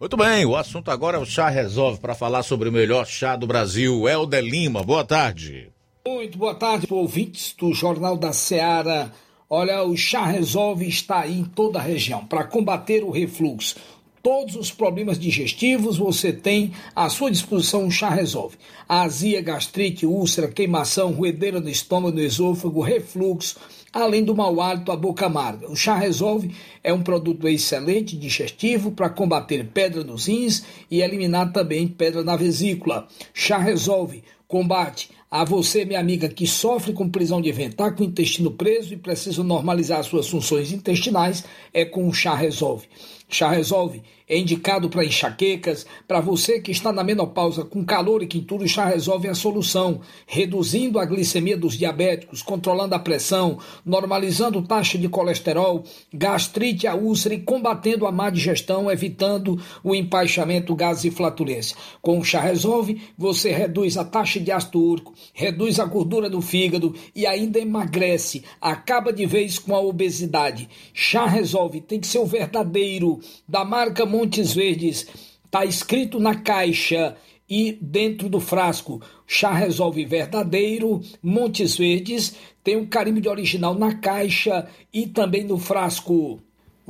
Muito 0.00 0.16
bem, 0.16 0.46
o 0.46 0.56
assunto 0.56 0.90
agora 0.90 1.18
é 1.18 1.20
o 1.20 1.26
Chá 1.26 1.50
Resolve 1.50 2.00
para 2.00 2.14
falar 2.14 2.42
sobre 2.42 2.70
o 2.70 2.72
melhor 2.72 3.06
chá 3.06 3.36
do 3.36 3.46
Brasil. 3.46 4.08
Helder 4.08 4.42
Lima, 4.42 4.82
boa 4.82 5.04
tarde. 5.04 5.68
Muito 6.08 6.38
boa 6.38 6.54
tarde, 6.54 6.86
ouvintes 6.88 7.54
do 7.58 7.74
Jornal 7.74 8.16
da 8.16 8.32
Seara. 8.32 9.12
Olha, 9.48 9.84
o 9.84 9.94
Chá 9.98 10.24
Resolve 10.24 10.88
está 10.88 11.20
aí 11.20 11.40
em 11.40 11.44
toda 11.44 11.78
a 11.78 11.82
região 11.82 12.24
para 12.24 12.44
combater 12.44 13.04
o 13.04 13.10
refluxo. 13.10 13.76
Todos 14.22 14.56
os 14.56 14.70
problemas 14.70 15.18
digestivos 15.18 15.98
você 15.98 16.32
tem 16.32 16.72
à 16.96 17.10
sua 17.10 17.30
disposição 17.30 17.86
o 17.86 17.90
Chá 17.90 18.08
Resolve. 18.08 18.56
Azia, 18.88 19.42
gastrite, 19.42 20.06
úlcera, 20.06 20.48
queimação, 20.48 21.12
ruedeira 21.12 21.60
no 21.60 21.68
estômago, 21.68 22.16
no 22.16 22.22
esôfago, 22.22 22.80
refluxo 22.80 23.56
além 23.92 24.24
do 24.24 24.34
mau 24.34 24.60
hálito, 24.60 24.92
a 24.92 24.96
boca 24.96 25.26
amarga. 25.26 25.70
O 25.70 25.76
chá 25.76 25.96
resolve 25.96 26.54
é 26.82 26.92
um 26.92 27.02
produto 27.02 27.48
excelente 27.48 28.16
digestivo 28.16 28.92
para 28.92 29.10
combater 29.10 29.66
pedra 29.72 30.04
nos 30.04 30.26
rins 30.26 30.64
e 30.90 31.02
eliminar 31.02 31.52
também 31.52 31.88
pedra 31.88 32.22
na 32.22 32.36
vesícula. 32.36 33.08
Chá 33.34 33.58
resolve 33.58 34.22
combate 34.46 35.10
a 35.30 35.44
você, 35.44 35.84
minha 35.84 36.00
amiga, 36.00 36.28
que 36.28 36.44
sofre 36.44 36.92
com 36.92 37.08
prisão 37.08 37.40
de 37.40 37.52
ventar, 37.52 37.94
com 37.94 38.02
o 38.02 38.06
intestino 38.06 38.50
preso 38.50 38.92
e 38.92 38.96
precisa 38.96 39.44
normalizar 39.44 40.02
suas 40.02 40.26
funções 40.26 40.72
intestinais, 40.72 41.44
é 41.72 41.84
com 41.84 42.08
o 42.08 42.12
chá 42.12 42.34
resolve. 42.34 42.88
Chá 43.30 43.48
Resolve 43.48 44.02
é 44.28 44.36
indicado 44.36 44.88
para 44.88 45.04
enxaquecas, 45.04 45.86
para 46.06 46.20
você 46.20 46.60
que 46.60 46.72
está 46.72 46.92
na 46.92 47.02
menopausa 47.02 47.64
com 47.64 47.84
calor 47.84 48.22
e 48.22 48.26
quintura, 48.26 48.64
o 48.64 48.68
chá 48.68 48.84
resolve 48.86 49.28
a 49.28 49.34
solução, 49.34 50.00
reduzindo 50.26 50.98
a 50.98 51.04
glicemia 51.04 51.56
dos 51.56 51.76
diabéticos, 51.76 52.42
controlando 52.42 52.94
a 52.94 52.98
pressão, 52.98 53.58
normalizando 53.84 54.62
taxa 54.62 54.98
de 54.98 55.08
colesterol, 55.08 55.84
gastrite, 56.12 56.86
a 56.86 56.94
úlcera 56.94 57.34
e 57.34 57.40
combatendo 57.40 58.06
a 58.06 58.12
má 58.12 58.30
digestão, 58.30 58.90
evitando 58.90 59.60
o 59.82 59.94
empaixamento, 59.94 60.74
gases 60.74 61.04
e 61.04 61.10
flatulência. 61.10 61.76
Com 62.02 62.18
o 62.18 62.24
chá 62.24 62.40
resolve, 62.40 63.00
você 63.16 63.50
reduz 63.50 63.96
a 63.96 64.04
taxa 64.04 64.40
de 64.40 64.50
ácido 64.50 64.80
úrico, 64.80 65.12
reduz 65.32 65.78
a 65.78 65.84
gordura 65.84 66.28
do 66.28 66.40
fígado 66.40 66.94
e 67.14 67.26
ainda 67.26 67.58
emagrece, 67.58 68.44
acaba 68.60 69.12
de 69.12 69.26
vez 69.26 69.58
com 69.58 69.74
a 69.74 69.80
obesidade. 69.80 70.68
Chá 70.92 71.26
resolve, 71.26 71.80
tem 71.80 72.00
que 72.00 72.06
ser 72.06 72.18
o 72.18 72.26
verdadeiro 72.26 73.20
da 73.48 73.64
marca 73.64 74.06
Montes 74.06 74.52
Verdes. 74.52 75.06
Está 75.44 75.64
escrito 75.64 76.20
na 76.20 76.34
caixa 76.34 77.16
e 77.48 77.76
dentro 77.80 78.28
do 78.28 78.38
frasco. 78.38 79.02
Chá 79.26 79.52
Resolve 79.52 80.04
Verdadeiro, 80.04 81.00
Montes 81.20 81.76
Verdes. 81.76 82.36
Tem 82.62 82.76
um 82.76 82.86
carimbo 82.86 83.20
de 83.20 83.28
original 83.28 83.74
na 83.74 83.96
caixa 83.96 84.68
e 84.92 85.06
também 85.06 85.42
no 85.42 85.58
frasco. 85.58 86.40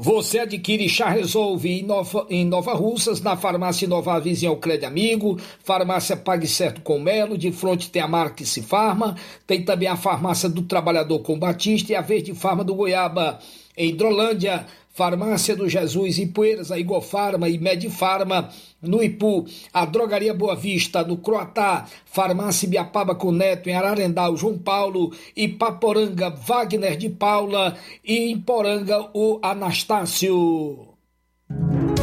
Você 0.03 0.39
adquire 0.39 0.89
Chá 0.89 1.11
Resolve 1.11 1.69
em 1.69 1.83
Nova, 1.83 2.27
em 2.31 2.43
Nova 2.43 2.73
Russas, 2.73 3.21
na 3.21 3.37
farmácia 3.37 3.87
Nova 3.87 4.19
Vizinha 4.19 4.57
Crédito 4.57 4.87
Amigo, 4.87 5.39
farmácia 5.63 6.17
Pague 6.17 6.49
Certo 6.49 6.81
com 6.81 6.99
Melo, 6.99 7.37
de 7.37 7.53
frente 7.53 7.91
tem 7.91 8.01
a 8.01 8.09
marca 8.09 8.43
Se 8.43 8.63
Farma, 8.63 9.15
tem 9.47 9.63
também 9.63 9.89
a 9.89 9.97
farmácia 9.97 10.49
do 10.49 10.63
Trabalhador 10.63 11.19
com 11.19 11.39
Batista 11.39 11.93
e 11.93 11.95
a 11.95 12.01
Verde 12.01 12.35
Farma 12.35 12.65
do 12.65 12.75
Goiaba. 12.75 13.41
Em 13.77 13.91
Hidrolândia, 13.91 14.65
Farmácia 14.93 15.57
do 15.57 15.69
Jesus, 15.69 16.19
Ipueiras, 16.19 16.71
a 16.71 16.79
Igofarma 16.79 17.49
e 17.49 17.59
Medifarma, 17.59 18.51
no 18.83 19.03
Ipu, 19.03 19.47
a 19.73 19.85
Drogaria 19.85 20.35
Boa 20.35 20.57
Vista, 20.57 21.05
no 21.05 21.17
Croatá, 21.17 21.87
Farmácia 22.05 22.69
Biapaba 22.69 23.15
com 23.15 23.33
Neto, 23.33 23.69
em 23.69 23.75
Ararendá, 23.75 24.31
João 24.35 24.59
Paulo, 24.59 25.13
e 25.37 25.49
Paporanga, 25.49 26.31
Wagner 26.31 26.97
de 26.97 27.09
Paula, 27.09 27.77
e 28.05 28.31
em 28.31 28.39
Poranga, 28.39 29.09
o 29.15 29.39
Anastácio. 29.43 30.89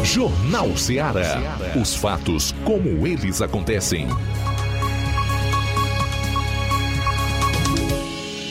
Jornal 0.03 0.75
Ceará. 0.77 1.57
Os 1.79 1.95
fatos 1.95 2.53
como 2.63 3.05
eles 3.05 3.41
acontecem. 3.41 4.07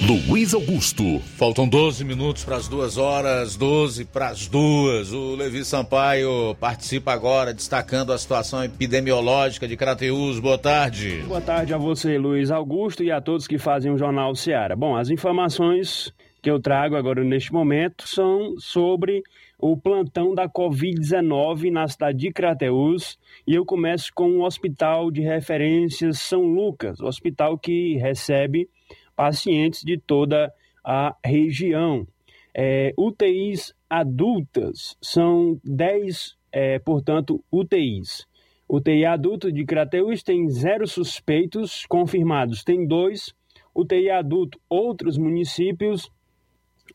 Luiz 0.04 0.52
Augusto. 0.52 1.20
Faltam 1.20 1.66
12 1.66 2.04
minutos 2.04 2.44
para 2.44 2.56
as 2.56 2.68
duas 2.68 2.98
horas, 2.98 3.56
12 3.56 4.04
para 4.04 4.28
as 4.28 4.46
duas. 4.46 5.10
O 5.12 5.34
Levi 5.34 5.64
Sampaio 5.64 6.54
participa 6.60 7.12
agora, 7.12 7.54
destacando 7.54 8.12
a 8.12 8.18
situação 8.18 8.62
epidemiológica 8.62 9.66
de 9.66 9.74
Crateus. 9.74 10.38
Boa 10.38 10.58
tarde. 10.58 11.22
Boa 11.26 11.40
tarde 11.40 11.72
a 11.72 11.78
você, 11.78 12.18
Luiz 12.18 12.50
Augusto, 12.50 13.02
e 13.02 13.10
a 13.10 13.22
todos 13.22 13.46
que 13.46 13.58
fazem 13.58 13.90
o 13.90 13.96
Jornal 13.96 14.34
Seara. 14.34 14.76
Bom, 14.76 14.94
as 14.94 15.08
informações 15.08 16.12
que 16.42 16.50
eu 16.50 16.60
trago 16.60 16.94
agora 16.94 17.24
neste 17.24 17.52
momento 17.52 18.06
são 18.06 18.54
sobre 18.58 19.22
o 19.58 19.76
plantão 19.76 20.34
da 20.34 20.46
Covid-19 20.46 21.72
na 21.72 21.88
cidade 21.88 22.18
de 22.18 22.30
Crateus. 22.30 23.18
E 23.46 23.54
eu 23.54 23.64
começo 23.64 24.12
com 24.14 24.28
o 24.28 24.44
Hospital 24.44 25.10
de 25.10 25.22
Referências 25.22 26.20
São 26.20 26.42
Lucas, 26.42 27.00
hospital 27.00 27.58
que 27.58 27.96
recebe 27.96 28.68
pacientes 29.16 29.82
de 29.82 29.98
toda 29.98 30.52
a 30.84 31.16
região. 31.24 32.06
É, 32.54 32.92
UTIs 32.96 33.74
adultas 33.88 34.96
são 35.00 35.60
10, 35.64 36.36
é, 36.52 36.78
portanto, 36.78 37.42
UTIs. 37.50 38.26
UTI 38.68 39.04
adulto 39.04 39.52
de 39.52 39.64
Crateus 39.64 40.22
tem 40.22 40.48
zero 40.48 40.86
suspeitos 40.86 41.86
confirmados, 41.88 42.64
tem 42.64 42.86
dois. 42.86 43.34
UTI 43.74 44.10
adulto, 44.10 44.58
outros 44.68 45.18
municípios, 45.18 46.10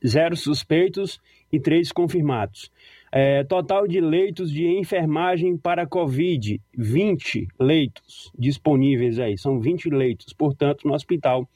zero 0.06 0.36
suspeitos 0.36 1.20
e 1.52 1.60
três 1.60 1.92
confirmados. 1.92 2.72
É, 3.12 3.44
total 3.44 3.88
de 3.88 4.00
leitos 4.00 4.52
de 4.52 4.66
enfermagem 4.66 5.58
para 5.58 5.86
Covid, 5.86 6.62
20 6.78 7.48
leitos 7.60 8.32
disponíveis 8.38 9.20
aí, 9.20 9.38
são 9.38 9.60
20 9.60 9.90
leitos, 9.90 10.34
portanto, 10.34 10.88
no 10.88 10.94
hospital 10.94 11.48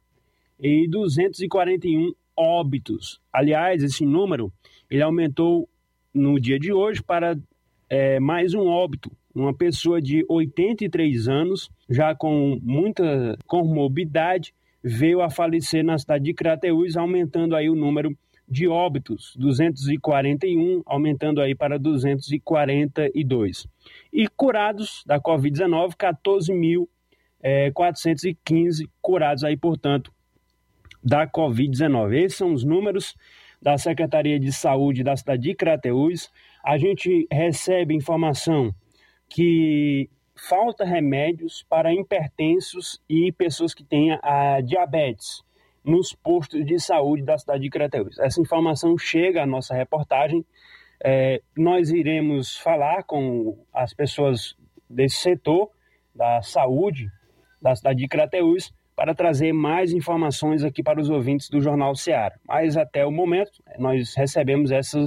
e 0.59 0.87
241 0.87 2.13
óbitos. 2.35 3.19
Aliás, 3.31 3.83
esse 3.83 4.05
número 4.05 4.51
ele 4.89 5.01
aumentou 5.01 5.67
no 6.13 6.39
dia 6.39 6.59
de 6.59 6.71
hoje 6.71 7.01
para 7.03 7.37
é, 7.89 8.19
mais 8.19 8.53
um 8.53 8.67
óbito. 8.67 9.11
Uma 9.33 9.53
pessoa 9.53 10.01
de 10.01 10.25
83 10.29 11.27
anos, 11.27 11.69
já 11.89 12.15
com 12.15 12.57
muita 12.61 13.37
comorbidade, 13.45 14.53
veio 14.81 15.21
a 15.21 15.29
falecer 15.29 15.83
na 15.83 15.97
cidade 15.97 16.23
de 16.23 16.33
Crateús, 16.33 16.95
aumentando 16.95 17.55
aí 17.55 17.69
o 17.69 17.75
número 17.75 18.15
de 18.47 18.67
óbitos, 18.67 19.33
241, 19.37 20.83
aumentando 20.85 21.41
aí 21.41 21.55
para 21.55 21.79
242. 21.79 23.67
E 24.13 24.27
curados 24.27 25.03
da 25.05 25.19
Covid-19, 25.19 25.95
14.415 27.43 28.87
curados 29.01 29.43
aí, 29.43 29.57
portanto, 29.57 30.13
da 31.05 31.27
Covid-19. 31.27 32.15
Esses 32.15 32.37
são 32.39 32.51
os 32.51 32.63
números 32.63 33.15
da 33.61 33.77
Secretaria 33.77 34.39
de 34.39 34.51
Saúde 34.51 35.03
da 35.03 35.15
cidade 35.15 35.43
de 35.43 35.55
Crateús. 35.55 36.31
A 36.63 36.77
gente 36.79 37.27
recebe 37.31 37.93
informação 37.93 38.73
que 39.29 40.09
falta 40.35 40.83
remédios 40.83 41.63
para 41.69 41.93
hipertensos 41.93 42.99
e 43.07 43.31
pessoas 43.31 43.73
que 43.73 43.83
têm 43.83 44.17
a 44.21 44.59
diabetes 44.61 45.43
nos 45.83 46.13
postos 46.13 46.65
de 46.65 46.79
saúde 46.79 47.23
da 47.23 47.37
cidade 47.37 47.61
de 47.61 47.69
Crateús. 47.69 48.17
Essa 48.17 48.41
informação 48.41 48.97
chega 48.97 49.43
à 49.43 49.45
nossa 49.45 49.75
reportagem. 49.75 50.43
É, 51.03 51.41
nós 51.55 51.91
iremos 51.91 52.57
falar 52.57 53.03
com 53.03 53.55
as 53.71 53.93
pessoas 53.93 54.55
desse 54.89 55.17
setor 55.17 55.69
da 56.13 56.41
saúde 56.41 57.11
da 57.61 57.75
cidade 57.75 57.99
de 57.99 58.07
Crateús 58.07 58.73
para 58.95 59.13
trazer 59.13 59.51
mais 59.51 59.91
informações 59.91 60.63
aqui 60.63 60.81
para 60.81 61.01
os 61.01 61.09
ouvintes 61.09 61.49
do 61.49 61.61
Jornal 61.61 61.95
Seara. 61.95 62.39
Mas 62.47 62.77
até 62.77 63.05
o 63.05 63.11
momento, 63.11 63.61
nós 63.77 64.15
recebemos 64.15 64.71
essa, 64.71 65.03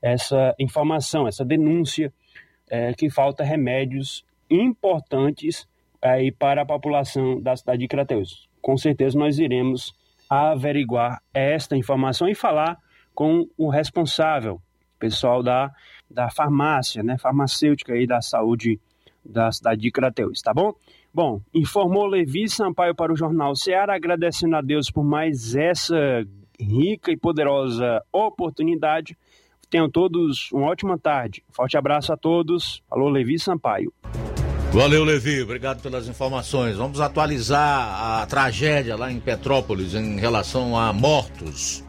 essa 0.00 0.54
informação, 0.58 1.28
essa 1.28 1.44
denúncia 1.44 2.12
é, 2.68 2.92
que 2.94 3.10
falta 3.10 3.44
remédios 3.44 4.24
importantes 4.50 5.68
aí 6.00 6.32
para 6.32 6.62
a 6.62 6.66
população 6.66 7.40
da 7.40 7.56
cidade 7.56 7.80
de 7.80 7.88
Crateus. 7.88 8.48
Com 8.62 8.76
certeza 8.76 9.18
nós 9.18 9.38
iremos 9.38 9.94
averiguar 10.28 11.20
esta 11.32 11.76
informação 11.76 12.28
e 12.28 12.34
falar 12.34 12.78
com 13.14 13.48
o 13.56 13.68
responsável, 13.68 14.60
pessoal 14.98 15.42
da, 15.42 15.72
da 16.10 16.30
farmácia, 16.30 17.02
né, 17.02 17.16
farmacêutica 17.18 17.92
aí 17.92 18.06
da 18.06 18.20
saúde 18.20 18.80
da 19.24 19.50
cidade 19.50 19.80
de 19.80 19.90
Crateus, 19.90 20.40
tá 20.40 20.54
bom? 20.54 20.72
Bom, 21.12 21.40
informou 21.54 22.06
Levi 22.06 22.48
Sampaio 22.48 22.94
para 22.94 23.12
o 23.12 23.16
Jornal 23.16 23.56
Ceará, 23.56 23.94
agradecendo 23.94 24.56
a 24.56 24.60
Deus 24.60 24.90
por 24.90 25.04
mais 25.04 25.54
essa 25.54 25.96
rica 26.60 27.10
e 27.10 27.16
poderosa 27.16 28.02
oportunidade. 28.12 29.16
Tenham 29.68 29.90
todos 29.90 30.50
uma 30.52 30.66
ótima 30.66 30.98
tarde. 30.98 31.42
Forte 31.50 31.76
abraço 31.76 32.12
a 32.12 32.16
todos. 32.16 32.82
Falou, 32.88 33.08
Levi 33.08 33.38
Sampaio. 33.38 33.92
Valeu, 34.72 35.04
Levi. 35.04 35.42
Obrigado 35.42 35.80
pelas 35.80 36.06
informações. 36.06 36.76
Vamos 36.76 37.00
atualizar 37.00 38.20
a 38.20 38.26
tragédia 38.26 38.94
lá 38.94 39.10
em 39.10 39.18
Petrópolis 39.18 39.94
em 39.94 40.18
relação 40.18 40.78
a 40.78 40.92
mortos. 40.92 41.82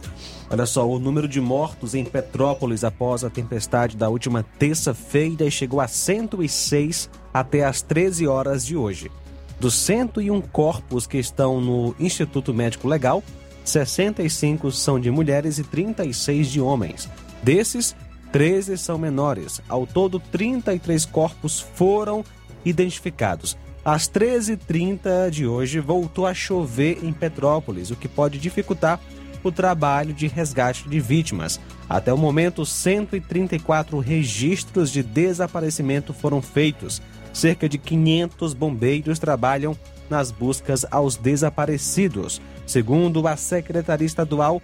Olha 0.49 0.65
só, 0.65 0.87
o 0.87 0.97
número 0.97 1.27
de 1.27 1.41
mortos 1.41 1.93
em 1.93 2.05
Petrópolis 2.05 2.85
após 2.85 3.25
a 3.25 3.29
tempestade 3.29 3.97
da 3.97 4.07
última 4.07 4.43
terça-feira 4.57 5.51
chegou 5.51 5.81
a 5.81 5.87
106 5.87 7.09
até 7.33 7.65
as 7.65 7.81
13 7.81 8.27
horas 8.27 8.65
de 8.65 8.75
hoje. 8.75 9.11
Dos 9.59 9.73
101 9.75 10.41
corpos 10.41 11.07
que 11.07 11.17
estão 11.17 11.59
no 11.59 11.95
Instituto 11.99 12.53
Médico 12.53 12.87
Legal, 12.87 13.23
65 13.63 14.71
são 14.71 14.99
de 14.99 15.11
mulheres 15.11 15.57
e 15.57 15.63
36 15.63 16.47
de 16.49 16.61
homens. 16.61 17.09
Desses, 17.41 17.95
13 18.31 18.77
são 18.77 18.97
menores. 18.97 19.61
Ao 19.67 19.85
todo, 19.85 20.19
33 20.19 21.05
corpos 21.05 21.59
foram 21.59 22.23
identificados. 22.63 23.57
Às 23.83 24.09
13h30 24.09 25.29
de 25.29 25.47
hoje, 25.47 25.79
voltou 25.79 26.27
a 26.27 26.33
chover 26.33 26.99
em 27.03 27.13
Petrópolis, 27.13 27.89
o 27.89 27.95
que 27.95 28.07
pode 28.07 28.37
dificultar 28.37 28.99
o 29.43 29.51
trabalho 29.51 30.13
de 30.13 30.27
resgate 30.27 30.89
de 30.89 30.99
vítimas. 30.99 31.59
Até 31.89 32.13
o 32.13 32.17
momento, 32.17 32.65
134 32.65 33.97
registros 33.99 34.91
de 34.91 35.01
desaparecimento 35.01 36.13
foram 36.13 36.41
feitos. 36.41 37.01
Cerca 37.37 37.69
de 37.69 37.77
500 37.77 38.55
bombeiros 38.55 39.19
trabalham 39.19 39.77
nas 40.09 40.31
buscas 40.31 40.87
aos 40.89 41.15
desaparecidos. 41.15 42.41
Segundo 42.65 43.27
a 43.27 43.37
Secretaria 43.37 44.07
Estadual 44.07 44.59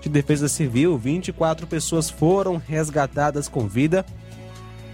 de 0.00 0.08
Defesa 0.08 0.48
Civil, 0.48 0.98
24 0.98 1.68
pessoas 1.68 2.10
foram 2.10 2.56
resgatadas 2.56 3.46
com 3.46 3.68
vida 3.68 4.04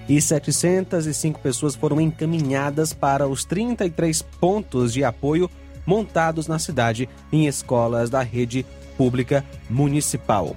e 0.07 0.21
705 0.21 1.41
pessoas 1.41 1.75
foram 1.75 1.99
encaminhadas 2.03 2.93
para 2.93 3.27
os 3.27 3.47
33 3.47 4.21
pontos 4.39 4.93
de 4.93 5.03
apoio 5.03 5.51
montados 5.87 6.47
na 6.47 6.59
cidade 6.59 7.09
em 7.33 7.47
escolas 7.47 8.11
da 8.11 8.21
rede 8.21 8.67
pública 8.99 9.43
municipal. 9.71 10.55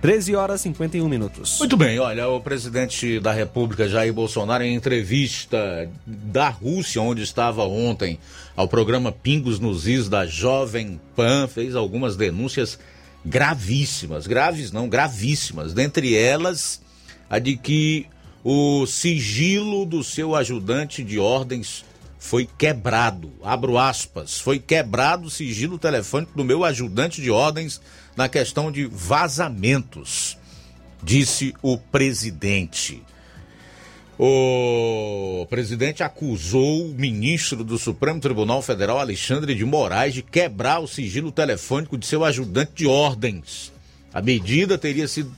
13 0.00 0.36
horas 0.36 0.60
e 0.60 0.64
51 0.64 1.08
minutos. 1.08 1.58
Muito 1.58 1.76
bem, 1.76 1.98
olha, 1.98 2.28
o 2.28 2.40
presidente 2.40 3.18
da 3.18 3.32
República, 3.32 3.88
Jair 3.88 4.12
Bolsonaro, 4.12 4.62
em 4.62 4.74
entrevista 4.74 5.90
da 6.06 6.48
Rússia, 6.48 7.02
onde 7.02 7.22
estava 7.22 7.64
ontem, 7.64 8.18
ao 8.54 8.68
programa 8.68 9.10
Pingos 9.10 9.58
nos 9.58 9.88
Is 9.88 10.08
da 10.08 10.24
Jovem 10.24 11.00
Pan, 11.16 11.48
fez 11.48 11.74
algumas 11.74 12.14
denúncias 12.14 12.78
gravíssimas, 13.24 14.28
graves 14.28 14.70
não, 14.70 14.88
gravíssimas, 14.88 15.74
dentre 15.74 16.14
elas 16.14 16.80
a 17.28 17.40
de 17.40 17.56
que 17.56 18.06
o 18.44 18.86
sigilo 18.86 19.84
do 19.84 20.04
seu 20.04 20.36
ajudante 20.36 21.02
de 21.02 21.18
ordens 21.18 21.84
foi 22.18 22.48
quebrado. 22.58 23.32
Abro 23.42 23.78
aspas, 23.78 24.38
foi 24.38 24.58
quebrado 24.58 25.26
o 25.26 25.30
sigilo 25.30 25.78
telefônico 25.78 26.32
do 26.36 26.44
meu 26.44 26.64
ajudante 26.64 27.20
de 27.20 27.30
ordens 27.30 27.80
na 28.18 28.28
questão 28.28 28.72
de 28.72 28.84
vazamentos, 28.84 30.36
disse 31.00 31.54
o 31.62 31.78
presidente. 31.78 33.00
O 34.18 35.46
presidente 35.48 36.02
acusou 36.02 36.86
o 36.86 36.94
ministro 36.94 37.62
do 37.62 37.78
Supremo 37.78 38.18
Tribunal 38.18 38.60
Federal, 38.60 38.98
Alexandre 38.98 39.54
de 39.54 39.64
Moraes, 39.64 40.14
de 40.14 40.24
quebrar 40.24 40.80
o 40.80 40.88
sigilo 40.88 41.30
telefônico 41.30 41.96
de 41.96 42.06
seu 42.06 42.24
ajudante 42.24 42.72
de 42.74 42.88
ordens. 42.88 43.72
A 44.12 44.20
medida 44.20 44.76
teria 44.76 45.06
sido 45.06 45.32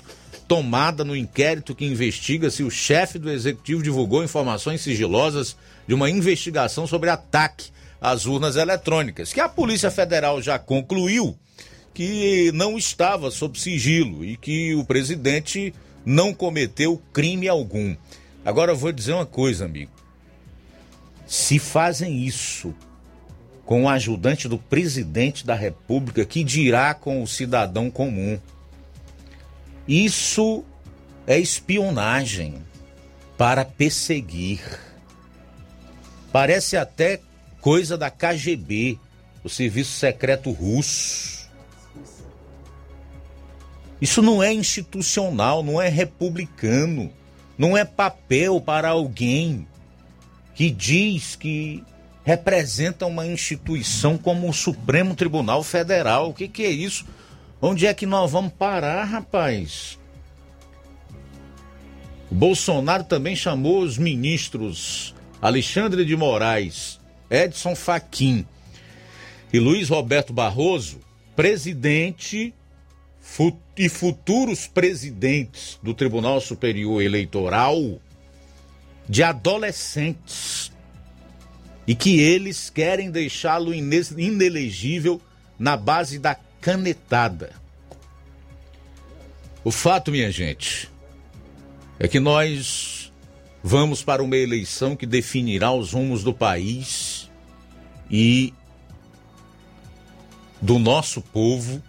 tomada 0.49 1.05
no 1.05 1.15
inquérito 1.15 1.75
que 1.75 1.85
investiga 1.85 2.51
se 2.51 2.63
o 2.63 2.71
chefe 2.71 3.19
do 3.19 3.31
executivo 3.31 3.83
divulgou 3.83 4.25
informações 4.25 4.81
sigilosas 4.81 5.55
de 5.87 5.93
uma 5.93 6.09
investigação 6.09 6.87
sobre 6.87 7.11
ataque 7.11 7.67
às 8.01 8.25
urnas 8.25 8.57
eletrônicas, 8.57 9.35
que 9.35 9.41
a 9.41 9.51
Polícia 9.51 9.91
Federal 9.91 10.41
já 10.41 10.59
concluiu 10.59 11.39
que 11.93 12.51
não 12.53 12.79
estava 12.79 13.31
sob 13.31 13.59
sigilo 13.59 14.25
e 14.25 14.37
que 14.37 14.75
o 14.75 14.85
presidente 14.85 15.75
não 16.05 16.33
cometeu 16.33 17.01
crime 17.13 17.49
algum. 17.49 17.97
Agora 18.45 18.73
eu 18.73 18.77
vou 18.77 18.93
dizer 18.93 19.13
uma 19.13 19.27
coisa, 19.27 19.65
amigo. 19.65 19.93
Se 21.27 21.59
fazem 21.59 22.25
isso 22.25 22.75
com 23.65 23.85
o 23.85 23.89
ajudante 23.89 24.49
do 24.49 24.59
presidente 24.59 25.47
da 25.47 25.55
República, 25.55 26.25
que 26.25 26.43
dirá 26.43 26.95
com 26.95 27.23
o 27.23 27.27
cidadão 27.27 27.91
comum? 27.91 28.39
Isso 29.87 30.65
é 31.27 31.39
espionagem 31.39 32.57
para 33.37 33.65
perseguir 33.65 34.61
Parece 36.33 36.77
até 36.77 37.21
coisa 37.61 37.99
da 37.99 38.09
KGB, 38.09 38.99
o 39.43 39.49
Serviço 39.49 39.93
Secreto 39.93 40.51
Russo. 40.53 41.40
Isso 44.01 44.23
não 44.23 44.43
é 44.43 44.53
institucional, 44.53 45.63
não 45.63 45.81
é 45.81 45.89
republicano, 45.89 47.13
não 47.59 47.77
é 47.77 47.85
papel 47.85 48.61
para 48.61 48.89
alguém 48.89 49.67
que 50.55 50.71
diz 50.71 51.37
que 51.37 51.85
representa 52.25 53.07
uma 53.07 53.27
instituição 53.27 54.17
como 54.17 54.49
o 54.49 54.53
Supremo 54.53 55.15
Tribunal 55.15 55.63
Federal. 55.63 56.31
O 56.31 56.35
que, 56.35 56.49
que 56.49 56.63
é 56.63 56.71
isso? 56.71 57.05
Onde 57.61 57.87
é 57.87 57.93
que 57.93 58.07
nós 58.07 58.31
vamos 58.31 58.53
parar, 58.53 59.05
rapaz? 59.05 59.99
O 62.31 62.35
Bolsonaro 62.35 63.05
também 63.05 63.35
chamou 63.35 63.81
os 63.81 63.99
ministros 63.99 65.15
Alexandre 65.43 66.05
de 66.05 66.17
Moraes, 66.17 67.01
Edson 67.31 67.75
Fachin 67.75 68.47
e 69.53 69.59
Luiz 69.59 69.89
Roberto 69.89 70.33
Barroso, 70.33 71.01
presidente 71.35 72.55
e 73.77 73.89
futuros 73.89 74.67
presidentes 74.67 75.79
do 75.83 75.95
Tribunal 75.95 76.41
Superior 76.41 77.03
Eleitoral, 77.03 78.01
de 79.09 79.23
adolescentes. 79.23 80.73
E 81.87 81.95
que 81.95 82.21
eles 82.21 82.71
querem 82.71 83.11
deixá-lo 83.11 83.75
inelegível 83.75 85.21
na 85.59 85.77
base 85.77 86.19
da 86.19 86.37
canetada. 86.61 87.53
O 89.65 89.71
fato, 89.71 90.11
minha 90.11 90.31
gente, 90.31 90.91
é 91.99 92.07
que 92.07 92.21
nós 92.21 93.13
vamos 93.63 94.03
para 94.03 94.23
uma 94.23 94.37
eleição 94.37 94.95
que 94.95 95.07
definirá 95.07 95.73
os 95.73 95.93
rumos 95.93 96.23
do 96.23 96.33
país 96.33 97.29
e 98.11 98.55
do 100.61 100.79
nosso 100.79 101.21
povo 101.21 101.83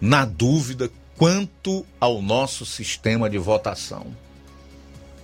na 0.00 0.24
dúvida 0.24 0.90
quanto 1.16 1.84
ao 2.00 2.22
nosso 2.22 2.64
sistema 2.64 3.28
de 3.28 3.36
votação, 3.36 4.06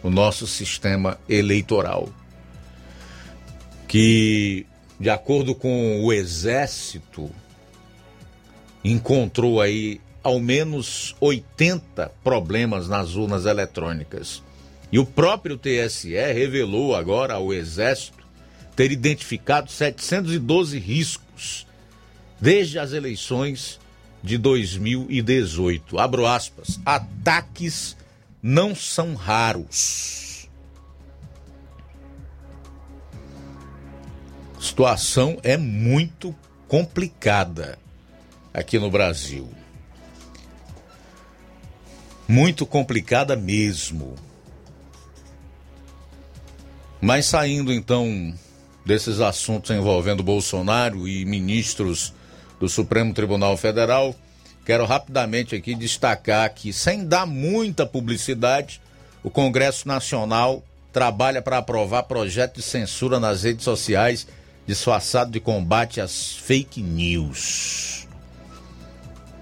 o 0.02 0.10
nosso 0.10 0.46
sistema 0.46 1.18
eleitoral, 1.28 2.08
que, 3.88 4.66
de 5.00 5.08
acordo 5.08 5.54
com 5.54 6.04
o 6.04 6.12
Exército, 6.12 7.30
encontrou 8.84 9.60
aí 9.60 10.00
ao 10.22 10.38
menos 10.38 11.16
80 11.20 12.10
problemas 12.22 12.88
nas 12.88 13.14
urnas 13.14 13.46
eletrônicas. 13.46 14.42
E 14.92 14.98
o 14.98 15.06
próprio 15.06 15.56
TSE 15.56 16.14
revelou 16.14 16.94
agora 16.94 17.34
ao 17.34 17.54
Exército 17.54 18.26
ter 18.76 18.92
identificado 18.92 19.70
712 19.70 20.78
riscos 20.78 21.66
desde 22.40 22.78
as 22.78 22.92
eleições 22.92 23.80
de 24.22 24.38
2018. 24.38 25.98
Abro 25.98 26.26
aspas. 26.26 26.80
Ataques 26.84 27.96
não 28.42 28.74
são 28.74 29.14
raros. 29.14 30.48
A 34.56 34.60
situação 34.60 35.38
é 35.42 35.56
muito 35.56 36.34
complicada 36.66 37.78
aqui 38.52 38.78
no 38.78 38.90
Brasil. 38.90 39.48
Muito 42.26 42.66
complicada 42.66 43.36
mesmo. 43.36 44.16
Mas 47.00 47.26
saindo 47.26 47.72
então 47.72 48.34
desses 48.84 49.20
assuntos 49.20 49.70
envolvendo 49.70 50.22
Bolsonaro 50.22 51.06
e 51.06 51.24
ministros 51.24 52.14
do 52.58 52.68
Supremo 52.68 53.12
Tribunal 53.12 53.56
Federal, 53.56 54.14
quero 54.64 54.84
rapidamente 54.84 55.54
aqui 55.54 55.74
destacar 55.74 56.52
que, 56.54 56.72
sem 56.72 57.04
dar 57.04 57.26
muita 57.26 57.86
publicidade, 57.86 58.80
o 59.22 59.30
Congresso 59.30 59.86
Nacional 59.86 60.62
trabalha 60.92 61.42
para 61.42 61.58
aprovar 61.58 62.04
projeto 62.04 62.56
de 62.56 62.62
censura 62.62 63.20
nas 63.20 63.42
redes 63.42 63.64
sociais 63.64 64.26
disfarçado 64.66 65.30
de 65.30 65.38
combate 65.38 66.00
às 66.00 66.32
fake 66.32 66.82
news. 66.82 68.08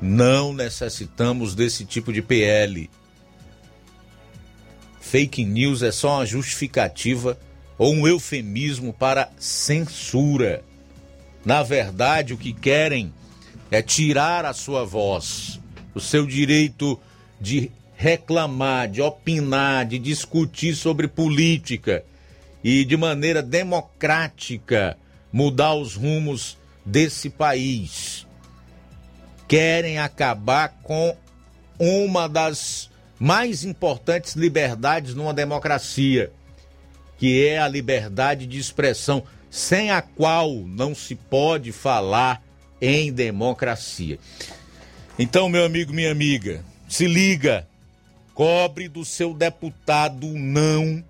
Não 0.01 0.53
necessitamos 0.53 1.55
desse 1.55 1.85
tipo 1.85 2.13
de 2.13 2.21
PL. 2.21 2.91
Fake 5.01 5.45
news 5.45 5.83
é 5.83 5.93
só 5.93 6.17
uma 6.17 6.27
justificativa 6.27 7.39
ou 7.79 7.95
um 7.95 8.07
eufemismo 8.07 8.93
para 8.93 9.31
censura. 9.39 10.63
Na 11.45 11.63
verdade, 11.63 12.33
o 12.33 12.39
que 12.39 12.53
querem 12.53 13.13
é 13.71 13.83
tirar 13.83 14.45
a 14.45 14.53
sua 14.53 14.85
voz, 14.85 15.61
o 15.95 16.01
seu 16.01 16.27
direito 16.27 16.99
de 17.41 17.71
reclamar, 17.97 18.89
de 18.89 19.03
opinar, 19.03 19.85
de 19.85 19.99
discutir 19.99 20.75
sobre 20.75 21.07
política 21.07 22.05
e 22.63 22.85
de 22.85 22.97
maneira 22.97 23.43
democrática 23.43 24.97
mudar 25.31 25.75
os 25.75 25.95
rumos 25.95 26.57
desse 26.85 27.29
país. 27.29 28.27
Querem 29.47 29.99
acabar 29.99 30.81
com 30.83 31.15
uma 31.79 32.29
das 32.29 32.91
mais 33.19 33.65
importantes 33.65 34.35
liberdades 34.35 35.15
numa 35.15 35.35
democracia, 35.35 36.33
que 37.19 37.47
é 37.47 37.59
a 37.59 37.69
liberdade 37.69 38.47
de 38.47 38.59
expressão 38.59 39.23
sem 39.55 39.93
a 39.93 40.03
qual 40.03 40.53
não 40.67 40.97
se 40.97 41.15
pode 41.15 41.71
falar 41.71 42.43
em 42.81 43.13
democracia. 43.13 44.19
Então, 45.17 45.49
meu 45.49 45.65
amigo, 45.65 45.93
minha 45.93 46.11
amiga, 46.11 46.65
se 46.89 47.07
liga, 47.07 47.65
cobre 48.35 48.89
do 48.89 49.05
seu 49.05 49.33
deputado 49.33 50.27
não 50.27 51.05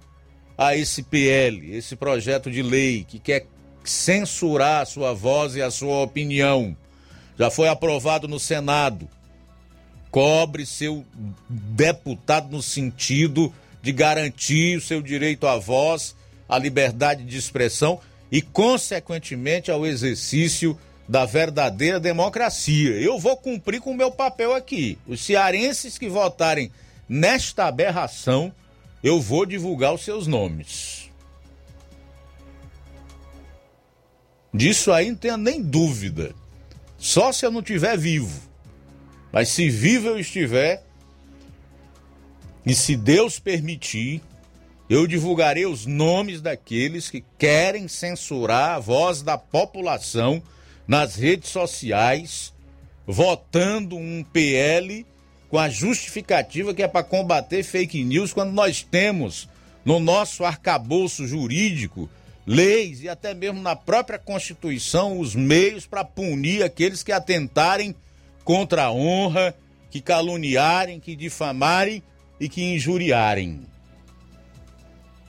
a 0.59 0.77
esse 0.77 1.03
PL, 1.03 1.75
esse 1.75 1.97
projeto 1.97 2.51
de 2.51 2.63
lei 2.63 3.03
que 3.09 3.19
quer 3.19 3.47
censurar 3.83 4.83
a 4.83 4.85
sua 4.85 5.15
voz 5.15 5.57
e 5.57 5.63
a 5.63 5.71
sua 5.71 6.03
opinião. 6.03 6.77
Já 7.39 7.51
foi 7.51 7.69
aprovado 7.69 8.29
no 8.29 8.39
Senado. 8.39 9.09
Cobre 10.11 10.67
seu 10.67 11.03
deputado 11.49 12.51
no 12.51 12.63
sentido 12.63 13.51
de 13.81 13.91
garantir 13.91 14.77
o 14.77 14.83
seu 14.83 15.01
direito 15.01 15.47
à 15.47 15.57
voz, 15.57 16.15
à 16.47 16.59
liberdade 16.59 17.25
de 17.25 17.39
expressão 17.39 17.99
e, 18.35 18.43
consequentemente, 18.43 19.71
ao 19.71 19.87
exercício 19.87 20.77
da 21.09 21.25
verdadeira 21.25 22.01
democracia. 22.01 22.91
Eu 23.01 23.17
vou 23.17 23.37
cumprir 23.37 23.81
com 23.81 23.93
o 23.93 23.97
meu 23.97 24.11
papel 24.11 24.53
aqui. 24.53 24.99
Os 25.07 25.21
cearenses 25.21 25.97
que 25.97 26.09
votarem 26.09 26.73
nesta 27.09 27.67
aberração, 27.67 28.53
eu 29.05 29.21
vou 29.21 29.47
divulgar 29.47 29.95
os 29.95 30.03
seus 30.03 30.27
nomes. 30.27 31.09
Disso 34.53 34.91
aí 34.91 35.11
não 35.11 35.17
tenha 35.17 35.37
nem 35.37 35.63
dúvida. 35.63 36.35
Só 36.99 37.31
se 37.31 37.47
eu 37.47 37.53
não 37.53 37.61
estiver 37.61 37.97
vivo. 37.97 38.51
Mas 39.31 39.49
se 39.49 39.71
vivo 39.71 40.09
eu 40.09 40.19
estiver, 40.19 40.83
e 42.67 42.75
se 42.75 42.97
Deus 42.97 43.39
permitir, 43.39 44.21
eu 44.89 45.07
divulgarei 45.07 45.67
os 45.67 45.87
nomes 45.87 46.41
daqueles 46.41 47.11
que 47.11 47.25
querem 47.39 47.89
censurar 47.89 48.77
a 48.77 48.79
voz 48.79 49.23
da 49.23 49.39
população 49.39 50.43
nas 50.87 51.17
redes 51.17 51.51
sociais, 51.51 52.53
votando 53.07 53.97
um 53.97 54.23
PL 54.23 55.07
com 55.49 55.59
a 55.59 55.69
justificativa 55.69 56.75
que 56.75 56.83
é 56.83 56.89
para 56.89 57.03
combater 57.05 57.63
fake 57.63 58.05
news, 58.05 58.33
quando 58.33 58.53
nós 58.53 58.83
temos 58.83 59.49
no 59.85 59.99
nosso 60.01 60.45
arcabouço 60.45 61.27
jurídico 61.27 62.09
leis 62.47 63.03
e 63.03 63.09
até 63.09 63.33
mesmo 63.33 63.63
na 63.63 63.75
própria 63.75 64.19
Constituição 64.19 65.19
os 65.19 65.35
meios 65.35 65.87
para 65.87 66.05
punir 66.05 66.63
aqueles 66.63 67.03
que 67.03 67.13
atentarem 67.13 67.95
contra 68.45 68.85
a 68.85 68.93
honra, 68.93 69.55
que 69.91 70.01
caluniarem, 70.01 71.01
que 71.01 71.17
difamarem 71.17 72.03
e 72.39 72.49
que 72.49 72.63
injuriarem. 72.63 73.74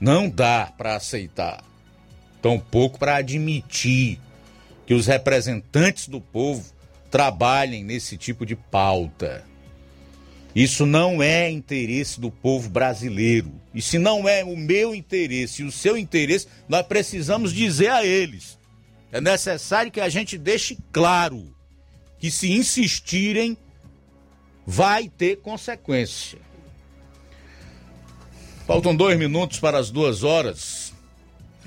Não 0.06 0.30
dá 0.30 0.72
para 0.78 0.96
aceitar, 0.96 1.64
tampouco 2.40 3.00
para 3.00 3.16
admitir 3.16 4.20
que 4.86 4.94
os 4.94 5.08
representantes 5.08 6.08
do 6.08 6.22
povo 6.22 6.64
trabalhem 7.10 7.84
nesse 7.84 8.16
tipo 8.16 8.46
de 8.46 8.56
pauta. 8.56 9.44
Isso 10.56 10.86
não 10.86 11.24
é 11.24 11.50
interesse 11.50 12.20
do 12.22 12.30
povo 12.30 12.70
brasileiro. 12.70 13.52
E 13.74 13.82
se 13.82 13.98
não 13.98 14.30
é 14.30 14.44
o 14.44 14.56
meu 14.56 14.94
interesse 14.94 15.64
e 15.64 15.66
o 15.66 15.72
seu 15.72 15.98
interesse, 15.98 16.48
nós 16.70 16.86
precisamos 16.86 17.52
dizer 17.52 17.90
a 17.90 18.06
eles. 18.06 18.60
É 19.12 19.20
necessário 19.20 19.92
que 19.92 20.00
a 20.00 20.08
gente 20.08 20.38
deixe 20.38 20.78
claro 20.92 21.52
que 22.20 22.30
se 22.30 22.52
insistirem, 22.52 23.58
vai 24.68 25.10
ter 25.10 25.38
consequência. 25.38 26.38
Faltam 28.66 28.96
dois 28.96 29.18
minutos 29.18 29.60
para 29.60 29.78
as 29.78 29.92
duas 29.92 30.24
horas. 30.24 30.92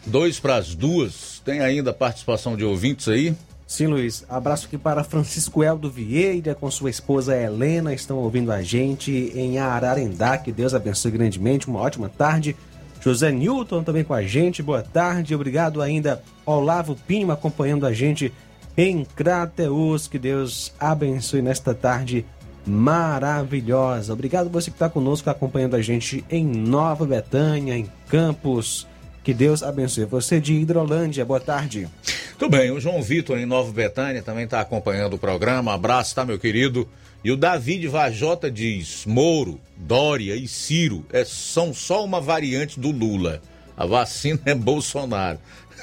Dois 0.04 0.40
para 0.40 0.56
as 0.56 0.74
duas. 0.74 1.40
Tem 1.44 1.60
ainda 1.60 1.92
participação 1.92 2.56
de 2.56 2.64
ouvintes 2.64 3.06
aí? 3.06 3.36
Sim, 3.68 3.86
Luiz. 3.86 4.24
Abraço 4.28 4.66
aqui 4.66 4.76
para 4.76 5.04
Francisco 5.04 5.62
Eldo 5.62 5.88
Vieira 5.88 6.56
com 6.56 6.68
sua 6.70 6.90
esposa 6.90 7.36
Helena. 7.36 7.94
Estão 7.94 8.16
ouvindo 8.16 8.50
a 8.50 8.62
gente 8.62 9.30
em 9.34 9.58
Ararendá. 9.58 10.38
Que 10.38 10.50
Deus 10.50 10.74
abençoe 10.74 11.12
grandemente. 11.12 11.68
Uma 11.68 11.80
ótima 11.80 12.08
tarde. 12.08 12.56
José 13.00 13.30
Newton 13.30 13.84
também 13.84 14.02
com 14.02 14.14
a 14.14 14.22
gente. 14.22 14.60
Boa 14.60 14.82
tarde. 14.82 15.36
Obrigado 15.36 15.80
ainda 15.80 16.20
Olavo 16.44 16.96
Pinho 17.06 17.30
acompanhando 17.30 17.86
a 17.86 17.92
gente 17.92 18.32
em 18.76 19.04
Crateus. 19.04 20.08
Que 20.08 20.18
Deus 20.18 20.72
abençoe 20.80 21.42
nesta 21.42 21.72
tarde 21.74 22.26
maravilhosa. 22.69 24.12
Obrigado 24.12 24.51
você 24.51 24.70
que 24.70 24.77
está 24.77 24.89
conosco 24.89 25.28
acompanhando 25.31 25.74
a 25.74 25.82
gente 25.82 26.24
em 26.31 26.45
Nova 26.45 27.07
Betânia, 27.07 27.77
em 27.77 27.90
Campos. 28.09 28.86
Que 29.24 29.35
Deus 29.35 29.62
abençoe 29.62 30.05
você 30.05 30.40
de 30.40 30.55
Hidrolândia. 30.55 31.24
Boa 31.24 31.40
tarde. 31.40 31.89
Tudo 32.39 32.51
bem, 32.57 32.70
o 32.70 32.81
João 32.81 33.03
Vitor 33.03 33.36
em 33.39 33.45
Nova 33.47 33.73
Betânia 33.73 34.23
também 34.23 34.45
está 34.45 34.61
acompanhando 34.61 35.15
o 35.15 35.19
programa. 35.19 35.74
Abraço, 35.74 36.15
tá, 36.15 36.24
meu 36.24 36.39
querido? 36.39 36.89
E 37.24 37.32
o 37.32 37.36
David 37.36 37.89
Vajota 37.89 38.51
diz: 38.51 39.05
Moro, 39.05 39.61
Dória 39.77 40.36
e 40.36 40.47
Ciro 40.47 41.05
é, 41.12 41.24
são 41.24 41.74
só 41.74 42.05
uma 42.05 42.20
variante 42.20 42.78
do 42.78 42.90
Lula. 42.90 43.43
A 43.77 43.85
vacina 43.86 44.40
é 44.45 44.55
Bolsonaro. 44.55 45.39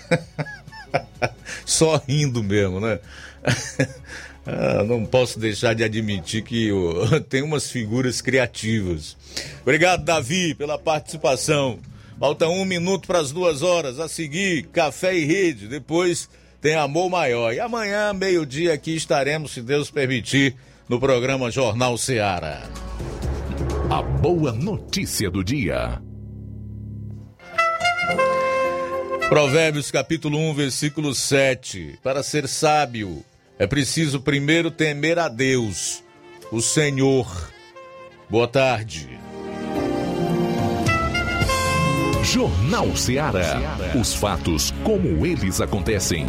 só 1.66 2.02
rindo 2.08 2.44
mesmo, 2.44 2.80
né? 2.80 3.00
Ah, 4.46 4.84
não 4.84 5.04
posso 5.06 5.40
deixar 5.40 5.74
de 5.74 5.84
admitir 5.84 6.44
que 6.44 6.72
oh, 6.72 7.20
tem 7.28 7.42
umas 7.42 7.70
figuras 7.70 8.22
criativas. 8.22 9.18
Obrigado, 9.62 10.04
Davi, 10.04 10.54
pela 10.54 10.78
participação. 10.78 11.80
Falta 12.20 12.48
um 12.48 12.64
minuto 12.64 13.08
para 13.08 13.20
as 13.20 13.32
duas 13.32 13.62
horas. 13.62 14.00
A 14.00 14.08
seguir, 14.08 14.68
café 14.68 15.16
e 15.18 15.26
rede. 15.26 15.68
Depois 15.68 16.30
tem 16.62 16.76
amor 16.76 17.10
maior. 17.10 17.54
E 17.54 17.60
amanhã, 17.60 18.14
meio-dia, 18.14 18.74
aqui 18.74 18.96
estaremos, 18.96 19.52
se 19.52 19.62
Deus 19.62 19.90
permitir, 19.90 20.56
no 20.88 21.00
programa 21.00 21.50
Jornal 21.50 21.98
Seara. 21.98 22.64
A 23.90 24.02
boa 24.02 24.52
notícia 24.52 25.30
do 25.30 25.44
dia. 25.44 26.02
Provérbios 29.28 29.90
capítulo 29.90 30.38
1, 30.38 30.54
versículo 30.54 31.16
7. 31.16 32.00
Para 32.04 32.22
ser 32.22 32.48
sábio, 32.48 33.24
é 33.58 33.66
preciso 33.66 34.22
primeiro 34.22 34.70
temer 34.70 35.18
a 35.18 35.28
Deus, 35.28 36.04
o 36.52 36.62
Senhor. 36.62 37.52
Boa 38.30 38.48
tarde. 38.48 39.20
Jornal 42.24 42.96
Seara. 42.96 43.62
Os 44.00 44.14
fatos 44.14 44.74
como 44.84 45.26
eles 45.26 45.62
acontecem. 45.62 46.26